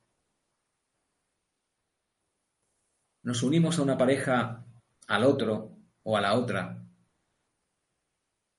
Nos 3.22 3.42
unimos 3.42 3.78
a 3.78 3.82
una 3.82 3.96
pareja, 3.96 4.64
al 5.06 5.24
otro 5.24 5.76
o 6.02 6.16
a 6.16 6.20
la 6.20 6.34
otra, 6.34 6.84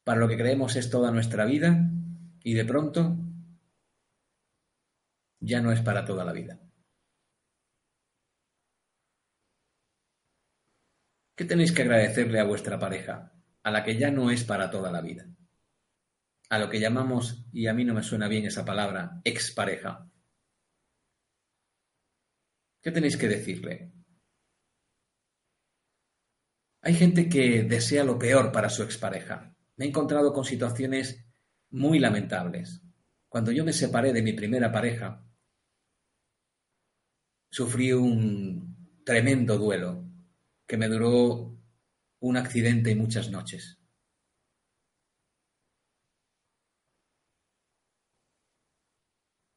para 0.06 0.20
lo 0.20 0.28
que 0.28 0.38
creemos 0.38 0.76
es 0.76 0.90
toda 0.90 1.12
nuestra 1.12 1.46
vida 1.46 1.78
y 2.44 2.54
de 2.54 2.66
pronto 2.66 3.18
ya 5.42 5.62
no 5.62 5.72
es 5.72 5.82
para 5.82 6.06
toda 6.06 6.24
la 6.24 6.34
vida. 6.34 6.60
¿Qué 11.36 11.46
tenéis 11.46 11.72
que 11.72 11.84
agradecerle 11.84 12.40
a 12.40 12.46
vuestra 12.46 12.80
pareja, 12.80 13.32
a 13.64 13.72
la 13.72 13.84
que 13.84 13.98
ya 13.98 14.12
no 14.12 14.32
es 14.32 14.44
para 14.44 14.70
toda 14.70 14.92
la 14.92 15.02
vida? 15.02 15.26
A 16.50 16.60
lo 16.60 16.70
que 16.70 16.80
llamamos, 16.80 17.46
y 17.54 17.68
a 17.68 17.74
mí 17.74 17.86
no 17.86 17.94
me 17.94 18.04
suena 18.04 18.28
bien 18.28 18.46
esa 18.46 18.66
palabra, 18.66 19.22
expareja. 19.24 20.10
¿Qué 22.82 22.92
tenéis 22.92 23.18
que 23.18 23.28
decirle? 23.28 23.92
Hay 26.82 26.96
gente 26.96 27.30
que 27.30 27.64
desea 27.64 28.04
lo 28.04 28.18
peor 28.18 28.52
para 28.52 28.70
su 28.70 28.84
expareja. 28.84 29.56
Me 29.76 29.86
he 29.86 29.88
encontrado 29.90 30.34
con 30.34 30.46
situaciones 30.46 31.26
muy 31.72 32.00
lamentables. 32.00 32.82
Cuando 33.28 33.52
yo 33.52 33.64
me 33.64 33.74
separé 33.74 34.12
de 34.12 34.24
mi 34.24 34.34
primera 34.34 34.72
pareja, 34.72 35.24
sufrí 37.52 37.94
un 37.94 39.04
tremendo 39.06 39.58
duelo 39.58 40.06
que 40.66 40.78
me 40.78 40.88
duró 40.88 41.58
un 42.20 42.38
accidente 42.38 42.92
y 42.92 42.96
muchas 42.96 43.30
noches. 43.30 43.79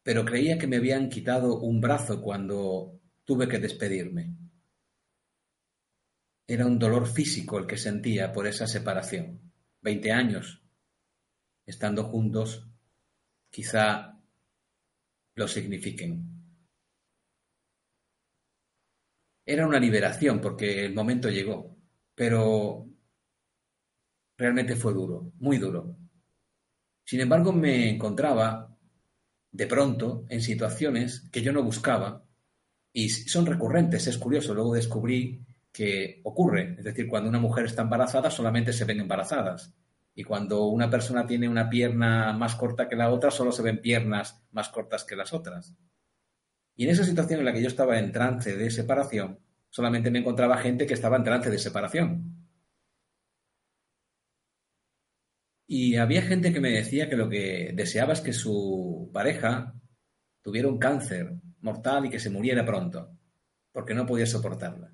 Pero 0.02 0.24
creía 0.24 0.58
que 0.58 0.66
me 0.66 0.76
habían 0.76 1.08
quitado 1.08 1.60
un 1.60 1.80
brazo 1.80 2.20
cuando 2.20 3.00
tuve 3.24 3.48
que 3.48 3.58
despedirme. 3.58 4.36
Era 6.46 6.66
un 6.66 6.78
dolor 6.78 7.06
físico 7.06 7.58
el 7.58 7.66
que 7.66 7.78
sentía 7.78 8.32
por 8.32 8.46
esa 8.46 8.66
separación. 8.66 9.52
Veinte 9.80 10.12
años 10.12 10.62
estando 11.64 12.04
juntos 12.04 12.68
quizá 13.50 14.18
lo 15.34 15.48
signifiquen. 15.48 16.28
Era 19.44 19.66
una 19.66 19.78
liberación 19.78 20.40
porque 20.40 20.84
el 20.84 20.94
momento 20.94 21.28
llegó, 21.28 21.76
pero 22.14 22.86
realmente 24.36 24.76
fue 24.76 24.92
duro, 24.92 25.32
muy 25.38 25.58
duro. 25.58 25.96
Sin 27.04 27.20
embargo, 27.20 27.52
me 27.52 27.90
encontraba 27.90 28.71
de 29.52 29.66
pronto 29.66 30.24
en 30.28 30.40
situaciones 30.40 31.28
que 31.30 31.42
yo 31.42 31.52
no 31.52 31.62
buscaba 31.62 32.24
y 32.92 33.10
son 33.10 33.46
recurrentes. 33.46 34.06
Es 34.06 34.18
curioso, 34.18 34.54
luego 34.54 34.74
descubrí 34.74 35.44
que 35.70 36.20
ocurre. 36.24 36.74
Es 36.78 36.84
decir, 36.84 37.06
cuando 37.06 37.28
una 37.28 37.38
mujer 37.38 37.66
está 37.66 37.82
embarazada 37.82 38.30
solamente 38.30 38.72
se 38.72 38.84
ven 38.84 39.00
embarazadas. 39.00 39.74
Y 40.14 40.24
cuando 40.24 40.66
una 40.66 40.90
persona 40.90 41.26
tiene 41.26 41.48
una 41.48 41.70
pierna 41.70 42.32
más 42.34 42.54
corta 42.54 42.88
que 42.88 42.96
la 42.96 43.10
otra, 43.10 43.30
solo 43.30 43.52
se 43.52 43.62
ven 43.62 43.80
piernas 43.80 44.42
más 44.50 44.68
cortas 44.68 45.04
que 45.04 45.16
las 45.16 45.32
otras. 45.32 45.74
Y 46.76 46.84
en 46.84 46.90
esa 46.90 47.04
situación 47.04 47.40
en 47.40 47.46
la 47.46 47.52
que 47.52 47.62
yo 47.62 47.68
estaba 47.68 47.98
en 47.98 48.12
trance 48.12 48.56
de 48.56 48.70
separación, 48.70 49.38
solamente 49.70 50.10
me 50.10 50.18
encontraba 50.18 50.58
gente 50.58 50.86
que 50.86 50.94
estaba 50.94 51.16
en 51.16 51.24
trance 51.24 51.50
de 51.50 51.58
separación. 51.58 52.41
Y 55.74 55.96
había 55.96 56.20
gente 56.20 56.52
que 56.52 56.60
me 56.60 56.68
decía 56.68 57.08
que 57.08 57.16
lo 57.16 57.30
que 57.30 57.72
deseaba 57.72 58.12
es 58.12 58.20
que 58.20 58.34
su 58.34 59.08
pareja 59.10 59.72
tuviera 60.42 60.68
un 60.68 60.78
cáncer 60.78 61.32
mortal 61.62 62.04
y 62.04 62.10
que 62.10 62.20
se 62.20 62.28
muriera 62.28 62.62
pronto, 62.62 63.16
porque 63.72 63.94
no 63.94 64.04
podía 64.04 64.26
soportarla. 64.26 64.92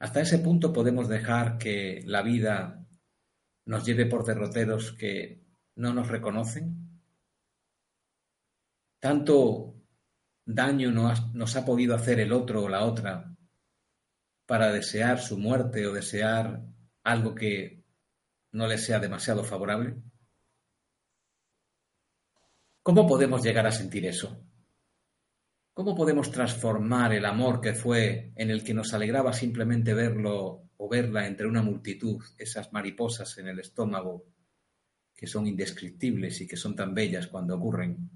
Hasta 0.00 0.22
ese 0.22 0.40
punto 0.40 0.72
podemos 0.72 1.06
dejar 1.08 1.56
que 1.56 2.02
la 2.04 2.22
vida 2.22 2.84
nos 3.64 3.86
lleve 3.86 4.06
por 4.06 4.24
derroteros 4.24 4.90
que 4.94 5.44
no 5.76 5.94
nos 5.94 6.08
reconocen. 6.08 7.00
Tanto 8.98 9.76
daño 10.44 10.90
nos 10.90 11.54
ha 11.54 11.64
podido 11.64 11.94
hacer 11.94 12.18
el 12.18 12.32
otro 12.32 12.64
o 12.64 12.68
la 12.68 12.84
otra 12.84 13.36
para 14.46 14.72
desear 14.72 15.20
su 15.20 15.38
muerte 15.38 15.86
o 15.86 15.92
desear 15.92 16.60
algo 17.04 17.36
que 17.36 17.83
no 18.54 18.68
le 18.68 18.78
sea 18.78 19.00
demasiado 19.00 19.42
favorable? 19.42 19.96
¿Cómo 22.82 23.06
podemos 23.06 23.42
llegar 23.42 23.66
a 23.66 23.72
sentir 23.72 24.06
eso? 24.06 24.46
¿Cómo 25.72 25.96
podemos 25.96 26.30
transformar 26.30 27.12
el 27.12 27.24
amor 27.24 27.60
que 27.60 27.74
fue 27.74 28.32
en 28.36 28.50
el 28.50 28.62
que 28.62 28.72
nos 28.72 28.94
alegraba 28.94 29.32
simplemente 29.32 29.92
verlo 29.92 30.70
o 30.76 30.88
verla 30.88 31.26
entre 31.26 31.48
una 31.48 31.62
multitud, 31.62 32.22
esas 32.38 32.72
mariposas 32.72 33.36
en 33.38 33.48
el 33.48 33.58
estómago 33.58 34.26
que 35.16 35.26
son 35.26 35.48
indescriptibles 35.48 36.40
y 36.40 36.46
que 36.46 36.56
son 36.56 36.76
tan 36.76 36.94
bellas 36.94 37.26
cuando 37.26 37.56
ocurren? 37.56 38.08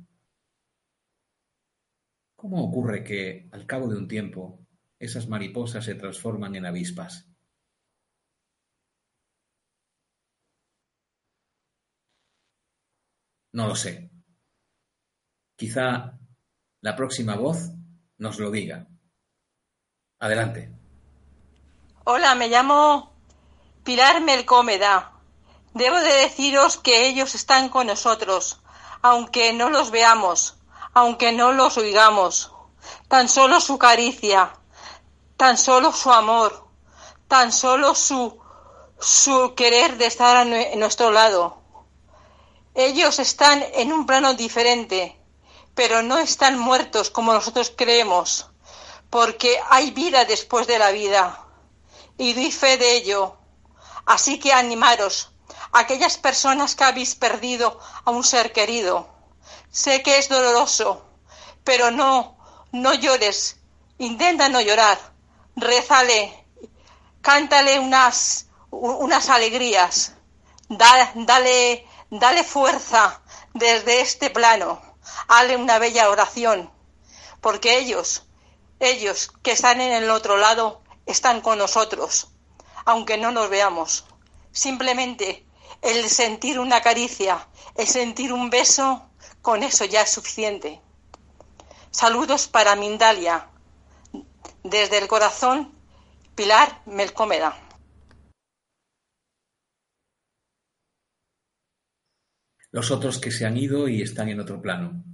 ¿Cómo 2.36 2.62
ocurre 2.62 3.02
que 3.02 3.48
al 3.50 3.66
cabo 3.66 3.88
de 3.88 3.98
un 3.98 4.06
tiempo 4.06 4.64
esas 5.00 5.28
mariposas 5.28 5.84
se 5.84 5.96
transforman 5.96 6.54
en 6.54 6.66
avispas? 6.66 7.28
No 13.52 13.66
lo 13.66 13.74
sé. 13.74 14.10
quizá 15.56 16.18
la 16.80 16.94
próxima 16.94 17.34
voz 17.34 17.70
nos 18.18 18.38
lo 18.38 18.50
diga. 18.50 18.86
Adelante. 20.20 20.72
Hola, 22.04 22.34
me 22.34 22.48
llamo 22.48 23.12
Pilar 23.84 24.20
Melcómeda. 24.20 25.12
Debo 25.74 25.96
de 25.96 26.12
deciros 26.12 26.76
que 26.78 27.08
ellos 27.08 27.34
están 27.34 27.68
con 27.68 27.88
nosotros, 27.88 28.60
aunque 29.02 29.52
no 29.52 29.70
los 29.70 29.90
veamos, 29.90 30.58
aunque 30.94 31.32
no 31.32 31.52
los 31.52 31.76
oigamos. 31.76 32.52
Tan 33.08 33.28
solo 33.28 33.60
su 33.60 33.78
caricia, 33.78 34.54
tan 35.36 35.58
solo 35.58 35.92
su 35.92 36.12
amor, 36.12 36.68
tan 37.26 37.52
solo 37.52 37.94
su, 37.94 38.40
su 38.98 39.54
querer 39.56 39.98
de 39.98 40.06
estar 40.06 40.36
a 40.36 40.44
nuestro 40.76 41.10
lado. 41.10 41.57
Ellos 42.80 43.18
están 43.18 43.66
en 43.74 43.92
un 43.92 44.06
plano 44.06 44.34
diferente, 44.34 45.18
pero 45.74 46.00
no 46.00 46.16
están 46.16 46.56
muertos 46.56 47.10
como 47.10 47.32
nosotros 47.32 47.72
creemos, 47.76 48.46
porque 49.10 49.60
hay 49.68 49.90
vida 49.90 50.24
después 50.24 50.68
de 50.68 50.78
la 50.78 50.92
vida. 50.92 51.44
Y 52.18 52.34
doy 52.34 52.52
fe 52.52 52.76
de 52.76 52.92
ello. 52.98 53.36
Así 54.06 54.38
que 54.38 54.52
animaros, 54.52 55.32
aquellas 55.72 56.18
personas 56.18 56.76
que 56.76 56.84
habéis 56.84 57.16
perdido 57.16 57.80
a 58.04 58.12
un 58.12 58.22
ser 58.22 58.52
querido. 58.52 59.08
Sé 59.72 60.04
que 60.04 60.18
es 60.18 60.28
doloroso, 60.28 61.04
pero 61.64 61.90
no, 61.90 62.38
no 62.70 62.94
llores. 62.94 63.56
Intenta 63.98 64.48
no 64.48 64.60
llorar. 64.60 65.00
Rézale, 65.56 66.46
cántale 67.22 67.80
unas, 67.80 68.46
unas 68.70 69.28
alegrías. 69.30 70.12
dale, 70.68 71.87
dale 72.10 72.44
fuerza 72.44 73.20
desde 73.54 74.00
este 74.00 74.30
plano. 74.30 74.80
Hazle 75.28 75.56
una 75.56 75.78
bella 75.78 76.10
oración. 76.10 76.70
Porque 77.40 77.78
ellos, 77.78 78.26
ellos 78.80 79.32
que 79.42 79.52
están 79.52 79.80
en 79.80 79.92
el 79.92 80.10
otro 80.10 80.36
lado, 80.36 80.82
están 81.06 81.40
con 81.40 81.58
nosotros, 81.58 82.28
aunque 82.84 83.16
no 83.16 83.30
nos 83.32 83.48
veamos. 83.48 84.04
Simplemente 84.52 85.46
el 85.82 86.08
sentir 86.10 86.58
una 86.58 86.80
caricia, 86.82 87.48
el 87.76 87.86
sentir 87.86 88.32
un 88.32 88.50
beso, 88.50 89.08
con 89.42 89.62
eso 89.62 89.84
ya 89.84 90.02
es 90.02 90.10
suficiente. 90.10 90.80
Saludos 91.90 92.48
para 92.48 92.76
Mindalia. 92.76 93.48
Desde 94.62 94.98
el 94.98 95.08
corazón, 95.08 95.72
Pilar 96.34 96.82
Melcómeda. 96.84 97.56
Los 102.70 102.90
otros 102.90 103.18
que 103.18 103.30
se 103.30 103.46
han 103.46 103.56
ido 103.56 103.88
y 103.88 104.02
están 104.02 104.28
en 104.28 104.40
otro 104.40 104.60
plano. 104.60 105.04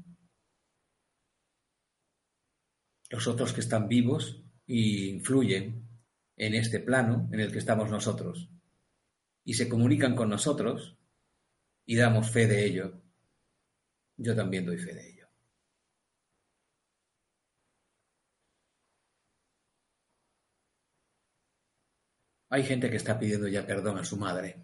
Los 3.10 3.26
otros 3.28 3.52
que 3.52 3.60
están 3.60 3.88
vivos 3.88 4.44
y 4.66 5.08
influyen 5.10 5.88
en 6.36 6.54
este 6.54 6.80
plano 6.80 7.28
en 7.32 7.40
el 7.40 7.52
que 7.52 7.58
estamos 7.58 7.90
nosotros 7.90 8.50
y 9.44 9.54
se 9.54 9.68
comunican 9.68 10.16
con 10.16 10.30
nosotros 10.30 10.98
y 11.86 11.96
damos 11.96 12.30
fe 12.30 12.46
de 12.46 12.64
ello, 12.64 13.02
yo 14.16 14.34
también 14.34 14.64
doy 14.64 14.78
fe 14.78 14.94
de 14.94 15.10
ello. 15.10 15.28
Hay 22.48 22.62
gente 22.62 22.88
que 22.88 22.96
está 22.96 23.18
pidiendo 23.18 23.48
ya 23.48 23.66
perdón 23.66 23.98
a 23.98 24.04
su 24.04 24.16
madre. 24.16 24.63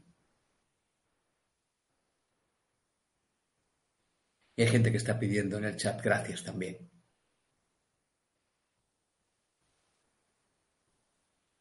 Hay 4.61 4.67
gente 4.67 4.91
que 4.91 4.99
está 4.99 5.19
pidiendo 5.19 5.57
en 5.57 5.65
el 5.65 5.77
chat 5.77 6.03
gracias 6.03 6.45
también. 6.45 6.91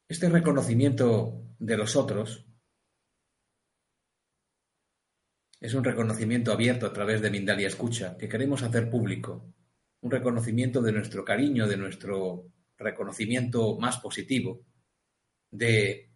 Este 0.09 0.27
reconocimiento 0.27 1.55
de 1.59 1.77
los 1.77 1.95
otros 1.95 2.45
Es 5.61 5.73
un 5.73 5.83
reconocimiento 5.83 6.53
abierto 6.53 6.85
a 6.85 6.93
través 6.93 7.21
de 7.21 7.29
Mindalia 7.29 7.67
Escucha, 7.67 8.15
que 8.17 8.29
queremos 8.29 8.63
hacer 8.63 8.89
público. 8.89 9.53
Un 10.01 10.11
reconocimiento 10.11 10.81
de 10.81 10.93
nuestro 10.93 11.25
cariño, 11.25 11.67
de 11.67 11.75
nuestro 11.75 12.51
reconocimiento 12.77 13.77
más 13.77 13.97
positivo, 13.97 14.65
de 15.51 16.08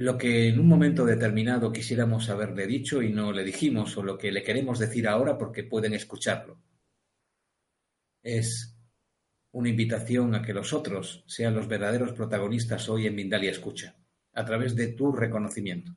lo 0.00 0.16
que 0.16 0.48
en 0.48 0.58
un 0.58 0.66
momento 0.66 1.04
determinado 1.04 1.70
quisiéramos 1.70 2.30
haberle 2.30 2.66
dicho 2.66 3.02
y 3.02 3.12
no 3.12 3.32
le 3.32 3.44
dijimos, 3.44 3.94
o 3.98 4.02
lo 4.02 4.16
que 4.16 4.32
le 4.32 4.42
queremos 4.42 4.78
decir 4.78 5.06
ahora 5.06 5.36
porque 5.36 5.62
pueden 5.62 5.92
escucharlo. 5.92 6.58
Es 8.22 8.74
una 9.52 9.68
invitación 9.68 10.34
a 10.34 10.40
que 10.40 10.54
los 10.54 10.72
otros 10.72 11.22
sean 11.26 11.54
los 11.54 11.68
verdaderos 11.68 12.12
protagonistas 12.12 12.88
hoy 12.88 13.08
en 13.08 13.14
Mindalia 13.14 13.50
Escucha, 13.50 13.94
a 14.32 14.42
través 14.42 14.74
de 14.74 14.88
tu 14.88 15.12
reconocimiento. 15.12 15.94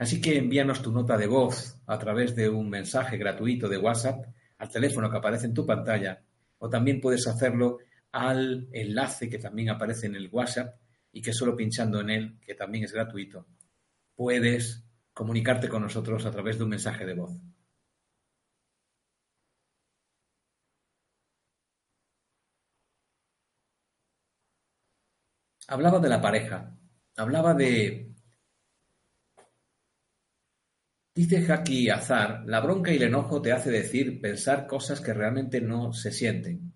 Así 0.00 0.20
que 0.20 0.38
envíanos 0.38 0.82
tu 0.82 0.90
nota 0.90 1.16
de 1.16 1.28
voz 1.28 1.78
a 1.86 2.00
través 2.00 2.34
de 2.34 2.48
un 2.48 2.68
mensaje 2.68 3.16
gratuito 3.16 3.68
de 3.68 3.78
WhatsApp 3.78 4.26
al 4.58 4.68
teléfono 4.68 5.08
que 5.08 5.18
aparece 5.18 5.46
en 5.46 5.54
tu 5.54 5.64
pantalla 5.64 6.20
o 6.58 6.68
también 6.68 7.00
puedes 7.00 7.28
hacerlo 7.28 7.78
al 8.10 8.66
enlace 8.72 9.28
que 9.30 9.38
también 9.38 9.70
aparece 9.70 10.06
en 10.06 10.16
el 10.16 10.28
WhatsApp 10.32 10.74
y 11.12 11.22
que 11.22 11.32
solo 11.32 11.56
pinchando 11.56 12.00
en 12.00 12.10
él, 12.10 12.38
que 12.40 12.54
también 12.54 12.84
es 12.84 12.92
gratuito, 12.92 13.46
puedes 14.14 14.84
comunicarte 15.12 15.68
con 15.68 15.82
nosotros 15.82 16.24
a 16.26 16.30
través 16.30 16.58
de 16.58 16.64
un 16.64 16.70
mensaje 16.70 17.04
de 17.06 17.14
voz. 17.14 17.32
Hablaba 25.68 25.98
de 25.98 26.08
la 26.08 26.20
pareja, 26.20 26.74
hablaba 27.16 27.52
de 27.54 28.08
Dice 31.18 31.44
Jackie 31.44 31.90
Azar, 31.90 32.44
la 32.46 32.60
bronca 32.60 32.92
y 32.92 32.96
el 32.96 33.02
enojo 33.02 33.42
te 33.42 33.50
hace 33.50 33.72
decir, 33.72 34.20
pensar 34.20 34.68
cosas 34.68 35.00
que 35.00 35.12
realmente 35.12 35.60
no 35.60 35.92
se 35.92 36.12
sienten. 36.12 36.72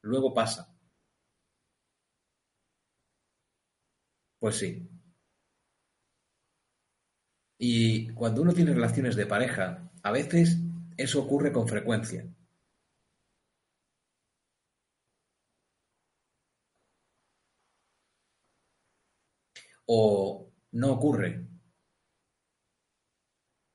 Luego 0.00 0.32
pasa. 0.32 0.73
Pues 4.44 4.56
sí. 4.58 4.86
Y 7.58 8.10
cuando 8.10 8.42
uno 8.42 8.52
tiene 8.52 8.72
relaciones 8.74 9.16
de 9.16 9.26
pareja, 9.26 9.90
a 10.04 10.12
veces 10.12 10.56
eso 10.96 11.20
ocurre 11.20 11.50
con 11.50 11.66
frecuencia. 11.66 12.24
O 19.86 20.50
no 20.72 20.88
ocurre 20.92 21.30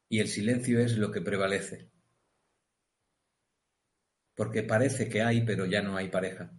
y 0.07 0.20
el 0.20 0.28
silencio 0.28 0.82
es 0.82 0.97
lo 0.97 1.09
que 1.11 1.22
prevalece. 1.22 1.89
Porque 4.34 4.63
parece 4.63 5.07
que 5.07 5.22
hay, 5.22 5.43
pero 5.45 5.67
ya 5.67 5.84
no 5.84 5.95
hay 5.95 6.07
pareja. 6.09 6.51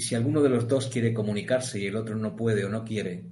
Y 0.00 0.02
si 0.02 0.14
alguno 0.14 0.40
de 0.40 0.48
los 0.48 0.66
dos 0.66 0.88
quiere 0.88 1.12
comunicarse 1.12 1.78
y 1.78 1.84
el 1.84 1.94
otro 1.94 2.16
no 2.16 2.34
puede 2.34 2.64
o 2.64 2.70
no 2.70 2.86
quiere, 2.86 3.26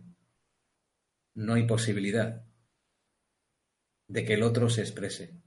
no 1.37 1.55
hay 1.55 1.67
posibilidad 1.67 2.45
de 4.07 4.25
que 4.27 4.35
el 4.35 4.43
otro 4.43 4.69
se 4.69 4.83
exprese. 4.83 5.41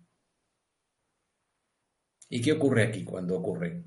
¿Y 2.28 2.42
qué 2.42 2.54
ocurre 2.54 2.88
aquí 2.88 3.04
cuando 3.04 3.38
ocurre? 3.38 3.84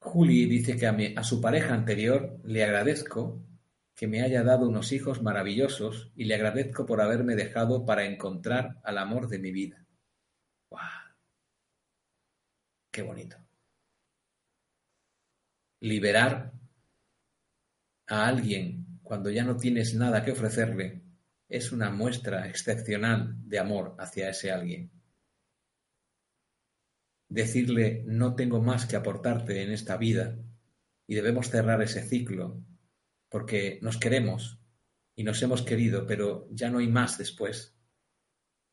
Juli 0.00 0.46
dice 0.46 0.76
que 0.76 1.14
a, 1.16 1.22
su 1.22 1.40
pareja 1.40 1.74
anterior 1.74 2.40
le 2.42 2.64
agradezco 2.64 3.40
que 3.96 4.06
me 4.06 4.22
haya 4.22 4.44
dado 4.44 4.68
unos 4.68 4.92
hijos 4.92 5.22
maravillosos 5.22 6.12
y 6.14 6.26
le 6.26 6.34
agradezco 6.34 6.84
por 6.84 7.00
haberme 7.00 7.34
dejado 7.34 7.86
para 7.86 8.04
encontrar 8.04 8.78
al 8.84 8.98
amor 8.98 9.28
de 9.28 9.38
mi 9.38 9.50
vida. 9.50 9.86
¡Wow! 10.70 10.80
¡Qué 12.90 13.02
bonito! 13.02 13.36
Liberar 15.80 16.52
a 18.06 18.28
alguien 18.28 19.00
cuando 19.02 19.30
ya 19.30 19.44
no 19.44 19.56
tienes 19.56 19.94
nada 19.94 20.22
que 20.22 20.32
ofrecerle 20.32 21.02
es 21.48 21.72
una 21.72 21.90
muestra 21.90 22.48
excepcional 22.48 23.34
de 23.48 23.58
amor 23.58 23.96
hacia 23.98 24.28
ese 24.28 24.50
alguien 24.50 24.90
decirle 27.28 28.04
no 28.06 28.34
tengo 28.34 28.60
más 28.60 28.86
que 28.86 28.96
aportarte 28.96 29.62
en 29.62 29.72
esta 29.72 29.96
vida 29.96 30.36
y 31.06 31.14
debemos 31.14 31.50
cerrar 31.50 31.82
ese 31.82 32.02
ciclo 32.02 32.62
porque 33.28 33.78
nos 33.82 33.98
queremos 33.98 34.58
y 35.14 35.24
nos 35.24 35.42
hemos 35.42 35.62
querido, 35.62 36.06
pero 36.06 36.48
ya 36.50 36.70
no 36.70 36.78
hay 36.78 36.88
más 36.88 37.18
después. 37.18 37.76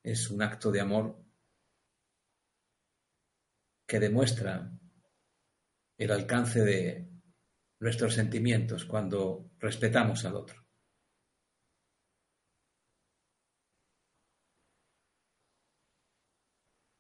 Es 0.04 0.30
un 0.30 0.42
acto 0.42 0.72
de 0.72 0.82
amor 0.82 1.24
que 3.88 4.00
demuestra 4.00 4.72
el 5.98 6.12
alcance 6.12 6.62
de 6.62 7.10
nuestros 7.80 8.14
sentimientos 8.14 8.86
cuando 8.86 9.52
respetamos 9.60 10.26
al 10.26 10.36
otro. 10.36 10.64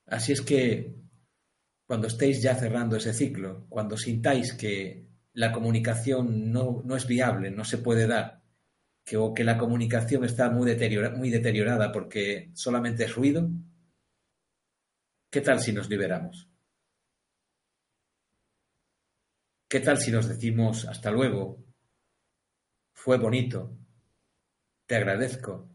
Así 0.05 0.31
es 0.33 0.41
que 0.41 0.95
cuando 1.87 2.07
estéis 2.07 2.41
ya 2.41 2.55
cerrando 2.55 2.97
ese 2.97 3.13
ciclo, 3.13 3.65
cuando 3.69 3.97
sintáis 3.97 4.53
que 4.53 5.07
la 5.33 5.51
comunicación 5.51 6.51
no, 6.51 6.83
es 6.95 7.07
viable, 7.07 7.49
no 7.49 7.65
se 7.65 7.79
puede 7.79 8.07
dar, 8.07 8.43
que, 9.03 9.17
o 9.17 9.33
que 9.33 9.43
la 9.43 9.57
comunicación 9.57 10.23
está 10.23 10.49
muy, 10.49 10.75
muy 11.17 11.29
deteriorada 11.29 11.91
porque 11.91 12.51
solamente 12.53 13.05
es 13.05 13.15
ruido, 13.15 13.49
¿qué 15.31 15.41
tal 15.41 15.59
si 15.59 15.73
nos 15.73 15.89
liberamos? 15.89 16.49
¿Qué 19.67 19.79
tal 19.79 19.97
si 19.97 20.11
nos 20.11 20.27
decimos 20.27 20.85
hasta 20.85 21.09
luego? 21.09 21.65
Fue 22.93 23.17
bonito, 23.17 23.75
te 24.85 24.95
agradezco, 24.95 25.67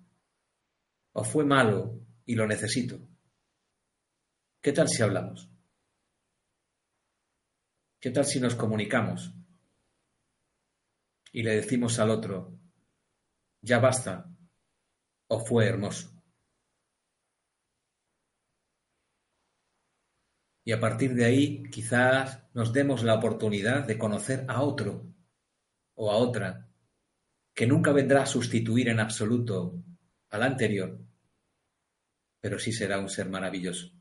o 1.12 1.24
fue 1.24 1.44
malo 1.44 2.00
y 2.24 2.36
lo 2.36 2.46
necesito. 2.46 3.00
¿Qué 4.60 4.72
tal 4.72 4.88
si 4.88 5.02
hablamos? 5.02 5.50
¿Qué 8.00 8.10
tal 8.12 8.24
si 8.24 8.38
nos 8.38 8.54
comunicamos 8.54 9.34
y 11.32 11.42
le 11.42 11.56
decimos 11.56 11.98
al 11.98 12.10
otro, 12.10 12.58
ya 13.60 13.78
basta, 13.78 14.30
o 15.28 15.40
fue 15.40 15.66
hermoso? 15.66 16.12
Y 20.64 20.72
a 20.72 20.80
partir 20.80 21.14
de 21.14 21.24
ahí 21.24 21.62
quizás 21.70 22.42
nos 22.52 22.72
demos 22.72 23.02
la 23.02 23.14
oportunidad 23.14 23.86
de 23.86 23.98
conocer 23.98 24.44
a 24.48 24.62
otro 24.62 25.06
o 25.94 26.10
a 26.10 26.16
otra 26.16 26.68
que 27.54 27.66
nunca 27.66 27.92
vendrá 27.92 28.22
a 28.22 28.26
sustituir 28.26 28.88
en 28.88 29.00
absoluto 29.00 29.82
al 30.30 30.42
anterior, 30.42 31.00
pero 32.40 32.58
sí 32.58 32.72
será 32.72 32.98
un 32.98 33.08
ser 33.08 33.30
maravilloso 33.30 33.98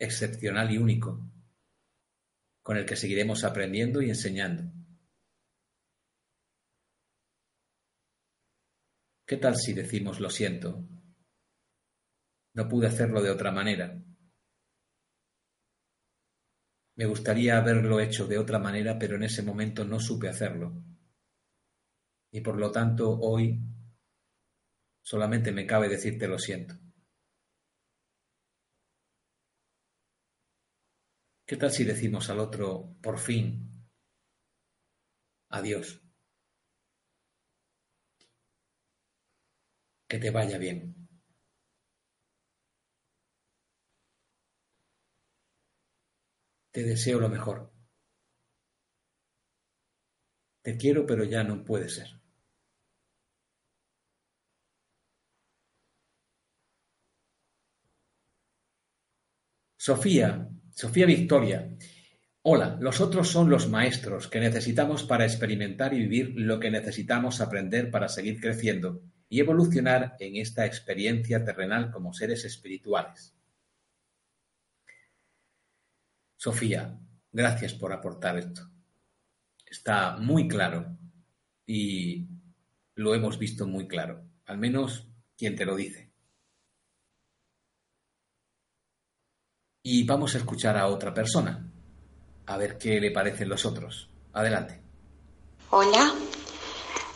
excepcional 0.00 0.72
y 0.72 0.78
único, 0.78 1.20
con 2.62 2.78
el 2.78 2.86
que 2.86 2.96
seguiremos 2.96 3.44
aprendiendo 3.44 4.00
y 4.02 4.08
enseñando. 4.08 4.72
¿Qué 9.30 9.36
tal 9.36 9.54
si 9.54 9.72
decimos 9.74 10.18
lo 10.18 10.28
siento? 10.28 10.88
No 12.52 12.68
pude 12.68 12.88
hacerlo 12.88 13.22
de 13.22 13.30
otra 13.30 13.52
manera. 13.52 13.96
Me 16.96 17.06
gustaría 17.06 17.56
haberlo 17.56 18.00
hecho 18.00 18.26
de 18.26 18.38
otra 18.38 18.58
manera, 18.58 18.98
pero 18.98 19.14
en 19.14 19.22
ese 19.22 19.44
momento 19.44 19.84
no 19.84 20.00
supe 20.00 20.28
hacerlo. 20.28 20.82
Y 22.32 22.40
por 22.40 22.56
lo 22.58 22.72
tanto, 22.72 23.20
hoy 23.20 23.60
solamente 25.00 25.52
me 25.52 25.64
cabe 25.64 25.88
decirte 25.88 26.26
lo 26.26 26.36
siento. 26.36 26.74
¿Qué 31.46 31.56
tal 31.56 31.70
si 31.70 31.84
decimos 31.84 32.30
al 32.30 32.40
otro, 32.40 32.96
por 33.00 33.20
fin, 33.20 33.86
adiós? 35.50 35.99
Que 40.10 40.18
te 40.18 40.30
vaya 40.30 40.58
bien. 40.58 40.80
Te 46.72 46.82
deseo 46.82 47.20
lo 47.20 47.28
mejor. 47.28 47.72
Te 50.62 50.76
quiero, 50.76 51.06
pero 51.06 51.22
ya 51.24 51.44
no 51.44 51.64
puede 51.64 51.88
ser. 51.88 52.08
Sofía 59.76 60.48
Sofía 60.72 61.06
Victoria. 61.06 61.76
Hola, 62.42 62.76
los 62.80 63.00
otros 63.00 63.28
son 63.28 63.48
los 63.48 63.68
maestros 63.68 64.26
que 64.26 64.40
necesitamos 64.40 65.04
para 65.04 65.24
experimentar 65.24 65.94
y 65.94 65.98
vivir 66.00 66.32
lo 66.36 66.58
que 66.58 66.70
necesitamos 66.70 67.40
aprender 67.40 67.90
para 67.92 68.08
seguir 68.08 68.40
creciendo 68.40 69.02
y 69.30 69.40
evolucionar 69.40 70.16
en 70.20 70.36
esta 70.36 70.66
experiencia 70.66 71.42
terrenal 71.42 71.90
como 71.90 72.12
seres 72.12 72.44
espirituales. 72.44 73.34
Sofía, 76.36 77.00
gracias 77.32 77.72
por 77.72 77.94
aportar 77.94 78.36
esto. 78.36 78.68
Está 79.64 80.18
muy 80.18 80.46
claro 80.46 80.98
y 81.64 82.28
lo 82.96 83.14
hemos 83.14 83.38
visto 83.38 83.66
muy 83.66 83.88
claro, 83.88 84.22
al 84.44 84.58
menos 84.58 85.08
quien 85.38 85.56
te 85.56 85.64
lo 85.64 85.74
dice. 85.76 86.10
y 89.82 90.04
vamos 90.04 90.34
a 90.34 90.38
escuchar 90.38 90.76
a 90.76 90.86
otra 90.86 91.12
persona, 91.12 91.68
a 92.46 92.56
ver 92.56 92.78
qué 92.78 93.00
le 93.00 93.10
parecen 93.10 93.48
los 93.48 93.64
otros. 93.64 94.08
Adelante. 94.32 94.80
Hola, 95.70 96.14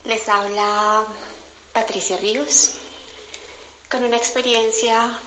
les 0.04 0.28
habla 0.28 1.06
Patricia 1.75 2.16
Ríos, 2.18 2.75
con 3.91 4.05
una 4.05 4.16
experiencia 4.16 5.18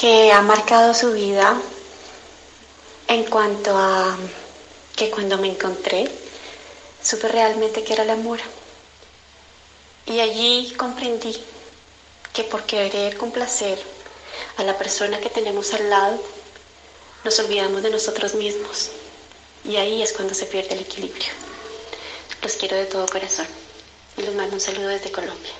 que 0.00 0.32
ha 0.32 0.40
marcado 0.40 0.94
su 0.94 1.12
vida 1.12 1.60
en 3.08 3.24
cuanto 3.24 3.76
a 3.76 4.16
que 4.96 5.10
cuando 5.10 5.36
me 5.36 5.48
encontré, 5.48 6.10
supe 7.02 7.28
realmente 7.28 7.84
que 7.84 7.92
era 7.92 8.04
el 8.04 8.10
amor. 8.10 8.40
Y 10.06 10.20
allí 10.20 10.72
comprendí 10.78 11.36
que 12.32 12.44
por 12.44 12.64
querer 12.64 13.18
complacer 13.18 13.78
a 14.56 14.62
la 14.62 14.78
persona 14.78 15.20
que 15.20 15.28
tenemos 15.28 15.74
al 15.74 15.90
lado, 15.90 16.22
nos 17.22 17.38
olvidamos 17.38 17.82
de 17.82 17.90
nosotros 17.90 18.32
mismos. 18.34 18.92
Y 19.62 19.76
ahí 19.76 20.02
es 20.02 20.14
cuando 20.14 20.32
se 20.32 20.46
pierde 20.46 20.72
el 20.72 20.80
equilibrio. 20.80 21.32
Los 22.40 22.54
quiero 22.54 22.76
de 22.76 22.86
todo 22.86 23.04
corazón. 23.04 23.63
Les 24.16 24.34
mando 24.36 24.54
un 24.54 24.60
saludo 24.60 24.88
desde 24.88 25.10
Colombia. 25.10 25.52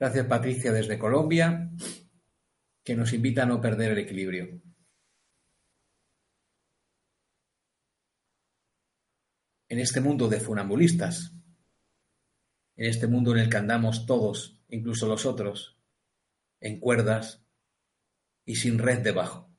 Gracias 0.00 0.26
Patricia 0.26 0.72
desde 0.72 0.98
Colombia, 0.98 1.70
que 2.84 2.96
nos 2.96 3.12
invita 3.12 3.44
a 3.44 3.46
no 3.46 3.60
perder 3.60 3.92
el 3.92 3.98
equilibrio. 3.98 4.60
En 9.68 9.78
este 9.78 10.00
mundo 10.00 10.28
de 10.28 10.40
funambulistas, 10.40 11.32
en 12.74 12.86
este 12.86 13.06
mundo 13.06 13.30
en 13.32 13.38
el 13.38 13.48
que 13.48 13.58
andamos 13.58 14.04
todos, 14.04 14.60
incluso 14.68 15.06
los 15.06 15.24
otros, 15.24 15.78
en 16.60 16.80
cuerdas 16.80 17.46
y 18.44 18.56
sin 18.56 18.78
red 18.80 18.98
debajo. 19.02 19.54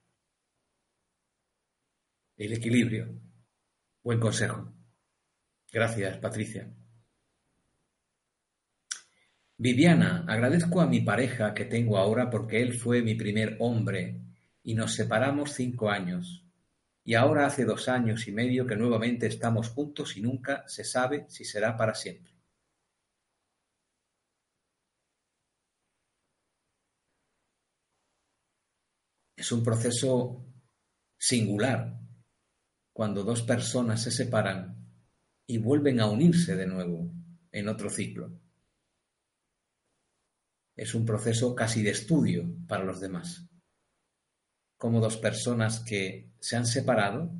El 2.35 2.51
equilibrio. 2.51 3.17
Buen 4.03 4.19
consejo. 4.19 4.73
Gracias, 5.71 6.17
Patricia. 6.17 6.69
Viviana, 9.57 10.25
agradezco 10.27 10.81
a 10.81 10.87
mi 10.87 11.01
pareja 11.01 11.53
que 11.53 11.65
tengo 11.65 11.97
ahora 11.97 12.29
porque 12.29 12.61
él 12.61 12.73
fue 12.73 13.01
mi 13.01 13.15
primer 13.15 13.57
hombre 13.59 14.19
y 14.63 14.73
nos 14.75 14.93
separamos 14.95 15.53
cinco 15.53 15.89
años. 15.89 16.43
Y 17.05 17.15
ahora 17.15 17.45
hace 17.45 17.65
dos 17.65 17.87
años 17.89 18.27
y 18.27 18.31
medio 18.31 18.65
que 18.65 18.75
nuevamente 18.75 19.27
estamos 19.27 19.69
juntos 19.69 20.17
y 20.17 20.21
nunca 20.21 20.63
se 20.67 20.83
sabe 20.83 21.25
si 21.29 21.45
será 21.45 21.77
para 21.77 21.93
siempre. 21.93 22.33
Es 29.35 29.51
un 29.51 29.63
proceso 29.63 30.45
singular 31.17 31.99
cuando 32.93 33.23
dos 33.23 33.41
personas 33.43 34.01
se 34.01 34.11
separan 34.11 34.75
y 35.45 35.57
vuelven 35.57 35.99
a 35.99 36.09
unirse 36.09 36.55
de 36.55 36.67
nuevo 36.67 37.11
en 37.51 37.67
otro 37.67 37.89
ciclo. 37.89 38.42
Es 40.75 40.95
un 40.95 41.05
proceso 41.05 41.53
casi 41.53 41.83
de 41.83 41.91
estudio 41.91 42.55
para 42.67 42.83
los 42.83 42.99
demás. 42.99 43.47
Como 44.77 44.99
dos 44.99 45.17
personas 45.17 45.79
que 45.79 46.31
se 46.39 46.55
han 46.55 46.65
separado 46.65 47.31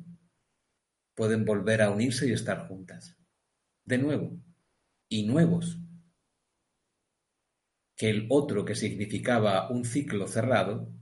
pueden 1.14 1.44
volver 1.44 1.82
a 1.82 1.90
unirse 1.90 2.28
y 2.28 2.32
estar 2.32 2.68
juntas. 2.68 3.16
De 3.84 3.98
nuevo. 3.98 4.38
Y 5.08 5.26
nuevos. 5.26 5.78
Que 7.96 8.10
el 8.10 8.26
otro 8.30 8.64
que 8.64 8.74
significaba 8.74 9.70
un 9.70 9.84
ciclo 9.84 10.26
cerrado 10.26 10.92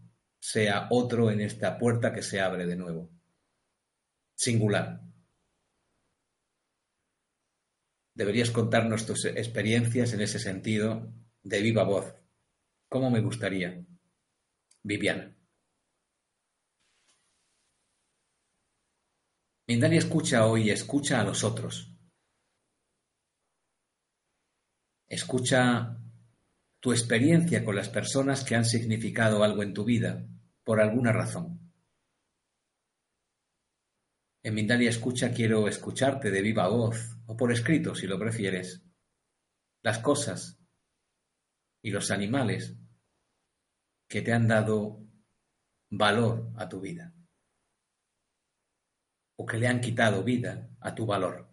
sea 0.40 0.88
otro 0.90 1.30
en 1.30 1.40
esta 1.40 1.78
puerta 1.78 2.12
que 2.12 2.22
se 2.22 2.40
abre 2.40 2.66
de 2.66 2.76
nuevo. 2.76 3.10
Singular. 4.34 5.00
Deberías 8.14 8.50
contarnos 8.50 9.06
tus 9.06 9.24
experiencias 9.26 10.12
en 10.12 10.20
ese 10.20 10.38
sentido 10.38 11.12
de 11.42 11.62
viva 11.62 11.84
voz. 11.84 12.21
¿Cómo 12.92 13.08
me 13.10 13.22
gustaría? 13.22 13.82
Viviana. 14.82 15.34
Mindalia 19.66 19.98
escucha 19.98 20.44
hoy, 20.46 20.68
escucha 20.68 21.18
a 21.18 21.24
los 21.24 21.42
otros. 21.42 21.90
Escucha 25.08 25.96
tu 26.80 26.92
experiencia 26.92 27.64
con 27.64 27.76
las 27.76 27.88
personas 27.88 28.44
que 28.44 28.56
han 28.56 28.66
significado 28.66 29.42
algo 29.42 29.62
en 29.62 29.72
tu 29.72 29.84
vida 29.84 30.28
por 30.62 30.78
alguna 30.78 31.12
razón. 31.12 31.72
En 34.42 34.54
Mindalia 34.54 34.90
Escucha 34.90 35.32
quiero 35.32 35.66
escucharte 35.66 36.30
de 36.30 36.42
viva 36.42 36.68
voz 36.68 37.16
o 37.24 37.38
por 37.38 37.52
escrito 37.52 37.94
si 37.94 38.06
lo 38.06 38.18
prefieres. 38.18 38.82
Las 39.82 40.00
cosas 40.00 40.61
y 41.82 41.90
los 41.90 42.10
animales 42.10 42.74
que 44.08 44.22
te 44.22 44.32
han 44.32 44.46
dado 44.46 45.04
valor 45.90 46.52
a 46.56 46.68
tu 46.68 46.80
vida 46.80 47.12
o 49.36 49.46
que 49.46 49.58
le 49.58 49.66
han 49.66 49.80
quitado 49.80 50.22
vida 50.22 50.70
a 50.80 50.94
tu 50.94 51.04
valor. 51.04 51.48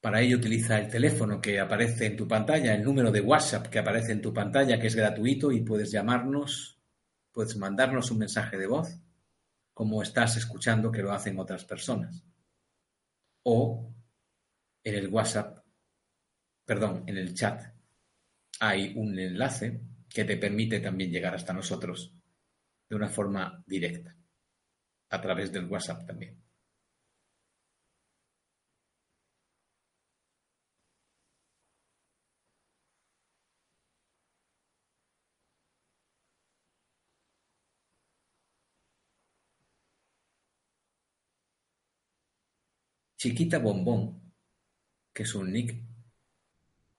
Para 0.00 0.20
ello 0.20 0.36
utiliza 0.38 0.78
el 0.78 0.88
teléfono 0.88 1.40
que 1.40 1.60
aparece 1.60 2.06
en 2.06 2.16
tu 2.16 2.26
pantalla, 2.26 2.74
el 2.74 2.84
número 2.84 3.10
de 3.10 3.20
WhatsApp 3.20 3.66
que 3.66 3.78
aparece 3.78 4.12
en 4.12 4.22
tu 4.22 4.32
pantalla, 4.32 4.80
que 4.80 4.86
es 4.86 4.94
gratuito 4.94 5.52
y 5.52 5.60
puedes 5.60 5.90
llamarnos, 5.90 6.80
puedes 7.32 7.56
mandarnos 7.56 8.10
un 8.10 8.18
mensaje 8.18 8.56
de 8.56 8.66
voz, 8.66 9.00
como 9.74 10.02
estás 10.02 10.36
escuchando 10.36 10.90
que 10.90 11.02
lo 11.02 11.12
hacen 11.12 11.38
otras 11.38 11.64
personas. 11.64 12.24
O 13.42 13.92
en 14.84 14.94
el 14.94 15.08
WhatsApp, 15.08 15.64
perdón, 16.64 17.04
en 17.06 17.16
el 17.16 17.34
chat 17.34 17.74
hay 18.60 18.92
un 18.96 19.18
enlace 19.18 19.80
que 20.08 20.24
te 20.24 20.36
permite 20.36 20.80
también 20.80 21.10
llegar 21.10 21.34
hasta 21.34 21.52
nosotros 21.52 22.12
de 22.88 22.96
una 22.96 23.08
forma 23.08 23.62
directa, 23.66 24.16
a 25.10 25.20
través 25.20 25.52
del 25.52 25.66
WhatsApp 25.66 26.06
también. 26.06 26.42
Chiquita 43.18 43.58
Bombón, 43.58 44.27
que 45.18 45.24
es 45.24 45.34
un 45.34 45.52
nick 45.52 45.74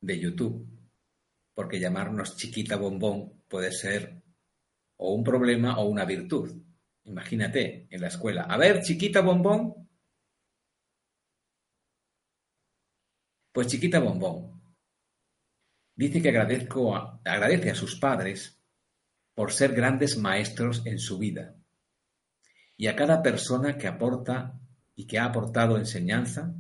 de 0.02 0.20
YouTube, 0.20 0.68
porque 1.54 1.80
llamarnos 1.80 2.36
Chiquita 2.36 2.76
Bombón 2.76 3.44
puede 3.48 3.72
ser 3.72 4.22
o 4.98 5.14
un 5.14 5.24
problema 5.24 5.80
o 5.80 5.88
una 5.88 6.04
virtud. 6.04 6.62
Imagínate 7.06 7.88
en 7.90 8.02
la 8.02 8.10
escuela. 8.10 8.42
A 8.42 8.58
ver, 8.58 8.82
chiquita 8.82 9.22
bombón. 9.22 9.88
Pues 13.54 13.68
chiquita 13.68 14.02
bombón. 14.02 14.62
Dice 15.96 16.22
que 16.22 16.28
agradezco 16.28 16.94
agradece 17.24 17.72
a 17.72 17.76
sus 17.76 17.98
padres 18.02 18.60
por 19.34 19.54
ser 19.54 19.74
grandes 19.74 20.18
maestros 20.18 20.86
en 20.86 21.00
su 21.00 21.18
vida 21.18 21.56
y 22.76 22.88
a 22.88 22.98
cada 22.98 23.22
persona 23.22 23.78
que 23.78 23.88
aporta 23.88 24.60
y 24.94 25.08
que 25.08 25.20
ha 25.20 25.24
aportado 25.24 25.78
enseñanza 25.78 26.54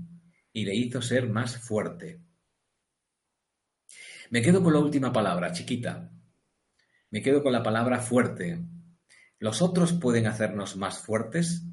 y 0.54 0.66
le 0.66 0.76
hizo 0.76 1.02
ser 1.02 1.30
más 1.30 1.58
fuerte. 1.58 2.20
Me 4.30 4.42
quedo 4.42 4.64
con 4.64 4.74
la 4.74 4.80
última 4.80 5.12
palabra, 5.12 5.52
chiquita, 5.52 6.12
me 7.12 7.22
quedo 7.22 7.42
con 7.42 7.52
la 7.52 7.64
palabra 7.64 8.00
fuerte. 8.00 8.64
¿Los 9.40 9.62
otros 9.62 9.94
pueden 9.94 10.28
hacernos 10.28 10.78
más 10.78 11.00
fuertes? 11.00 11.64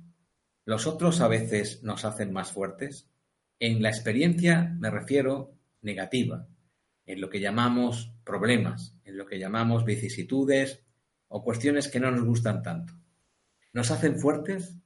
¿Los 0.65 0.87
otros 0.87 1.21
a 1.21 1.29
veces 1.29 1.83
nos 1.83 2.05
hacen 2.05 2.33
más 2.33 2.53
fuertes? 2.53 3.11
En 3.59 3.83
la 3.83 3.91
experiencia 3.91 4.75
me 4.79 4.91
refiero 4.91 5.55
negativa, 5.83 6.47
en 7.05 7.21
lo 7.21 7.29
que 7.29 7.41
llamamos 7.41 8.13
problemas, 8.25 8.97
en 9.05 9.19
lo 9.19 9.27
que 9.27 9.39
llamamos 9.39 9.85
vicisitudes 9.85 10.83
o 11.29 11.45
cuestiones 11.45 11.89
que 11.89 12.01
no 12.01 12.11
nos 12.11 12.25
gustan 12.25 12.63
tanto. 12.63 12.95
¿Nos 13.73 13.91
hacen 13.91 14.19
fuertes 14.19 14.77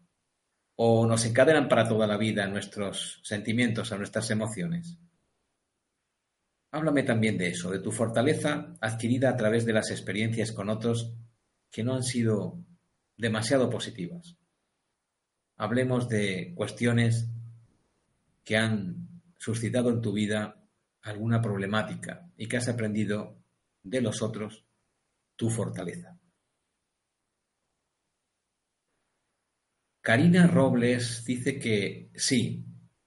o 0.82 1.06
nos 1.06 1.26
encadenan 1.26 1.68
para 1.68 1.86
toda 1.86 2.06
la 2.06 2.16
vida 2.16 2.46
nuestros 2.46 3.20
sentimientos, 3.22 3.92
a 3.92 3.98
nuestras 3.98 4.30
emociones? 4.30 4.96
Háblame 6.70 7.02
también 7.02 7.36
de 7.36 7.48
eso, 7.48 7.70
de 7.70 7.80
tu 7.80 7.92
fortaleza 7.92 8.72
adquirida 8.80 9.28
a 9.28 9.36
través 9.36 9.66
de 9.66 9.74
las 9.74 9.90
experiencias 9.90 10.52
con 10.52 10.70
otros 10.70 11.12
que 11.70 11.84
no 11.84 11.94
han 11.94 12.02
sido 12.02 12.64
demasiado 13.18 13.68
positivas. 13.68 14.38
Hablemos 15.58 16.08
de 16.08 16.54
cuestiones 16.54 17.28
que 18.42 18.56
han 18.56 19.20
suscitado 19.36 19.90
en 19.90 20.00
tu 20.00 20.14
vida 20.14 20.64
alguna 21.02 21.42
problemática 21.42 22.26
y 22.38 22.48
que 22.48 22.56
has 22.56 22.68
aprendido 22.70 23.36
de 23.82 24.00
los 24.00 24.22
otros 24.22 24.64
tu 25.36 25.50
fortaleza. 25.50 26.19
Karina 30.02 30.46
Robles 30.46 31.24
dice 31.26 31.58
que 31.58 32.10
sí, 32.14 32.64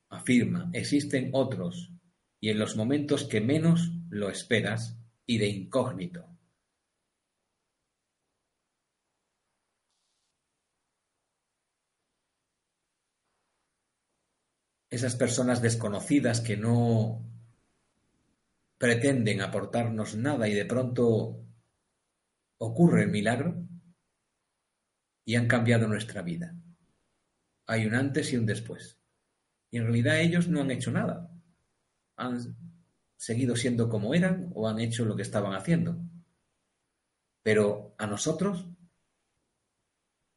afirma, 0.09 0.69
existen 0.73 1.31
otros 1.33 1.91
y 2.39 2.49
en 2.49 2.59
los 2.59 2.75
momentos 2.75 3.25
que 3.25 3.41
menos 3.41 3.91
lo 4.09 4.29
esperas 4.29 4.95
y 5.25 5.39
de 5.39 5.47
incógnito. 5.47 6.29
Esas 14.91 15.15
personas 15.15 15.63
desconocidas 15.63 16.41
que 16.41 16.57
no 16.57 17.23
pretenden 18.77 19.41
aportarnos 19.41 20.15
nada 20.15 20.47
y 20.47 20.53
de 20.53 20.65
pronto 20.65 21.43
ocurre 22.59 23.03
el 23.03 23.09
milagro 23.09 23.65
y 25.25 25.35
han 25.35 25.47
cambiado 25.47 25.87
nuestra 25.87 26.21
vida. 26.21 26.53
Hay 27.67 27.85
un 27.85 27.95
antes 27.95 28.33
y 28.33 28.37
un 28.37 28.45
después. 28.45 28.99
Y 29.71 29.77
en 29.77 29.83
realidad 29.83 30.19
ellos 30.19 30.47
no 30.47 30.61
han 30.61 30.71
hecho 30.71 30.91
nada 30.91 31.33
han 32.15 32.55
seguido 33.17 33.55
siendo 33.55 33.89
como 33.89 34.13
eran 34.13 34.51
o 34.53 34.67
han 34.67 34.79
hecho 34.79 35.05
lo 35.05 35.15
que 35.15 35.21
estaban 35.21 35.53
haciendo. 35.53 35.97
Pero 37.41 37.95
a 37.97 38.07
nosotros 38.07 38.67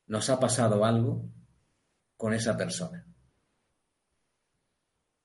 nos 0.07 0.31
ha 0.31 0.41
pasado 0.41 0.85
algo 0.85 1.29
con 2.17 2.35
esa 2.35 2.57
persona. 2.57 3.07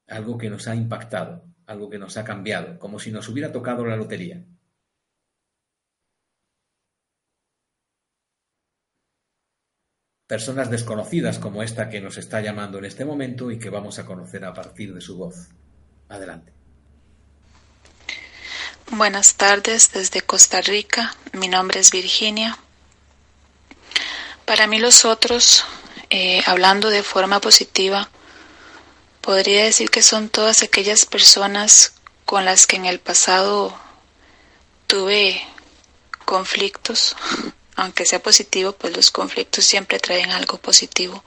Algo 0.08 0.38
que 0.38 0.49
nos 0.49 0.68
ha 0.68 0.76
impactado, 0.76 1.45
algo 1.66 1.89
que 1.89 1.97
nos 1.97 2.18
ha 2.18 2.24
cambiado, 2.24 2.78
como 2.80 2.99
si 2.99 3.12
nos 3.12 3.30
hubiera 3.30 3.52
tocado 3.52 3.86
la 3.86 3.95
lotería. 3.95 4.43
Personas 10.32 10.70
desconocidas 10.70 11.40
como 11.40 11.62
esta 11.62 11.90
que 11.90 12.00
nos 12.00 12.16
está 12.16 12.40
llamando 12.40 12.78
en 12.78 12.86
este 12.86 13.04
momento 13.04 13.52
y 13.52 13.60
que 13.60 13.70
vamos 13.70 14.00
a 14.00 14.06
conocer 14.06 14.46
a 14.46 14.54
partir 14.54 14.94
de 14.94 15.02
su 15.02 15.18
voz. 15.18 15.50
Adelante. 16.08 16.54
Buenas 18.92 19.36
tardes 19.36 19.92
desde 19.92 20.22
Costa 20.22 20.62
Rica. 20.62 21.14
Mi 21.34 21.50
nombre 21.50 21.82
es 21.82 21.92
Virginia. 21.92 22.58
Para 24.46 24.68
mí 24.68 24.80
los 24.80 25.04
otros, 25.04 25.66
eh, 26.10 26.42
hablando 26.46 26.90
de 26.90 27.04
forma 27.04 27.42
positiva, 27.42 28.10
podría 29.20 29.66
decir 29.66 29.90
que 29.90 30.02
son 30.02 30.30
todas 30.30 30.64
aquellas 30.64 31.06
personas 31.06 31.96
con 32.24 32.46
las 32.46 32.68
que 32.68 32.78
en 32.78 32.86
el 32.86 33.02
pasado 33.02 33.78
tuve 34.88 35.42
conflictos, 36.24 37.18
aunque 37.76 38.05
sea 38.05 38.22
positivo, 38.22 38.74
pues 38.74 38.95
los 38.95 39.11
conflictos 39.11 39.65
siempre 39.65 39.99
traen 39.99 40.32
algo 40.32 40.57
positivo 40.57 41.24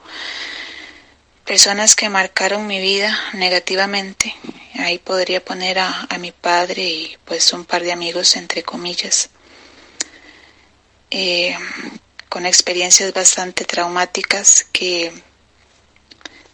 personas 1.45 1.95
que 1.95 2.09
marcaron 2.09 2.65
mi 2.67 2.79
vida 2.79 3.17
negativamente. 3.33 4.35
Ahí 4.79 4.97
podría 4.97 5.45
poner 5.45 5.79
a, 5.79 6.07
mi 6.19 6.31
padre 6.31 6.83
y 6.83 7.17
pues 7.23 7.53
un 7.53 7.65
par 7.65 7.83
de 7.83 7.91
amigos 7.91 8.35
entre 8.35 8.63
comillas. 8.63 9.29
Eh, 11.11 11.55
con 12.29 12.45
experiencias 12.45 13.13
bastante 13.13 13.63
traumáticas 13.63 14.65
que 14.73 15.13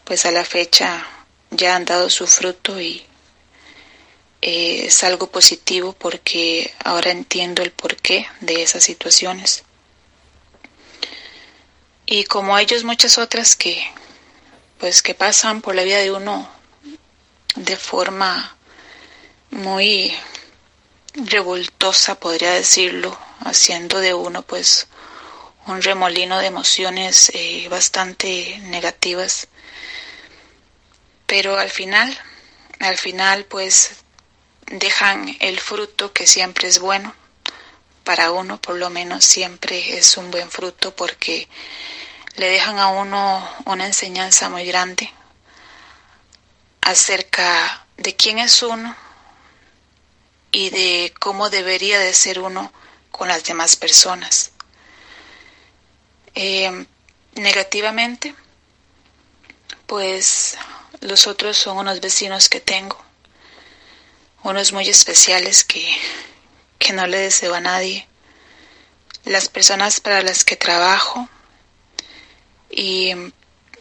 pues 0.04 0.26
a 0.26 0.32
la 0.32 0.44
fecha 0.44 1.08
ya 1.52 1.76
han 1.76 1.86
dado 1.86 2.10
su 2.10 2.28
fruto 2.28 2.80
y 2.80 3.06
eh, 4.42 4.86
es 4.88 5.04
algo 5.04 5.32
positivo 5.32 5.94
porque 5.94 6.74
ahora 6.84 7.12
entiendo 7.12 7.64
el 7.64 7.72
porqué 7.72 8.28
de 8.42 8.62
esas 8.62 8.84
situaciones. 8.84 9.64
Y 12.12 12.26
como 12.26 12.58
ellos 12.58 12.84
muchas 12.84 13.18
otras 13.18 13.56
que 13.56 13.90
pues 14.82 15.02
que 15.02 15.16
pasan 15.16 15.62
por 15.62 15.76
la 15.76 15.84
vida 15.84 16.00
de 16.00 16.12
uno 16.12 16.52
de 17.56 17.78
forma 17.78 18.58
muy 19.50 20.14
revoltosa, 21.14 22.20
podría 22.20 22.52
decirlo, 22.52 23.18
haciendo 23.40 24.02
de 24.02 24.14
uno 24.14 24.42
pues 24.42 24.88
un 25.68 25.82
remolino 25.82 26.40
de 26.40 26.48
emociones 26.48 27.32
eh, 27.34 27.70
bastante 27.70 28.60
negativas. 28.64 29.48
Pero 31.28 31.58
al 31.58 31.70
final, 31.70 32.20
al 32.80 32.98
final 32.98 33.46
pues 33.46 33.92
dejan 34.66 35.38
el 35.40 35.62
fruto 35.62 36.12
que 36.12 36.28
siempre 36.28 36.68
es 36.68 36.80
bueno. 36.80 37.16
Para 38.04 38.32
uno 38.32 38.60
por 38.60 38.76
lo 38.76 38.90
menos 38.90 39.26
siempre 39.26 39.98
es 39.98 40.18
un 40.18 40.32
buen 40.32 40.50
fruto 40.50 40.96
porque 40.96 41.48
le 42.36 42.50
dejan 42.50 42.80
a 42.80 42.88
uno 42.88 43.48
una 43.66 43.86
enseñanza 43.86 44.50
muy 44.50 44.66
grande 44.66 45.12
acerca 46.82 47.86
de 47.98 48.16
quién 48.16 48.40
es 48.40 48.64
uno 48.64 48.96
y 50.52 50.70
de 50.70 51.14
cómo 51.20 51.50
debería 51.50 52.00
de 52.00 52.14
ser 52.14 52.40
uno 52.40 52.72
con 53.12 53.28
las 53.28 53.44
demás 53.44 53.76
personas. 53.76 54.52
Eh, 56.34 56.86
negativamente, 57.36 58.36
pues 59.86 60.58
los 61.02 61.28
otros 61.28 61.58
son 61.58 61.78
unos 61.78 62.00
vecinos 62.02 62.50
que 62.50 62.60
tengo, 62.60 62.98
unos 64.44 64.72
muy 64.72 64.88
especiales 64.90 65.64
que, 65.64 65.86
que 66.82 66.94
no 66.94 67.06
le 67.06 67.20
deseo 67.20 67.54
a 67.54 67.62
nadie, 67.62 68.08
las 69.24 69.48
personas 69.50 70.00
para 70.00 70.24
las 70.24 70.44
que 70.44 70.56
trabajo 70.56 71.30
y 72.72 73.14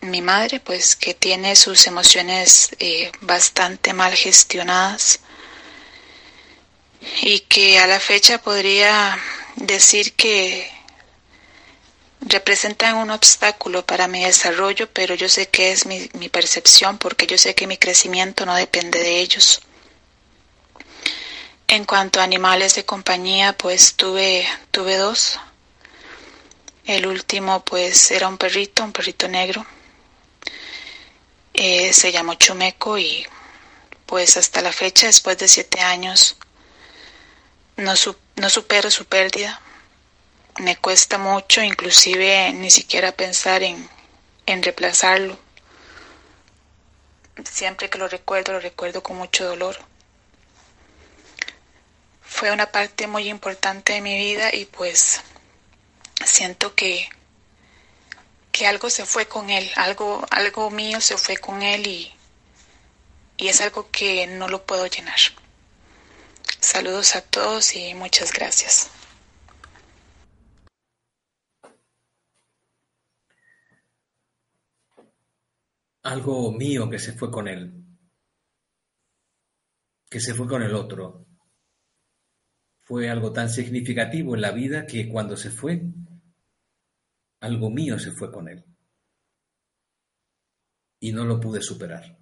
mi 0.02 0.20
madre, 0.20 0.60
pues 0.60 0.96
que 0.96 1.14
tiene 1.14 1.56
sus 1.56 1.86
emociones 1.86 2.70
eh, 2.78 3.10
bastante 3.22 3.92
mal 3.94 4.14
gestionadas 4.14 5.20
y 7.22 7.40
que 7.40 7.78
a 7.78 7.86
la 7.86 8.00
fecha 8.00 8.38
podría 8.38 9.18
decir 9.56 10.12
que 10.12 10.70
representan 12.20 12.96
un 12.96 13.10
obstáculo 13.10 13.86
para 13.86 14.08
mi 14.08 14.22
desarrollo, 14.24 14.90
pero 14.92 15.14
yo 15.14 15.28
sé 15.28 15.48
que 15.48 15.72
es 15.72 15.86
mi, 15.86 16.10
mi, 16.14 16.28
percepción 16.28 16.98
porque 16.98 17.26
yo 17.26 17.38
sé 17.38 17.54
que 17.54 17.66
mi 17.66 17.78
crecimiento 17.78 18.44
no 18.44 18.54
depende 18.54 18.98
de 18.98 19.20
ellos. 19.20 19.62
En 21.72 21.84
cuanto 21.84 22.18
a 22.18 22.24
animales 22.24 22.74
de 22.74 22.84
compañía, 22.84 23.52
pues 23.52 23.94
tuve, 23.94 24.44
tuve 24.72 24.96
dos. 24.96 25.38
El 26.84 27.06
último 27.06 27.64
pues 27.64 28.10
era 28.10 28.26
un 28.26 28.38
perrito, 28.38 28.82
un 28.82 28.92
perrito 28.92 29.28
negro. 29.28 29.64
Eh, 31.54 31.92
se 31.92 32.10
llamó 32.10 32.34
Chumeco 32.34 32.98
y 32.98 33.24
pues 34.04 34.36
hasta 34.36 34.62
la 34.62 34.72
fecha, 34.72 35.06
después 35.06 35.38
de 35.38 35.46
siete 35.46 35.78
años, 35.80 36.36
no, 37.76 37.94
su, 37.94 38.16
no 38.34 38.50
supero 38.50 38.90
su 38.90 39.04
pérdida 39.04 39.60
me 40.58 40.76
cuesta 40.76 41.18
mucho, 41.18 41.62
inclusive 41.62 42.52
ni 42.52 42.72
siquiera 42.72 43.12
pensar 43.12 43.62
en, 43.62 43.88
en 44.46 44.60
reemplazarlo. 44.64 45.38
Siempre 47.44 47.88
que 47.88 47.98
lo 47.98 48.08
recuerdo, 48.08 48.54
lo 48.54 48.58
recuerdo 48.58 49.04
con 49.04 49.18
mucho 49.18 49.44
dolor. 49.44 49.89
Fue 52.30 52.52
una 52.52 52.70
parte 52.72 53.06
muy 53.08 53.28
importante 53.28 53.92
de 53.94 54.00
mi 54.00 54.16
vida 54.16 54.54
y 54.54 54.64
pues 54.64 55.20
siento 56.24 56.74
que, 56.74 57.08
que 58.52 58.66
algo 58.66 58.88
se 58.88 59.04
fue 59.04 59.26
con 59.26 59.50
él, 59.50 59.68
algo, 59.76 60.24
algo 60.30 60.70
mío 60.70 61.00
se 61.00 61.18
fue 61.18 61.36
con 61.36 61.60
él 61.60 61.86
y, 61.86 62.14
y 63.36 63.48
es 63.48 63.60
algo 63.60 63.90
que 63.90 64.26
no 64.28 64.48
lo 64.48 64.64
puedo 64.64 64.86
llenar. 64.86 65.18
Saludos 66.60 67.16
a 67.16 67.20
todos 67.20 67.74
y 67.74 67.92
muchas 67.94 68.32
gracias. 68.32 68.90
algo 76.02 76.50
mío 76.52 76.88
que 76.88 76.98
se 76.98 77.12
fue 77.12 77.30
con 77.30 77.46
él, 77.48 77.84
que 80.08 80.20
se 80.20 80.34
fue 80.34 80.46
con 80.46 80.62
el 80.62 80.74
otro. 80.74 81.29
Fue 82.90 83.08
algo 83.08 83.32
tan 83.32 83.48
significativo 83.48 84.34
en 84.34 84.40
la 84.40 84.50
vida 84.50 84.84
que 84.84 85.08
cuando 85.08 85.36
se 85.36 85.50
fue, 85.50 85.80
algo 87.38 87.70
mío 87.70 88.00
se 88.00 88.10
fue 88.10 88.32
con 88.32 88.48
él. 88.48 88.64
Y 90.98 91.12
no 91.12 91.24
lo 91.24 91.38
pude 91.38 91.62
superar. 91.62 92.18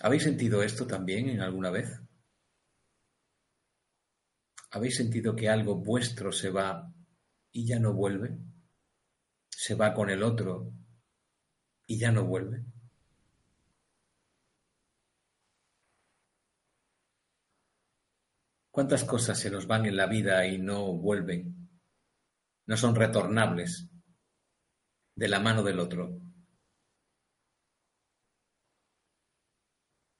¿Habéis 0.00 0.22
sentido 0.22 0.62
esto 0.62 0.86
también 0.86 1.28
en 1.28 1.42
alguna 1.42 1.68
vez? 1.68 2.00
¿Habéis 4.70 4.96
sentido 4.96 5.36
que 5.36 5.50
algo 5.50 5.74
vuestro 5.74 6.32
se 6.32 6.48
va 6.48 6.90
y 7.52 7.66
ya 7.66 7.78
no 7.78 7.92
vuelve? 7.92 8.38
se 9.50 9.74
va 9.74 9.92
con 9.92 10.08
el 10.08 10.22
otro 10.22 10.72
y 11.86 11.98
ya 11.98 12.10
no 12.10 12.24
vuelve? 12.24 12.64
¿Cuántas 18.70 19.04
cosas 19.04 19.38
se 19.38 19.50
nos 19.50 19.66
van 19.66 19.86
en 19.86 19.96
la 19.96 20.06
vida 20.06 20.46
y 20.46 20.58
no 20.58 20.92
vuelven? 20.92 21.68
No 22.66 22.76
son 22.76 22.94
retornables 22.94 23.88
de 25.16 25.28
la 25.28 25.40
mano 25.40 25.62
del 25.62 25.80
otro. 25.80 26.20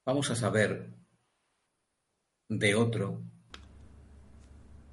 Vamos 0.05 0.30
a 0.30 0.36
saber 0.36 0.92
de 2.48 2.74
otro 2.74 3.22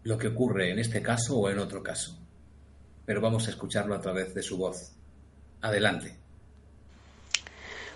lo 0.04 0.18
que 0.18 0.28
ocurre 0.28 0.72
en 0.72 0.80
este 0.80 1.02
caso 1.02 1.40
o 1.40 1.50
en 1.50 1.58
otro 1.58 1.82
caso 1.82 2.28
pero 3.08 3.22
vamos 3.22 3.48
a 3.48 3.52
escucharlo 3.52 3.96
a 3.96 4.02
través 4.02 4.36
de 4.36 4.44
su 4.44 4.58
voz. 4.58 4.92
Adelante. 5.62 6.14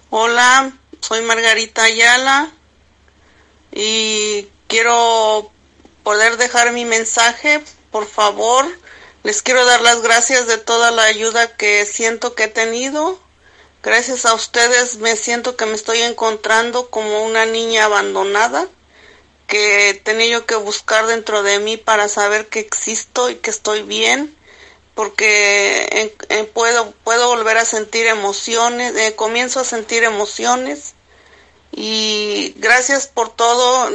Hola, 0.10 0.72
soy 1.02 1.22
Margarita 1.26 1.84
Ayala 1.84 2.50
y 3.74 4.48
quiero 4.72 5.52
poder 6.02 6.38
dejar 6.38 6.72
mi 6.72 6.86
mensaje, 6.86 7.62
por 7.92 8.08
favor. 8.08 8.66
Les 9.24 9.42
quiero 9.42 9.66
dar 9.66 9.82
las 9.82 10.02
gracias 10.02 10.48
de 10.48 10.58
toda 10.58 10.92
la 10.92 11.04
ayuda 11.04 11.58
que 11.58 11.86
siento 11.86 12.36
que 12.36 12.46
he 12.46 12.48
tenido. 12.48 13.20
Gracias 13.84 14.26
a 14.26 14.34
ustedes 14.34 14.96
me 14.98 15.18
siento 15.18 15.58
que 15.58 15.66
me 15.66 15.74
estoy 15.74 16.02
encontrando 16.02 16.90
como 16.90 17.26
una 17.26 17.46
niña 17.46 17.84
abandonada 17.86 18.70
que 19.46 19.90
he 19.90 19.94
tenido 19.94 20.46
que 20.46 20.56
buscar 20.56 21.06
dentro 21.06 21.44
de 21.44 21.60
mí 21.60 21.76
para 21.76 22.08
saber 22.08 22.48
que 22.48 22.62
existo 22.62 23.30
y 23.30 23.36
que 23.36 23.50
estoy 23.50 23.82
bien 23.84 24.38
porque 24.96 26.16
puedo, 26.54 26.92
puedo 27.04 27.28
volver 27.28 27.58
a 27.58 27.66
sentir 27.66 28.06
emociones, 28.06 28.96
eh, 28.96 29.16
comienzo 29.18 29.60
a 29.60 29.66
sentir 29.66 30.06
emociones 30.06 30.94
y 31.74 32.54
gracias 32.58 33.08
por 33.08 33.36
todo. 33.36 33.90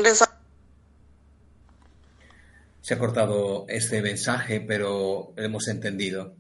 Se 2.87 2.95
ha 2.95 3.01
cortado 3.01 3.67
este 3.69 4.01
mensaje, 4.01 4.61
pero 4.61 5.35
hemos 5.37 5.67
entendido. 5.67 6.37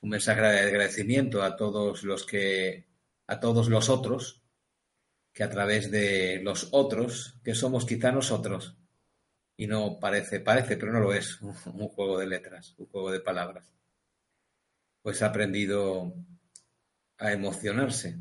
Un 0.00 0.08
mensaje 0.08 0.40
de 0.40 0.60
agradecimiento 0.60 1.42
a 1.42 1.54
todos 1.54 2.02
los 2.02 2.24
que, 2.24 2.86
a 3.26 3.40
todos 3.40 3.68
los 3.68 3.90
otros, 3.90 4.40
que 5.34 5.44
a 5.44 5.50
través 5.50 5.90
de 5.90 6.40
los 6.42 6.70
otros, 6.72 7.38
que 7.44 7.54
somos 7.54 7.84
quizá 7.84 8.10
nosotros, 8.10 8.78
y 9.54 9.66
no 9.66 9.98
parece, 10.00 10.40
parece, 10.40 10.78
pero 10.78 10.94
no 10.94 11.00
lo 11.00 11.12
es, 11.12 11.38
un, 11.42 11.52
juego 11.52 12.18
de 12.18 12.26
letras, 12.26 12.74
un 12.78 12.86
juego 12.86 13.10
de 13.10 13.20
palabras. 13.20 13.70
Pues 15.02 15.20
ha 15.20 15.26
aprendido 15.26 16.14
a 17.18 17.32
emocionarse. 17.32 18.16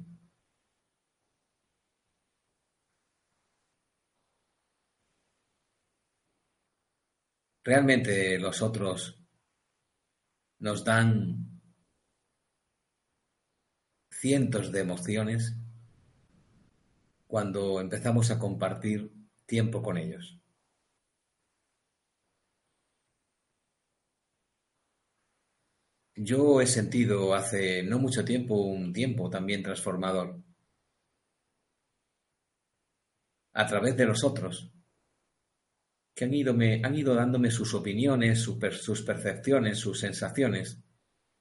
Realmente 7.69 8.39
los 8.39 8.63
otros 8.63 9.15
nos 10.57 10.83
dan 10.83 11.61
cientos 14.09 14.71
de 14.71 14.79
emociones 14.79 15.55
cuando 17.27 17.79
empezamos 17.79 18.31
a 18.31 18.39
compartir 18.39 19.11
tiempo 19.45 19.83
con 19.83 19.99
ellos. 19.99 20.39
Yo 26.15 26.61
he 26.61 26.65
sentido 26.65 27.35
hace 27.35 27.83
no 27.83 27.99
mucho 27.99 28.25
tiempo 28.25 28.55
un 28.55 28.91
tiempo 28.91 29.29
también 29.29 29.61
transformador 29.61 30.41
a 33.53 33.67
través 33.67 33.95
de 33.95 34.05
los 34.07 34.23
otros, 34.23 34.71
que 36.19 36.25
han 36.25 36.33
ido, 36.33 36.53
me, 36.53 36.81
han 36.83 36.97
ido 36.97 37.15
dándome 37.15 37.49
sus 37.49 37.73
opiniones, 37.73 38.41
sus, 38.41 38.57
sus 38.81 39.03
percepciones, 39.03 39.77
sus 39.77 40.01
sensaciones 40.01 40.83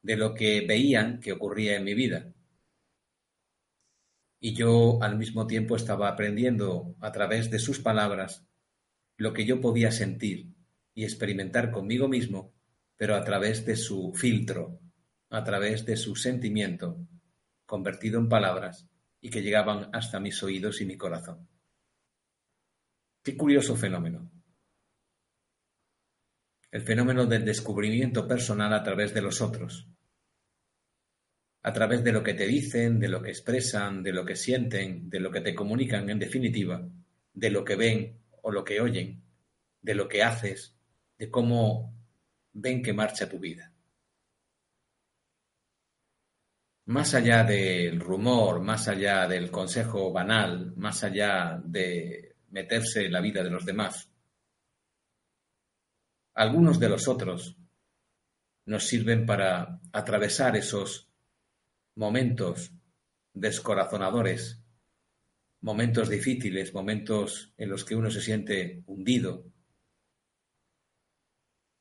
de 0.03 0.17
lo 0.17 0.35
que 0.35 0.65
veían 0.69 1.19
que 1.19 1.33
ocurría 1.33 1.77
en 1.77 1.83
mi 1.83 1.95
vida. 1.95 2.33
Y 4.39 4.55
yo 4.55 5.03
al 5.03 5.19
mismo 5.19 5.49
tiempo 5.49 5.75
estaba 5.75 6.09
aprendiendo 6.09 6.95
a 7.01 7.11
través 7.11 7.51
de 7.51 7.59
sus 7.59 7.81
palabras 7.81 8.47
lo 9.17 9.33
que 9.33 9.45
yo 9.45 9.61
podía 9.61 9.91
sentir 9.91 10.55
y 10.95 11.03
experimentar 11.03 11.73
conmigo 11.73 12.07
mismo, 12.07 12.55
pero 12.97 13.17
a 13.17 13.25
través 13.25 13.67
de 13.67 13.75
su 13.75 14.13
filtro, 14.15 14.79
a 15.29 15.43
través 15.43 15.87
de 15.87 15.97
su 15.97 16.15
sentimiento, 16.15 17.05
convertido 17.67 18.21
en 18.21 18.29
palabras 18.29 18.87
y 19.21 19.31
que 19.31 19.43
llegaban 19.43 19.91
hasta 19.93 20.21
mis 20.21 20.41
oídos 20.45 20.81
y 20.81 20.87
mi 20.87 20.97
corazón. 20.97 21.49
Qué 23.25 23.37
curioso 23.37 23.75
fenómeno. 23.75 24.38
El 26.71 26.83
fenómeno 26.83 27.25
del 27.25 27.45
descubrimiento 27.45 28.29
personal 28.29 28.73
a 28.75 28.83
través 28.83 29.15
de 29.15 29.23
los 29.23 29.41
otros, 29.41 29.89
a 31.63 31.73
través 31.73 32.05
de 32.05 32.13
lo 32.13 32.23
que 32.23 32.35
te 32.35 32.47
dicen, 32.47 33.01
de 33.01 33.09
lo 33.09 33.23
que 33.23 33.31
expresan, 33.31 34.03
de 34.03 34.13
lo 34.13 34.25
que 34.25 34.37
sienten, 34.37 35.09
de 35.09 35.21
lo 35.21 35.31
que 35.31 35.41
te 35.41 35.55
comunican, 35.55 36.09
en 36.11 36.19
definitiva, 36.19 36.87
de 37.33 37.51
lo 37.51 37.65
que 37.65 37.77
ven 37.77 38.19
o 38.43 38.53
lo 38.53 38.65
que 38.65 38.81
oyen, 38.81 39.23
de 39.81 39.95
lo 39.95 40.09
que 40.09 40.23
haces, 40.23 40.77
de 41.19 41.31
cómo 41.31 41.95
ven 42.53 42.83
que 42.83 42.93
marcha 42.93 43.29
tu 43.29 43.39
vida. 43.39 43.73
Más 46.87 47.15
allá 47.15 47.45
del 47.45 48.01
rumor, 48.01 48.61
más 48.61 48.89
allá 48.89 49.27
del 49.27 49.51
consejo 49.51 50.11
banal, 50.11 50.75
más 50.77 51.05
allá 51.05 51.61
de 51.63 52.37
meterse 52.51 53.07
en 53.07 53.13
la 53.13 53.21
vida 53.21 53.43
de 53.43 53.51
los 53.51 53.67
demás, 53.67 54.11
algunos 56.39 56.79
de 56.79 56.89
los 56.89 57.09
otros 57.09 57.57
nos 58.65 58.87
sirven 58.87 59.27
para 59.27 59.81
atravesar 59.93 60.57
esos 60.57 61.11
momentos 61.97 62.73
descorazonadores, 63.35 64.63
momentos 65.63 66.09
difíciles, 66.09 66.73
momentos 66.73 67.53
en 67.57 67.71
los 67.71 67.85
que 67.85 67.97
uno 67.97 68.09
se 68.09 68.21
siente 68.21 68.85
hundido 68.87 69.51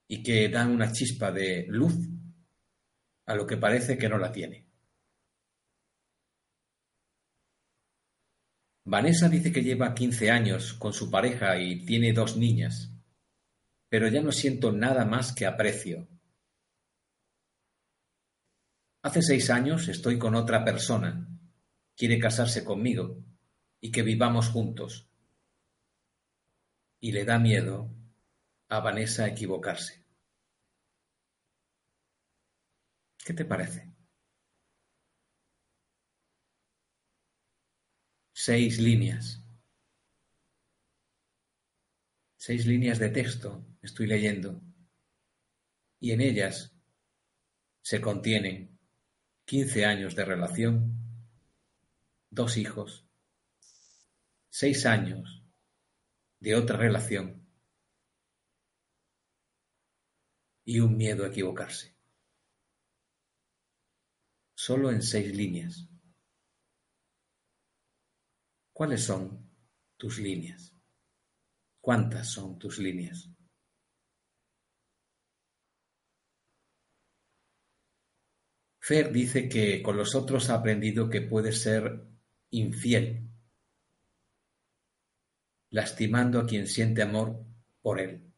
y 0.08 0.24
que 0.24 0.50
dan 0.50 0.72
una 0.72 0.92
chispa 0.92 1.32
de 1.32 1.68
luz 1.70 1.94
a 3.28 3.36
lo 3.36 3.46
que 3.46 3.58
parece 3.58 3.96
que 3.96 4.10
no 4.10 4.18
la 4.18 4.32
tiene. 4.32 4.66
Vanessa 8.86 9.30
dice 9.30 9.52
que 9.52 9.62
lleva 9.62 9.94
15 9.94 10.32
años 10.32 10.74
con 10.74 10.94
su 10.94 11.12
pareja 11.12 11.60
y 11.60 11.86
tiene 11.86 12.12
dos 12.12 12.38
niñas, 12.38 12.97
pero 13.90 14.08
ya 14.08 14.22
no 14.22 14.32
siento 14.32 14.72
nada 14.72 15.06
más 15.06 15.34
que 15.34 15.46
aprecio. 15.46 16.08
Hace 19.02 19.22
seis 19.22 19.50
años 19.50 19.88
estoy 19.88 20.18
con 20.18 20.36
otra 20.36 20.66
persona, 20.66 21.28
quiere 21.96 22.20
casarse 22.20 22.64
conmigo 22.64 23.24
y 23.80 23.92
que 23.92 24.04
vivamos 24.04 24.50
juntos. 24.50 25.08
Y 27.00 27.12
le 27.12 27.26
da 27.26 27.40
miedo 27.40 27.90
a 28.70 28.80
Vanessa 28.80 29.28
equivocarse. 29.28 30.04
¿Qué 33.24 33.34
te 33.34 33.46
parece? 33.46 33.98
seis 38.48 38.80
líneas. 38.80 39.44
Seis 42.38 42.66
líneas 42.66 42.98
de 42.98 43.10
texto 43.10 43.67
estoy 43.82 44.08
leyendo 44.08 44.62
y 46.00 46.12
en 46.12 46.22
ellas 46.22 46.74
se 47.82 48.02
contienen 48.02 48.78
quince 49.46 49.86
años 49.86 50.16
de 50.16 50.26
relación, 50.26 50.94
dos 52.30 52.58
hijos, 52.58 53.06
seis 54.50 54.86
años 54.86 55.44
de 56.40 56.56
otra 56.56 56.78
relación 56.78 57.48
y 60.66 60.80
un 60.80 60.98
miedo 60.98 61.24
a 61.24 61.30
equivocarse. 61.30 61.96
Solo 64.54 64.92
en 64.92 65.02
seis 65.02 65.34
líneas. 65.34 65.88
¿Cuáles 68.74 69.04
son 69.06 69.50
tus 69.96 70.20
líneas? 70.20 70.74
¿Cuántas 71.80 72.28
son 72.28 72.60
tus 72.60 72.80
líneas? 72.80 73.30
Fer 78.88 79.12
dice 79.12 79.50
que 79.50 79.84
con 79.84 79.98
los 79.98 80.16
otros 80.16 80.50
ha 80.50 80.54
aprendido 80.54 81.10
que 81.10 81.20
puede 81.20 81.52
ser 81.52 82.08
infiel, 82.52 83.30
lastimando 85.72 86.40
a 86.40 86.46
quien 86.46 86.68
siente 86.68 87.02
amor 87.02 87.44
por 87.82 88.00
él. 88.00 88.32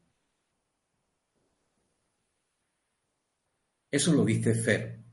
Eso 3.91 4.11
lo 4.13 4.25
dice 4.25 4.55
Fer, 4.55 5.03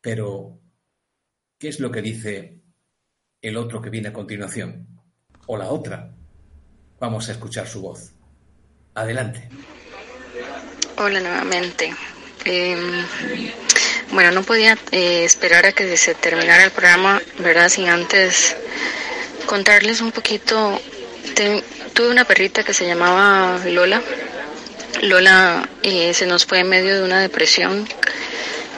pero 0.00 0.58
¿qué 1.58 1.68
es 1.68 1.80
lo 1.80 1.90
que 1.90 2.00
dice 2.00 2.62
el 3.42 3.58
otro 3.58 3.82
que 3.82 3.90
viene 3.90 4.08
a 4.08 4.12
continuación, 4.14 4.88
o 5.48 5.58
la 5.58 5.68
otra. 5.68 6.14
Vamos 6.98 7.28
a 7.28 7.32
escuchar 7.32 7.68
su 7.68 7.82
voz. 7.82 8.14
Adelante. 8.94 9.50
Hola 10.96 11.20
nuevamente. 11.20 11.94
Em, 12.46 13.04
bueno, 14.12 14.30
no 14.32 14.42
podía 14.42 14.76
eh, 14.90 15.24
esperar 15.24 15.66
a 15.66 15.72
que 15.72 15.96
se 15.96 16.14
terminara 16.14 16.64
el 16.64 16.70
programa, 16.70 17.20
¿verdad? 17.38 17.68
Sin 17.68 17.88
antes 17.88 18.56
contarles 19.46 20.00
un 20.00 20.12
poquito. 20.12 20.80
tuve 21.94 22.08
una 22.08 22.24
perrita 22.24 22.62
que 22.62 22.74
se 22.74 22.86
llamaba 22.86 23.58
Lola. 23.66 24.02
Lola 25.02 25.68
eh, 25.82 26.12
se 26.14 26.26
nos 26.26 26.44
fue 26.44 26.60
en 26.60 26.68
medio 26.68 26.96
de 26.96 27.04
una 27.04 27.20
depresión 27.20 27.86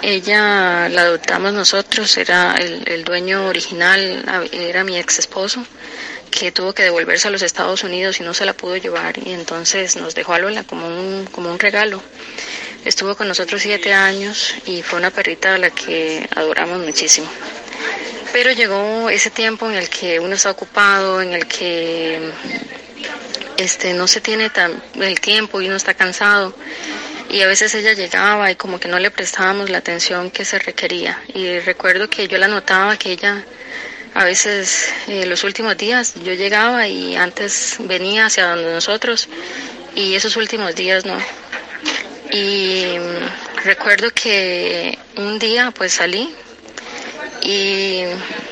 ella 0.03 0.89
la 0.89 1.03
adoptamos 1.03 1.53
nosotros, 1.53 2.17
era 2.17 2.57
el, 2.57 3.05
dueño 3.05 3.47
original, 3.47 4.25
era 4.51 4.83
mi 4.83 4.97
ex 4.97 5.19
esposo, 5.19 5.65
que 6.31 6.53
tuvo 6.53 6.73
que 6.73 6.85
devolverse 6.85 7.29
a 7.29 7.31
los 7.31 7.43
Estados 7.43 7.85
Unidos 7.85 8.19
y 8.21 8.23
no 8.23 8.33
se 8.33 8.47
la 8.47 8.55
pudo 8.55 8.77
llevar 8.79 9.19
y 9.19 9.33
entonces 9.33 9.97
nos 9.97 10.15
dejó 10.15 10.33
a 10.35 10.39
Lola 10.39 10.65
como 10.65 10.87
un, 10.87 11.27
como 11.27 11.51
un 11.51 11.59
regalo. 11.59 12.03
Estuvo 12.85 13.17
con 13.17 13.29
nosotros 13.29 13.63
siete 13.63 13.93
años 13.93 14.55
y 14.67 14.83
fue 14.83 14.99
una 14.99 15.11
perrita 15.11 15.55
a 15.55 15.59
la 15.59 15.71
que 15.71 16.29
adoramos 16.35 16.79
muchísimo. 16.79 17.31
Pero 18.33 18.53
llegó 18.53 19.11
ese 19.11 19.31
tiempo 19.31 19.69
en 19.69 19.77
el 19.77 19.89
que 19.89 20.21
uno 20.21 20.35
está 20.35 20.51
ocupado, 20.51 21.21
en 21.21 21.33
el 21.33 21.47
que 21.47 22.31
este, 23.57 23.93
no 23.93 24.07
se 24.07 24.21
tiene 24.21 24.51
tan, 24.51 24.83
el 24.95 25.21
tiempo 25.21 25.61
y 25.61 25.67
uno 25.67 25.77
está 25.77 25.95
cansado 25.95 26.55
y 27.31 27.43
a 27.43 27.47
veces 27.47 27.75
ella 27.75 27.93
llegaba 27.93 28.51
y 28.51 28.57
como 28.57 28.81
que 28.81 28.89
no 28.89 28.99
le 28.99 29.11
prestábamos 29.11 29.71
la 29.71 29.79
atención 29.79 30.31
que 30.31 30.45
se 30.45 30.59
requería. 30.59 31.23
Y 31.33 31.61
recuerdo 31.61 32.11
que 32.11 32.27
yo 32.27 32.39
la 32.39 32.49
notaba 32.49 32.97
que 32.97 33.13
ella 33.13 33.45
a 34.15 34.25
veces 34.25 34.93
eh, 35.07 35.25
los 35.27 35.45
últimos 35.45 35.77
días 35.77 36.15
yo 36.25 36.35
llegaba 36.35 36.89
y 36.89 37.15
antes 37.15 37.77
venía 37.79 38.27
hacia 38.27 38.49
donde 38.49 38.73
nosotros 38.73 39.29
y 39.95 40.15
esos 40.17 40.37
últimos 40.37 40.75
días 40.75 41.05
no. 41.05 41.17
Y 42.33 42.97
mm, 42.99 43.65
recuerdo 43.65 44.11
que 44.13 44.99
un 45.17 45.39
día 45.39 45.73
pues 45.73 45.93
salí 45.95 46.33
y 47.43 48.05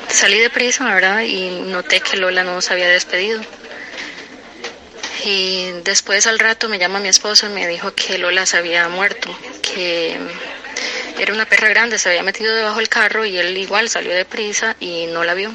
salí 0.09 0.39
de 0.39 0.51
prisa, 0.51 0.85
¿verdad? 0.93 1.21
Y 1.23 1.51
noté 1.51 2.01
que 2.01 2.17
Lola 2.17 2.43
no 2.45 2.61
se 2.61 2.73
había 2.73 2.89
despedido. 2.89 3.41
Y 5.25 5.71
después 5.85 6.27
al 6.27 6.39
rato 6.39 6.69
me 6.69 6.79
llama 6.79 7.01
mi 7.01 7.09
esposo 7.09 7.47
y 7.47 7.51
me 7.51 7.67
dijo 7.67 7.93
que 7.95 8.19
Lola 8.19 8.47
se 8.47 8.57
había 8.57 8.89
muerto, 8.89 9.37
que 9.63 10.17
era 11.19 11.33
una 11.33 11.45
perra 11.47 11.69
grande, 11.69 11.99
se 11.99 12.09
había 12.09 12.23
metido 12.23 12.55
debajo 12.55 12.79
del 12.79 12.89
carro 12.89 13.25
y 13.25 13.37
él 13.39 13.57
igual 13.57 13.89
salió 13.89 14.13
de 14.13 14.25
prisa 14.25 14.77
y 14.81 15.07
no 15.07 15.25
la 15.25 15.35
vio. 15.35 15.53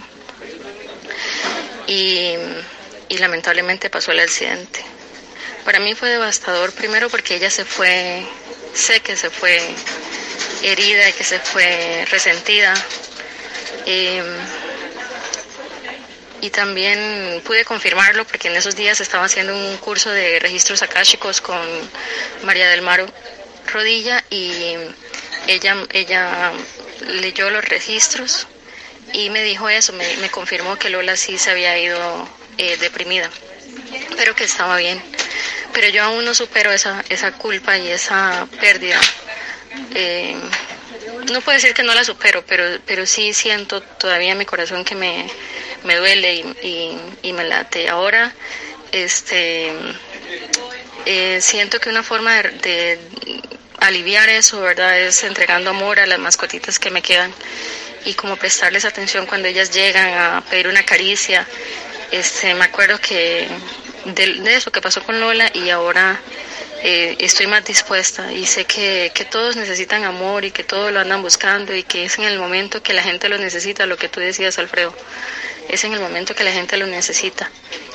Y, 1.87 2.35
y 3.09 3.17
lamentablemente 3.17 3.89
pasó 3.89 4.11
el 4.11 4.19
accidente. 4.19 4.83
Para 5.65 5.79
mí 5.79 5.95
fue 5.95 6.09
devastador 6.09 6.73
primero 6.73 7.09
porque 7.09 7.35
ella 7.35 7.49
se 7.49 7.65
fue, 7.65 8.25
sé 8.73 8.99
que 9.01 9.15
se 9.15 9.29
fue 9.29 9.61
herida 10.63 11.09
y 11.09 11.13
que 11.13 11.23
se 11.23 11.39
fue 11.39 12.05
resentida. 12.09 12.73
Eh, 13.85 14.23
y 16.41 16.49
también 16.49 17.41
pude 17.45 17.63
confirmarlo 17.63 18.25
porque 18.25 18.49
en 18.49 18.55
esos 18.57 18.75
días 18.75 18.99
estaba 18.99 19.25
haciendo 19.25 19.55
un 19.55 19.77
curso 19.77 20.11
de 20.11 20.39
registros 20.39 20.81
akáshicos 20.83 21.39
con 21.39 21.57
María 22.43 22.67
del 22.67 22.81
Mar 22.81 23.05
Rodilla 23.71 24.21
y 24.29 24.75
ella, 25.47 25.77
ella 25.93 26.51
leyó 27.07 27.49
los 27.49 27.63
registros 27.63 28.47
y 29.13 29.29
me 29.29 29.41
dijo 29.43 29.69
eso, 29.69 29.93
me, 29.93 30.29
confirmó 30.31 30.77
que 30.77 30.89
Lola 30.89 31.15
sí 31.15 31.37
se 31.37 31.51
había 31.51 31.77
ido 31.79 32.27
eh, 32.57 32.75
deprimida, 32.75 33.29
pero 34.15 34.35
que 34.35 34.43
estaba 34.43 34.77
bien. 34.77 35.01
Pero 35.73 35.89
yo 35.89 36.03
aún 36.03 36.25
no 36.25 36.35
supero 36.35 36.71
esa, 36.71 37.03
esa 37.09 37.31
culpa 37.33 37.77
y 37.77 37.89
esa 37.89 38.47
pérdida. 38.59 38.99
Eh, 39.95 40.35
no 41.31 41.41
puedo 41.41 41.55
decir 41.57 41.73
que 41.73 41.83
no 41.83 41.93
la 41.93 42.03
supero, 42.03 42.43
pero, 42.45 42.63
pero 42.85 43.05
sí 43.05 43.33
siento 43.33 43.81
todavía 43.81 44.33
en 44.33 44.37
mi 44.37 44.45
corazón 44.45 44.83
que 44.83 44.95
me, 44.95 45.27
me 45.83 45.95
duele 45.95 46.35
y, 46.61 46.97
y, 47.21 47.33
me 47.33 47.43
late. 47.43 47.89
Ahora, 47.89 48.33
este, 48.91 49.71
eh, 51.05 51.39
siento 51.41 51.79
que 51.79 51.89
una 51.89 52.03
forma 52.03 52.41
de, 52.41 52.99
aliviar 53.79 54.29
eso, 54.29 54.61
¿verdad? 54.61 54.99
Es 54.99 55.23
entregando 55.23 55.71
amor 55.71 55.99
a 55.99 56.05
las 56.05 56.19
mascotitas 56.19 56.79
que 56.79 56.89
me 56.89 57.01
quedan 57.01 57.33
y 58.05 58.13
como 58.13 58.35
prestarles 58.35 58.85
atención 58.85 59.25
cuando 59.25 59.47
ellas 59.47 59.71
llegan 59.71 60.13
a 60.17 60.43
pedir 60.49 60.67
una 60.67 60.83
caricia. 60.83 61.47
Este, 62.13 62.53
me 62.53 62.65
acuerdo 62.65 62.99
que 62.99 63.47
de, 64.05 64.55
eso 64.55 64.71
que 64.71 64.81
pasó 64.81 65.01
con 65.01 65.19
Lola 65.19 65.49
y 65.51 65.71
ahora 65.71 66.21
eh, 66.83 67.15
estoy 67.17 67.47
más 67.47 67.65
dispuesta 67.65 68.31
y 68.31 68.45
sé 68.45 68.65
que, 68.65 69.11
que, 69.15 69.25
todos 69.25 69.55
necesitan 69.55 70.03
amor 70.03 70.45
y 70.45 70.51
que 70.51 70.63
todos 70.63 70.91
lo 70.91 70.99
andan 70.99 71.23
buscando 71.23 71.75
y 71.75 71.81
que 71.81 72.05
es 72.05 72.19
en 72.19 72.25
el 72.25 72.37
momento 72.37 72.83
que 72.83 72.93
la 72.93 73.01
gente 73.01 73.29
lo 73.29 73.39
necesita, 73.39 73.87
lo 73.87 73.97
que 73.97 74.09
tú 74.09 74.19
decías, 74.19 74.59
Alfredo, 74.59 74.95
es 75.69 75.83
en 75.85 75.93
el 75.93 76.01
momento 76.01 76.35
que 76.35 76.43
la 76.43 76.51
gente 76.51 76.77
lo 76.77 76.85
necesita 76.85 77.49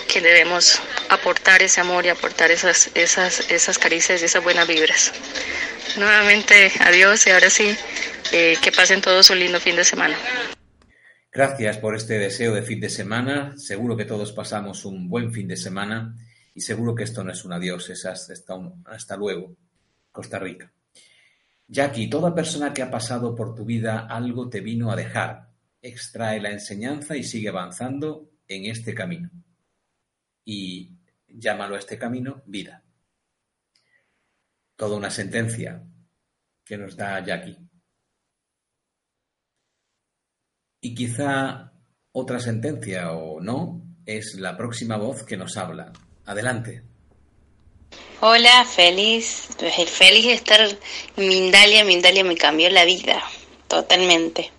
que 0.08 0.20
debemos 0.20 0.80
aportar 1.10 1.62
ese 1.62 1.80
amor 1.80 2.04
y 2.04 2.08
aportar 2.08 2.50
esas, 2.50 2.90
esas, 2.94 3.48
esas 3.50 3.78
caricias 3.78 4.20
y 4.20 4.24
esas 4.24 4.42
buenas 4.42 4.66
vibras. 4.66 5.12
Nuevamente, 5.96 6.72
adiós 6.80 7.24
y 7.28 7.30
ahora 7.30 7.50
sí, 7.50 7.76
eh, 8.32 8.56
que 8.60 8.72
pasen 8.72 9.00
todos 9.00 9.30
un 9.30 9.38
lindo 9.38 9.60
fin 9.60 9.76
de 9.76 9.84
semana. 9.84 10.16
Gracias 11.38 11.78
por 11.78 11.94
este 11.94 12.18
deseo 12.18 12.52
de 12.52 12.62
fin 12.62 12.80
de 12.80 12.88
semana. 12.88 13.56
Seguro 13.56 13.96
que 13.96 14.04
todos 14.04 14.32
pasamos 14.32 14.84
un 14.84 15.08
buen 15.08 15.32
fin 15.32 15.46
de 15.46 15.56
semana 15.56 16.16
y 16.52 16.60
seguro 16.62 16.96
que 16.96 17.04
esto 17.04 17.22
no 17.22 17.30
es 17.30 17.44
un 17.44 17.52
adiós, 17.52 17.88
es 17.90 18.04
hasta, 18.06 18.34
hasta 18.86 19.16
luego, 19.16 19.54
Costa 20.10 20.40
Rica. 20.40 20.72
Jackie, 21.68 22.10
toda 22.10 22.34
persona 22.34 22.72
que 22.74 22.82
ha 22.82 22.90
pasado 22.90 23.36
por 23.36 23.54
tu 23.54 23.64
vida 23.64 24.08
algo 24.10 24.48
te 24.48 24.60
vino 24.60 24.90
a 24.90 24.96
dejar. 24.96 25.52
Extrae 25.80 26.40
la 26.40 26.50
enseñanza 26.50 27.16
y 27.16 27.22
sigue 27.22 27.50
avanzando 27.50 28.32
en 28.48 28.64
este 28.64 28.92
camino 28.92 29.30
y 30.44 30.90
llámalo 31.28 31.76
a 31.76 31.78
este 31.78 31.96
camino 31.96 32.42
vida. 32.46 32.82
Toda 34.74 34.96
una 34.96 35.12
sentencia 35.12 35.84
que 36.64 36.76
nos 36.76 36.96
da 36.96 37.24
Jackie. 37.24 37.67
Y 40.80 40.94
quizá 40.94 41.72
otra 42.12 42.38
sentencia 42.38 43.12
o 43.12 43.40
no 43.40 43.82
es 44.06 44.34
la 44.34 44.56
próxima 44.56 44.96
voz 44.96 45.24
que 45.24 45.36
nos 45.36 45.56
habla. 45.56 45.92
Adelante. 46.24 46.82
Hola, 48.20 48.64
feliz, 48.64 49.48
feliz 49.86 50.26
de 50.26 50.32
estar 50.32 50.60
en 50.60 50.78
Mindalia. 51.28 51.84
Mindalia 51.84 52.24
me 52.24 52.36
cambió 52.36 52.70
la 52.70 52.84
vida, 52.84 53.22
totalmente. 53.66 54.50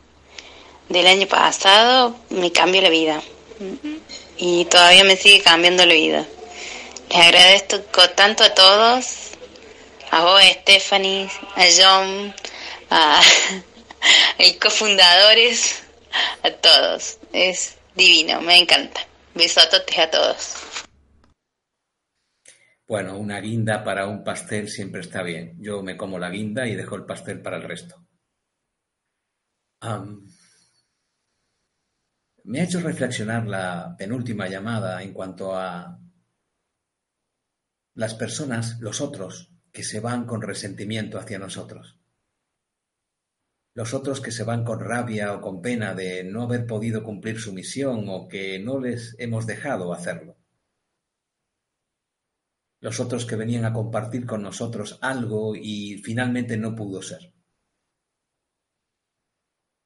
Del 0.90 1.08
año 1.08 1.28
pasado 1.28 2.16
me 2.30 2.52
cambió 2.52 2.82
la 2.82 2.90
vida 2.90 3.22
y 4.38 4.66
todavía 4.66 5.04
me 5.04 5.16
sigue 5.16 5.42
cambiando 5.42 5.86
la 5.86 5.94
vida. 5.94 6.26
Les 7.10 7.20
agradezco 7.20 8.10
tanto 8.16 8.44
a 8.44 8.54
todos, 8.54 9.06
a 10.12 10.24
vos, 10.24 10.42
Stephanie, 10.62 11.30
a 11.56 11.66
John, 11.78 12.36
a 12.90 13.22
el 14.38 14.58
cofundadores, 14.58 15.84
a 16.44 16.52
todos. 16.52 17.20
Es 17.34 17.78
divino, 17.96 18.42
me 18.42 18.60
encanta. 18.60 19.02
Besototes 19.36 19.98
a 19.98 20.10
todos. 20.10 20.56
Bueno, 22.88 23.18
una 23.18 23.40
guinda 23.40 23.84
para 23.84 24.08
un 24.08 24.24
pastel 24.24 24.68
siempre 24.68 25.02
está 25.02 25.22
bien. 25.22 25.56
Yo 25.60 25.84
me 25.84 25.96
como 25.96 26.18
la 26.18 26.30
guinda 26.30 26.68
y 26.68 26.76
dejo 26.76 26.96
el 26.96 27.06
pastel 27.06 27.42
para 27.42 27.58
el 27.58 27.64
resto 27.64 28.04
me 32.50 32.62
ha 32.62 32.64
hecho 32.64 32.80
reflexionar 32.80 33.46
la 33.48 33.96
penúltima 33.96 34.48
llamada 34.48 35.04
en 35.04 35.14
cuanto 35.14 35.56
a 35.56 36.00
las 37.94 38.16
personas, 38.16 38.80
los 38.80 39.02
otros, 39.02 39.52
que 39.72 39.84
se 39.84 40.00
van 40.00 40.26
con 40.26 40.42
resentimiento 40.42 41.20
hacia 41.20 41.38
nosotros. 41.38 41.99
Los 43.80 43.94
otros 43.94 44.20
que 44.20 44.34
se 44.34 44.44
van 44.44 44.66
con 44.66 44.82
rabia 44.82 45.34
o 45.34 45.40
con 45.40 45.62
pena 45.62 45.94
de 45.94 46.26
no 46.26 46.44
haber 46.44 46.68
podido 46.68 47.02
cumplir 47.02 47.40
su 47.40 47.54
misión 47.54 48.10
o 48.10 48.28
que 48.28 48.60
no 48.60 48.78
les 48.78 49.16
hemos 49.20 49.48
dejado 49.48 49.94
hacerlo. 49.94 50.36
Los 52.82 53.00
otros 53.00 53.26
que 53.26 53.38
venían 53.38 53.64
a 53.64 53.72
compartir 53.72 54.26
con 54.26 54.42
nosotros 54.42 55.00
algo 55.02 55.56
y 55.56 56.02
finalmente 56.04 56.58
no 56.58 56.76
pudo 56.76 57.02
ser. 57.02 57.34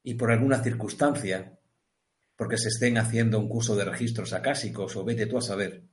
Y 0.02 0.16
por 0.16 0.32
alguna 0.32 0.64
circunstancia, 0.64 1.60
porque 2.36 2.58
se 2.58 2.70
estén 2.70 2.98
haciendo 2.98 3.40
un 3.40 3.48
curso 3.48 3.76
de 3.76 3.86
registros 3.86 4.34
acásicos 4.34 4.96
o 4.96 5.06
vete 5.06 5.28
tú 5.28 5.38
a 5.38 5.44
saber. 5.44 5.84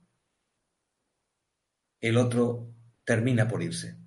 El 1.99 2.17
otro 2.17 2.73
termina 3.05 3.47
por 3.47 3.61
irse. 3.61 4.00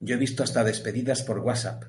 Yo 0.00 0.14
he 0.14 0.18
visto 0.18 0.42
hasta 0.42 0.64
despedidas 0.64 1.22
por 1.22 1.38
WhatsApp. 1.38 1.84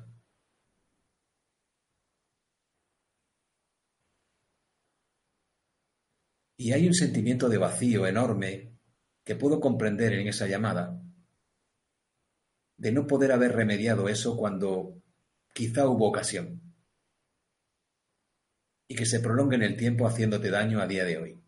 Y 6.58 6.72
hay 6.72 6.86
un 6.86 6.94
sentimiento 6.94 7.48
de 7.48 7.58
vacío 7.58 8.06
enorme 8.06 8.78
que 9.24 9.34
puedo 9.34 9.60
comprender 9.60 10.12
en 10.12 10.28
esa 10.28 10.46
llamada, 10.46 11.02
de 12.76 12.92
no 12.92 13.06
poder 13.06 13.32
haber 13.32 13.52
remediado 13.52 14.08
eso 14.08 14.36
cuando 14.36 15.02
quizá 15.54 15.88
hubo 15.88 16.08
ocasión 16.08 16.60
y 18.88 18.94
que 18.94 19.06
se 19.06 19.20
prolongue 19.20 19.56
en 19.56 19.62
el 19.62 19.76
tiempo 19.76 20.06
haciéndote 20.06 20.50
daño 20.50 20.80
a 20.80 20.86
día 20.86 21.04
de 21.04 21.16
hoy. 21.16 21.42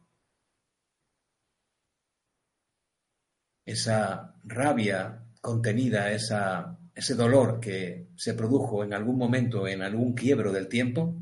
Esa 3.66 4.40
rabia 4.44 5.23
contenida, 5.44 6.10
esa, 6.10 6.78
ese 6.94 7.14
dolor 7.14 7.60
que 7.60 8.08
se 8.16 8.32
produjo 8.32 8.82
en 8.82 8.94
algún 8.94 9.18
momento, 9.18 9.68
en 9.68 9.82
algún 9.82 10.14
quiebro 10.14 10.52
del 10.52 10.68
tiempo, 10.68 11.14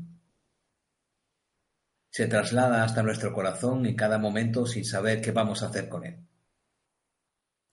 se 2.09 2.27
traslada 2.27 2.85
hasta 2.85 3.03
nuestro 3.03 3.33
corazón 3.33 3.85
en 3.85 3.97
cada 3.97 4.17
momento 4.17 4.65
sin 4.65 4.85
saber 4.85 5.21
qué 5.21 5.31
vamos 5.31 5.61
a 5.61 5.67
hacer 5.67 5.89
con 5.89 6.05
él. 6.05 6.25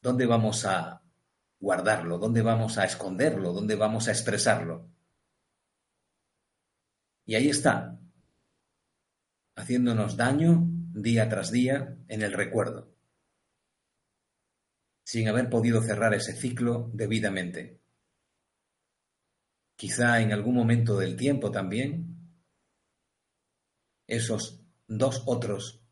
¿Dónde 0.02 0.27
vamos 0.27 0.64
a 0.64 1.02
guardarlo? 1.60 2.18
¿Dónde 2.18 2.43
vamos 2.43 2.78
a 2.78 2.85
esconderlo? 2.85 3.52
¿Dónde 3.52 3.77
vamos 3.77 4.09
a 4.09 4.10
expresarlo? 4.10 4.89
Y 7.27 7.36
ahí 7.36 7.48
está, 7.48 7.97
haciéndonos 9.55 10.16
daño 10.16 10.64
día 10.94 11.28
tras 11.28 11.52
día 11.52 11.97
en 12.09 12.22
el 12.22 12.32
recuerdo, 12.32 12.93
sin 15.11 15.27
haber 15.27 15.51
podido 15.51 15.82
cerrar 15.82 16.15
ese 16.15 16.37
ciclo 16.37 16.89
debidamente. 16.95 17.81
Quizá 19.74 20.20
en 20.20 20.32
algún 20.32 20.55
momento 20.55 20.97
del 20.97 21.16
tiempo 21.16 21.51
también 21.51 22.31
esos 24.07 24.62
dos 24.87 25.24
otros 25.27 25.82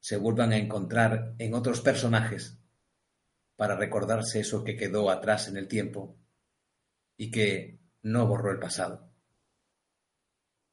se 0.00 0.18
vuelvan 0.18 0.52
a 0.52 0.58
encontrar 0.58 1.34
en 1.38 1.54
otros 1.54 1.80
personajes 1.80 2.58
para 3.56 3.74
recordarse 3.74 4.40
eso 4.40 4.62
que 4.64 4.76
quedó 4.76 5.08
atrás 5.08 5.48
en 5.48 5.56
el 5.56 5.66
tiempo 5.66 6.18
y 7.16 7.30
que 7.30 7.80
no 8.02 8.26
borró 8.26 8.52
el 8.52 8.58
pasado. 8.58 9.10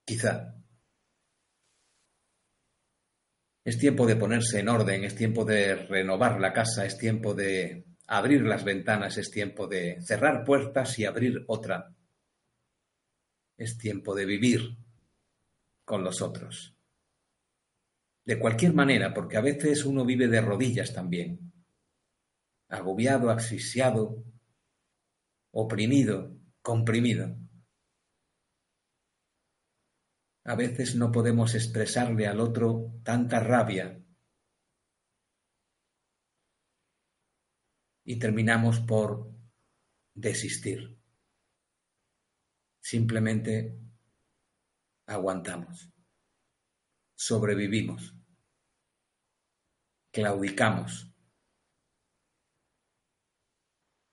Quizá 0.04 0.55
Es 3.66 3.80
tiempo 3.80 4.06
de 4.06 4.16
ponerse 4.16 4.60
en 4.60 4.70
orden, 4.70 5.04
es 5.06 5.16
tiempo 5.16 5.44
de 5.44 5.74
renovar 5.74 6.40
la 6.40 6.54
casa, 6.54 6.86
es 6.86 7.00
tiempo 7.00 7.34
de 7.34 7.84
abrir 8.06 8.44
las 8.44 8.64
ventanas, 8.64 9.18
es 9.18 9.32
tiempo 9.32 9.66
de 9.66 10.00
cerrar 10.04 10.44
puertas 10.44 11.00
y 11.00 11.06
abrir 11.06 11.44
otra. 11.48 11.92
Es 13.58 13.76
tiempo 13.80 14.14
de 14.14 14.26
vivir 14.28 14.78
con 15.84 16.04
los 16.04 16.22
otros. 16.22 16.76
De 18.24 18.38
cualquier 18.38 18.76
manera, 18.76 19.12
porque 19.16 19.38
a 19.38 19.42
veces 19.42 19.84
uno 19.84 20.06
vive 20.06 20.28
de 20.28 20.42
rodillas 20.42 20.94
también, 20.94 21.52
agobiado, 22.70 23.32
asfixiado, 23.32 24.24
oprimido, 25.52 26.38
comprimido. 26.62 27.36
A 30.48 30.54
veces 30.56 30.96
no 30.96 31.12
podemos 31.12 31.56
expresarle 31.56 32.28
al 32.28 32.40
otro 32.40 33.02
tanta 33.04 33.40
rabia 33.40 34.00
y 38.04 38.20
terminamos 38.20 38.80
por 38.80 39.34
desistir. 40.14 41.00
Simplemente 42.80 43.76
aguantamos, 45.08 45.92
sobrevivimos, 47.16 48.16
claudicamos, 50.12 51.12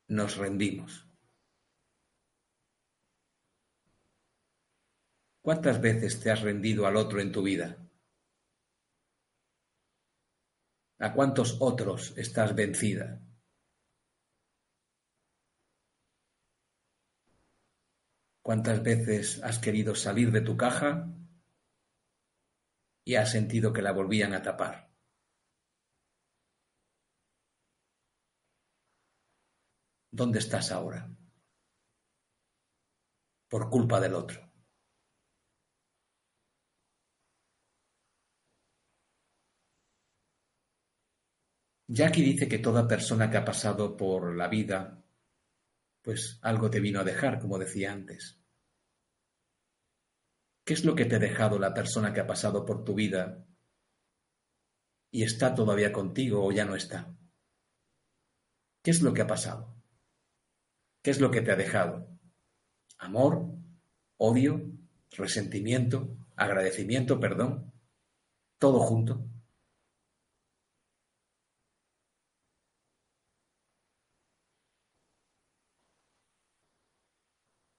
nos 0.08 0.38
rendimos. 0.38 1.11
¿Cuántas 5.42 5.80
veces 5.80 6.20
te 6.20 6.30
has 6.30 6.40
rendido 6.40 6.86
al 6.86 6.96
otro 6.96 7.20
en 7.20 7.32
tu 7.32 7.42
vida? 7.42 7.76
¿A 11.00 11.12
cuántos 11.12 11.56
otros 11.60 12.16
estás 12.16 12.54
vencida? 12.54 13.20
¿Cuántas 18.40 18.84
veces 18.84 19.42
has 19.42 19.58
querido 19.58 19.96
salir 19.96 20.30
de 20.30 20.42
tu 20.42 20.56
caja 20.56 21.12
y 23.04 23.16
has 23.16 23.32
sentido 23.32 23.72
que 23.72 23.82
la 23.82 23.90
volvían 23.90 24.34
a 24.34 24.42
tapar? 24.42 24.92
¿Dónde 30.12 30.38
estás 30.38 30.70
ahora? 30.70 31.10
Por 33.48 33.68
culpa 33.70 33.98
del 33.98 34.14
otro. 34.14 34.41
Jackie 41.92 42.22
dice 42.22 42.48
que 42.48 42.58
toda 42.58 42.88
persona 42.88 43.28
que 43.28 43.36
ha 43.36 43.44
pasado 43.44 43.98
por 43.98 44.34
la 44.34 44.48
vida 44.48 45.04
pues 46.00 46.38
algo 46.40 46.70
te 46.70 46.80
vino 46.80 47.00
a 47.00 47.04
dejar, 47.04 47.38
como 47.38 47.58
decía 47.58 47.92
antes. 47.92 48.40
¿Qué 50.64 50.72
es 50.72 50.86
lo 50.86 50.94
que 50.94 51.04
te 51.04 51.16
ha 51.16 51.18
dejado 51.18 51.58
la 51.58 51.74
persona 51.74 52.14
que 52.14 52.20
ha 52.20 52.26
pasado 52.26 52.64
por 52.64 52.82
tu 52.82 52.94
vida 52.94 53.46
y 55.10 55.22
está 55.22 55.54
todavía 55.54 55.92
contigo 55.92 56.42
o 56.42 56.50
ya 56.50 56.64
no 56.64 56.76
está? 56.76 57.14
¿Qué 58.82 58.90
es 58.90 59.02
lo 59.02 59.12
que 59.12 59.20
ha 59.20 59.26
pasado? 59.26 59.76
¿Qué 61.02 61.10
es 61.10 61.20
lo 61.20 61.30
que 61.30 61.42
te 61.42 61.52
ha 61.52 61.56
dejado? 61.56 62.08
¿Amor? 62.96 63.54
¿Odio? 64.16 64.62
¿Resentimiento? 65.10 66.16
¿Agradecimiento? 66.36 67.20
¿Perdón? 67.20 67.70
¿Todo 68.58 68.80
junto? 68.80 69.31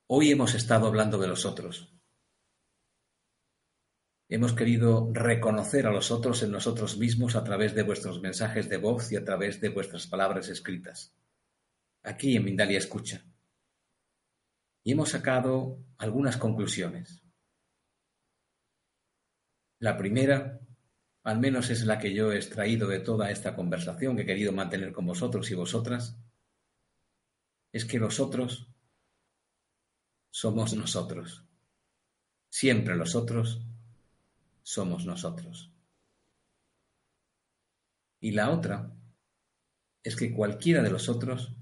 Hoy 0.08 0.32
hemos 0.32 0.54
estado 0.54 0.88
hablando 0.88 1.18
de 1.18 1.28
los 1.28 1.46
otros. 1.46 1.94
Hemos 4.28 4.54
querido 4.54 5.10
reconocer 5.14 5.88
a 5.88 5.92
los 5.92 6.12
otros 6.12 6.44
en 6.44 6.52
nosotros 6.52 6.98
mismos 6.98 7.36
a 7.36 7.44
través 7.44 7.74
de 7.74 7.84
vuestros 7.84 8.22
mensajes 8.22 8.68
de 8.68 8.78
voz 8.78 9.12
y 9.12 9.16
a 9.16 9.24
través 9.24 9.62
de 9.62 9.70
vuestras 9.70 10.08
palabras 10.08 10.50
escritas. 10.50 11.16
Aquí 12.04 12.36
en 12.36 12.44
Mindalia 12.44 12.78
Escucha. 12.78 13.24
Y 14.84 14.92
hemos 14.92 15.12
sacado 15.12 15.80
algunas 15.98 16.36
conclusiones. 16.36 17.24
La 19.80 19.96
primera, 19.98 20.60
al 21.24 21.40
menos 21.40 21.70
es 21.70 21.86
la 21.86 21.98
que 21.98 22.14
yo 22.14 22.34
he 22.34 22.36
extraído 22.36 22.90
de 22.90 23.00
toda 23.00 23.32
esta 23.32 23.56
conversación 23.56 24.18
que 24.18 24.24
he 24.24 24.26
querido 24.26 24.52
mantener 24.52 24.92
con 24.92 25.06
vosotros 25.06 25.50
y 25.50 25.56
vosotras, 25.56 26.18
es 27.72 27.86
que 27.86 28.00
los 28.00 28.20
otros 28.20 28.73
somos 30.34 30.74
nosotros. 30.74 31.46
Siempre 32.50 32.96
los 32.96 33.14
otros 33.14 33.62
somos 34.64 35.06
nosotros. 35.06 35.72
Y 38.20 38.32
la 38.32 38.50
otra 38.50 38.92
es 40.02 40.16
que 40.16 40.34
cualquiera 40.34 40.82
de 40.82 40.90
los 40.90 41.08
otros 41.08 41.54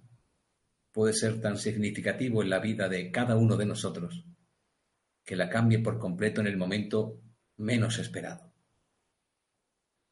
puede 0.94 1.12
ser 1.12 1.42
tan 1.42 1.58
significativo 1.58 2.42
en 2.42 2.50
la 2.50 2.60
vida 2.60 2.88
de 2.88 3.12
cada 3.12 3.36
uno 3.36 3.58
de 3.58 3.66
nosotros 3.66 4.24
que 5.26 5.36
la 5.36 5.50
cambie 5.50 5.80
por 5.80 6.00
completo 6.00 6.40
en 6.40 6.48
el 6.48 6.56
momento 6.56 7.20
menos 7.58 8.00
esperado. 8.00 8.54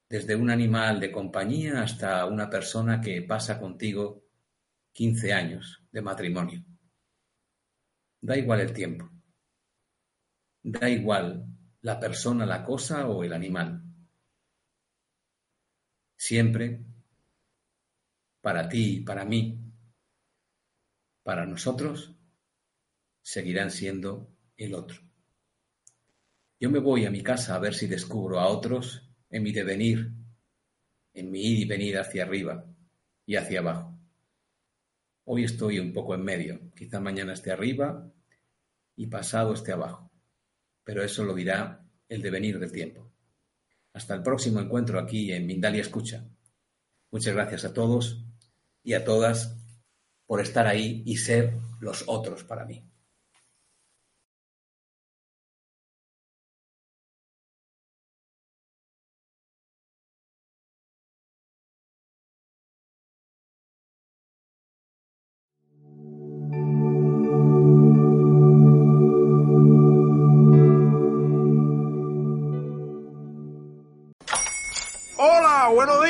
Desde 0.09 0.35
un 0.35 0.49
animal 0.49 0.99
de 0.99 1.13
compañía 1.13 1.81
hasta 1.81 2.25
una 2.25 2.49
persona 2.49 2.99
que 2.99 3.21
pasa 3.21 3.57
contigo 3.57 4.25
15 4.91 5.31
años 5.31 5.81
de 5.93 6.01
matrimonio. 6.01 6.68
Da 8.21 8.37
igual 8.37 8.61
el 8.61 8.73
tiempo. 8.73 9.09
Da 10.63 10.89
igual 10.89 11.45
la 11.81 11.99
persona, 11.99 12.45
la 12.45 12.63
cosa 12.63 13.07
o 13.07 13.23
el 13.23 13.33
animal. 13.33 13.81
Siempre, 16.17 16.83
para 18.41 18.67
ti 18.67 18.97
y 18.97 18.99
para 19.01 19.23
mí, 19.23 19.57
para 21.23 21.45
nosotros, 21.45 22.15
seguirán 23.21 23.71
siendo 23.71 24.35
el 24.57 24.73
otro. 24.73 25.01
Yo 26.59 26.69
me 26.69 26.79
voy 26.79 27.05
a 27.05 27.11
mi 27.11 27.23
casa 27.23 27.55
a 27.55 27.59
ver 27.59 27.73
si 27.73 27.87
descubro 27.87 28.39
a 28.39 28.47
otros 28.47 29.09
en 29.29 29.43
mi 29.43 29.53
devenir, 29.53 30.11
en 31.13 31.31
mi 31.31 31.41
ir 31.41 31.59
y 31.59 31.65
venir 31.65 31.97
hacia 31.97 32.23
arriba 32.23 32.65
y 33.25 33.35
hacia 33.37 33.59
abajo. 33.59 33.88
Hoy 35.31 35.43
estoy 35.43 35.77
un 35.77 35.93
poco 35.93 36.15
en 36.15 36.23
medio, 36.23 36.71
quizá 36.75 36.99
mañana 36.99 37.33
esté 37.33 37.51
arriba 37.51 38.11
y 38.95 39.05
pasado 39.05 39.53
esté 39.53 39.71
abajo, 39.71 40.11
pero 40.83 41.03
eso 41.03 41.23
lo 41.23 41.35
dirá 41.35 41.87
el 42.07 42.23
devenir 42.23 42.57
del 42.57 42.71
tiempo. 42.71 43.13
Hasta 43.93 44.15
el 44.15 44.23
próximo 44.23 44.59
encuentro 44.59 44.99
aquí 44.99 45.31
en 45.31 45.45
Mindalia 45.45 45.81
Escucha. 45.81 46.27
Muchas 47.11 47.35
gracias 47.35 47.63
a 47.63 47.75
todos 47.75 48.25
y 48.81 48.95
a 48.95 49.05
todas 49.05 49.55
por 50.25 50.41
estar 50.41 50.65
ahí 50.65 51.03
y 51.05 51.17
ser 51.17 51.53
los 51.79 52.05
otros 52.07 52.43
para 52.43 52.65
mí. 52.65 52.88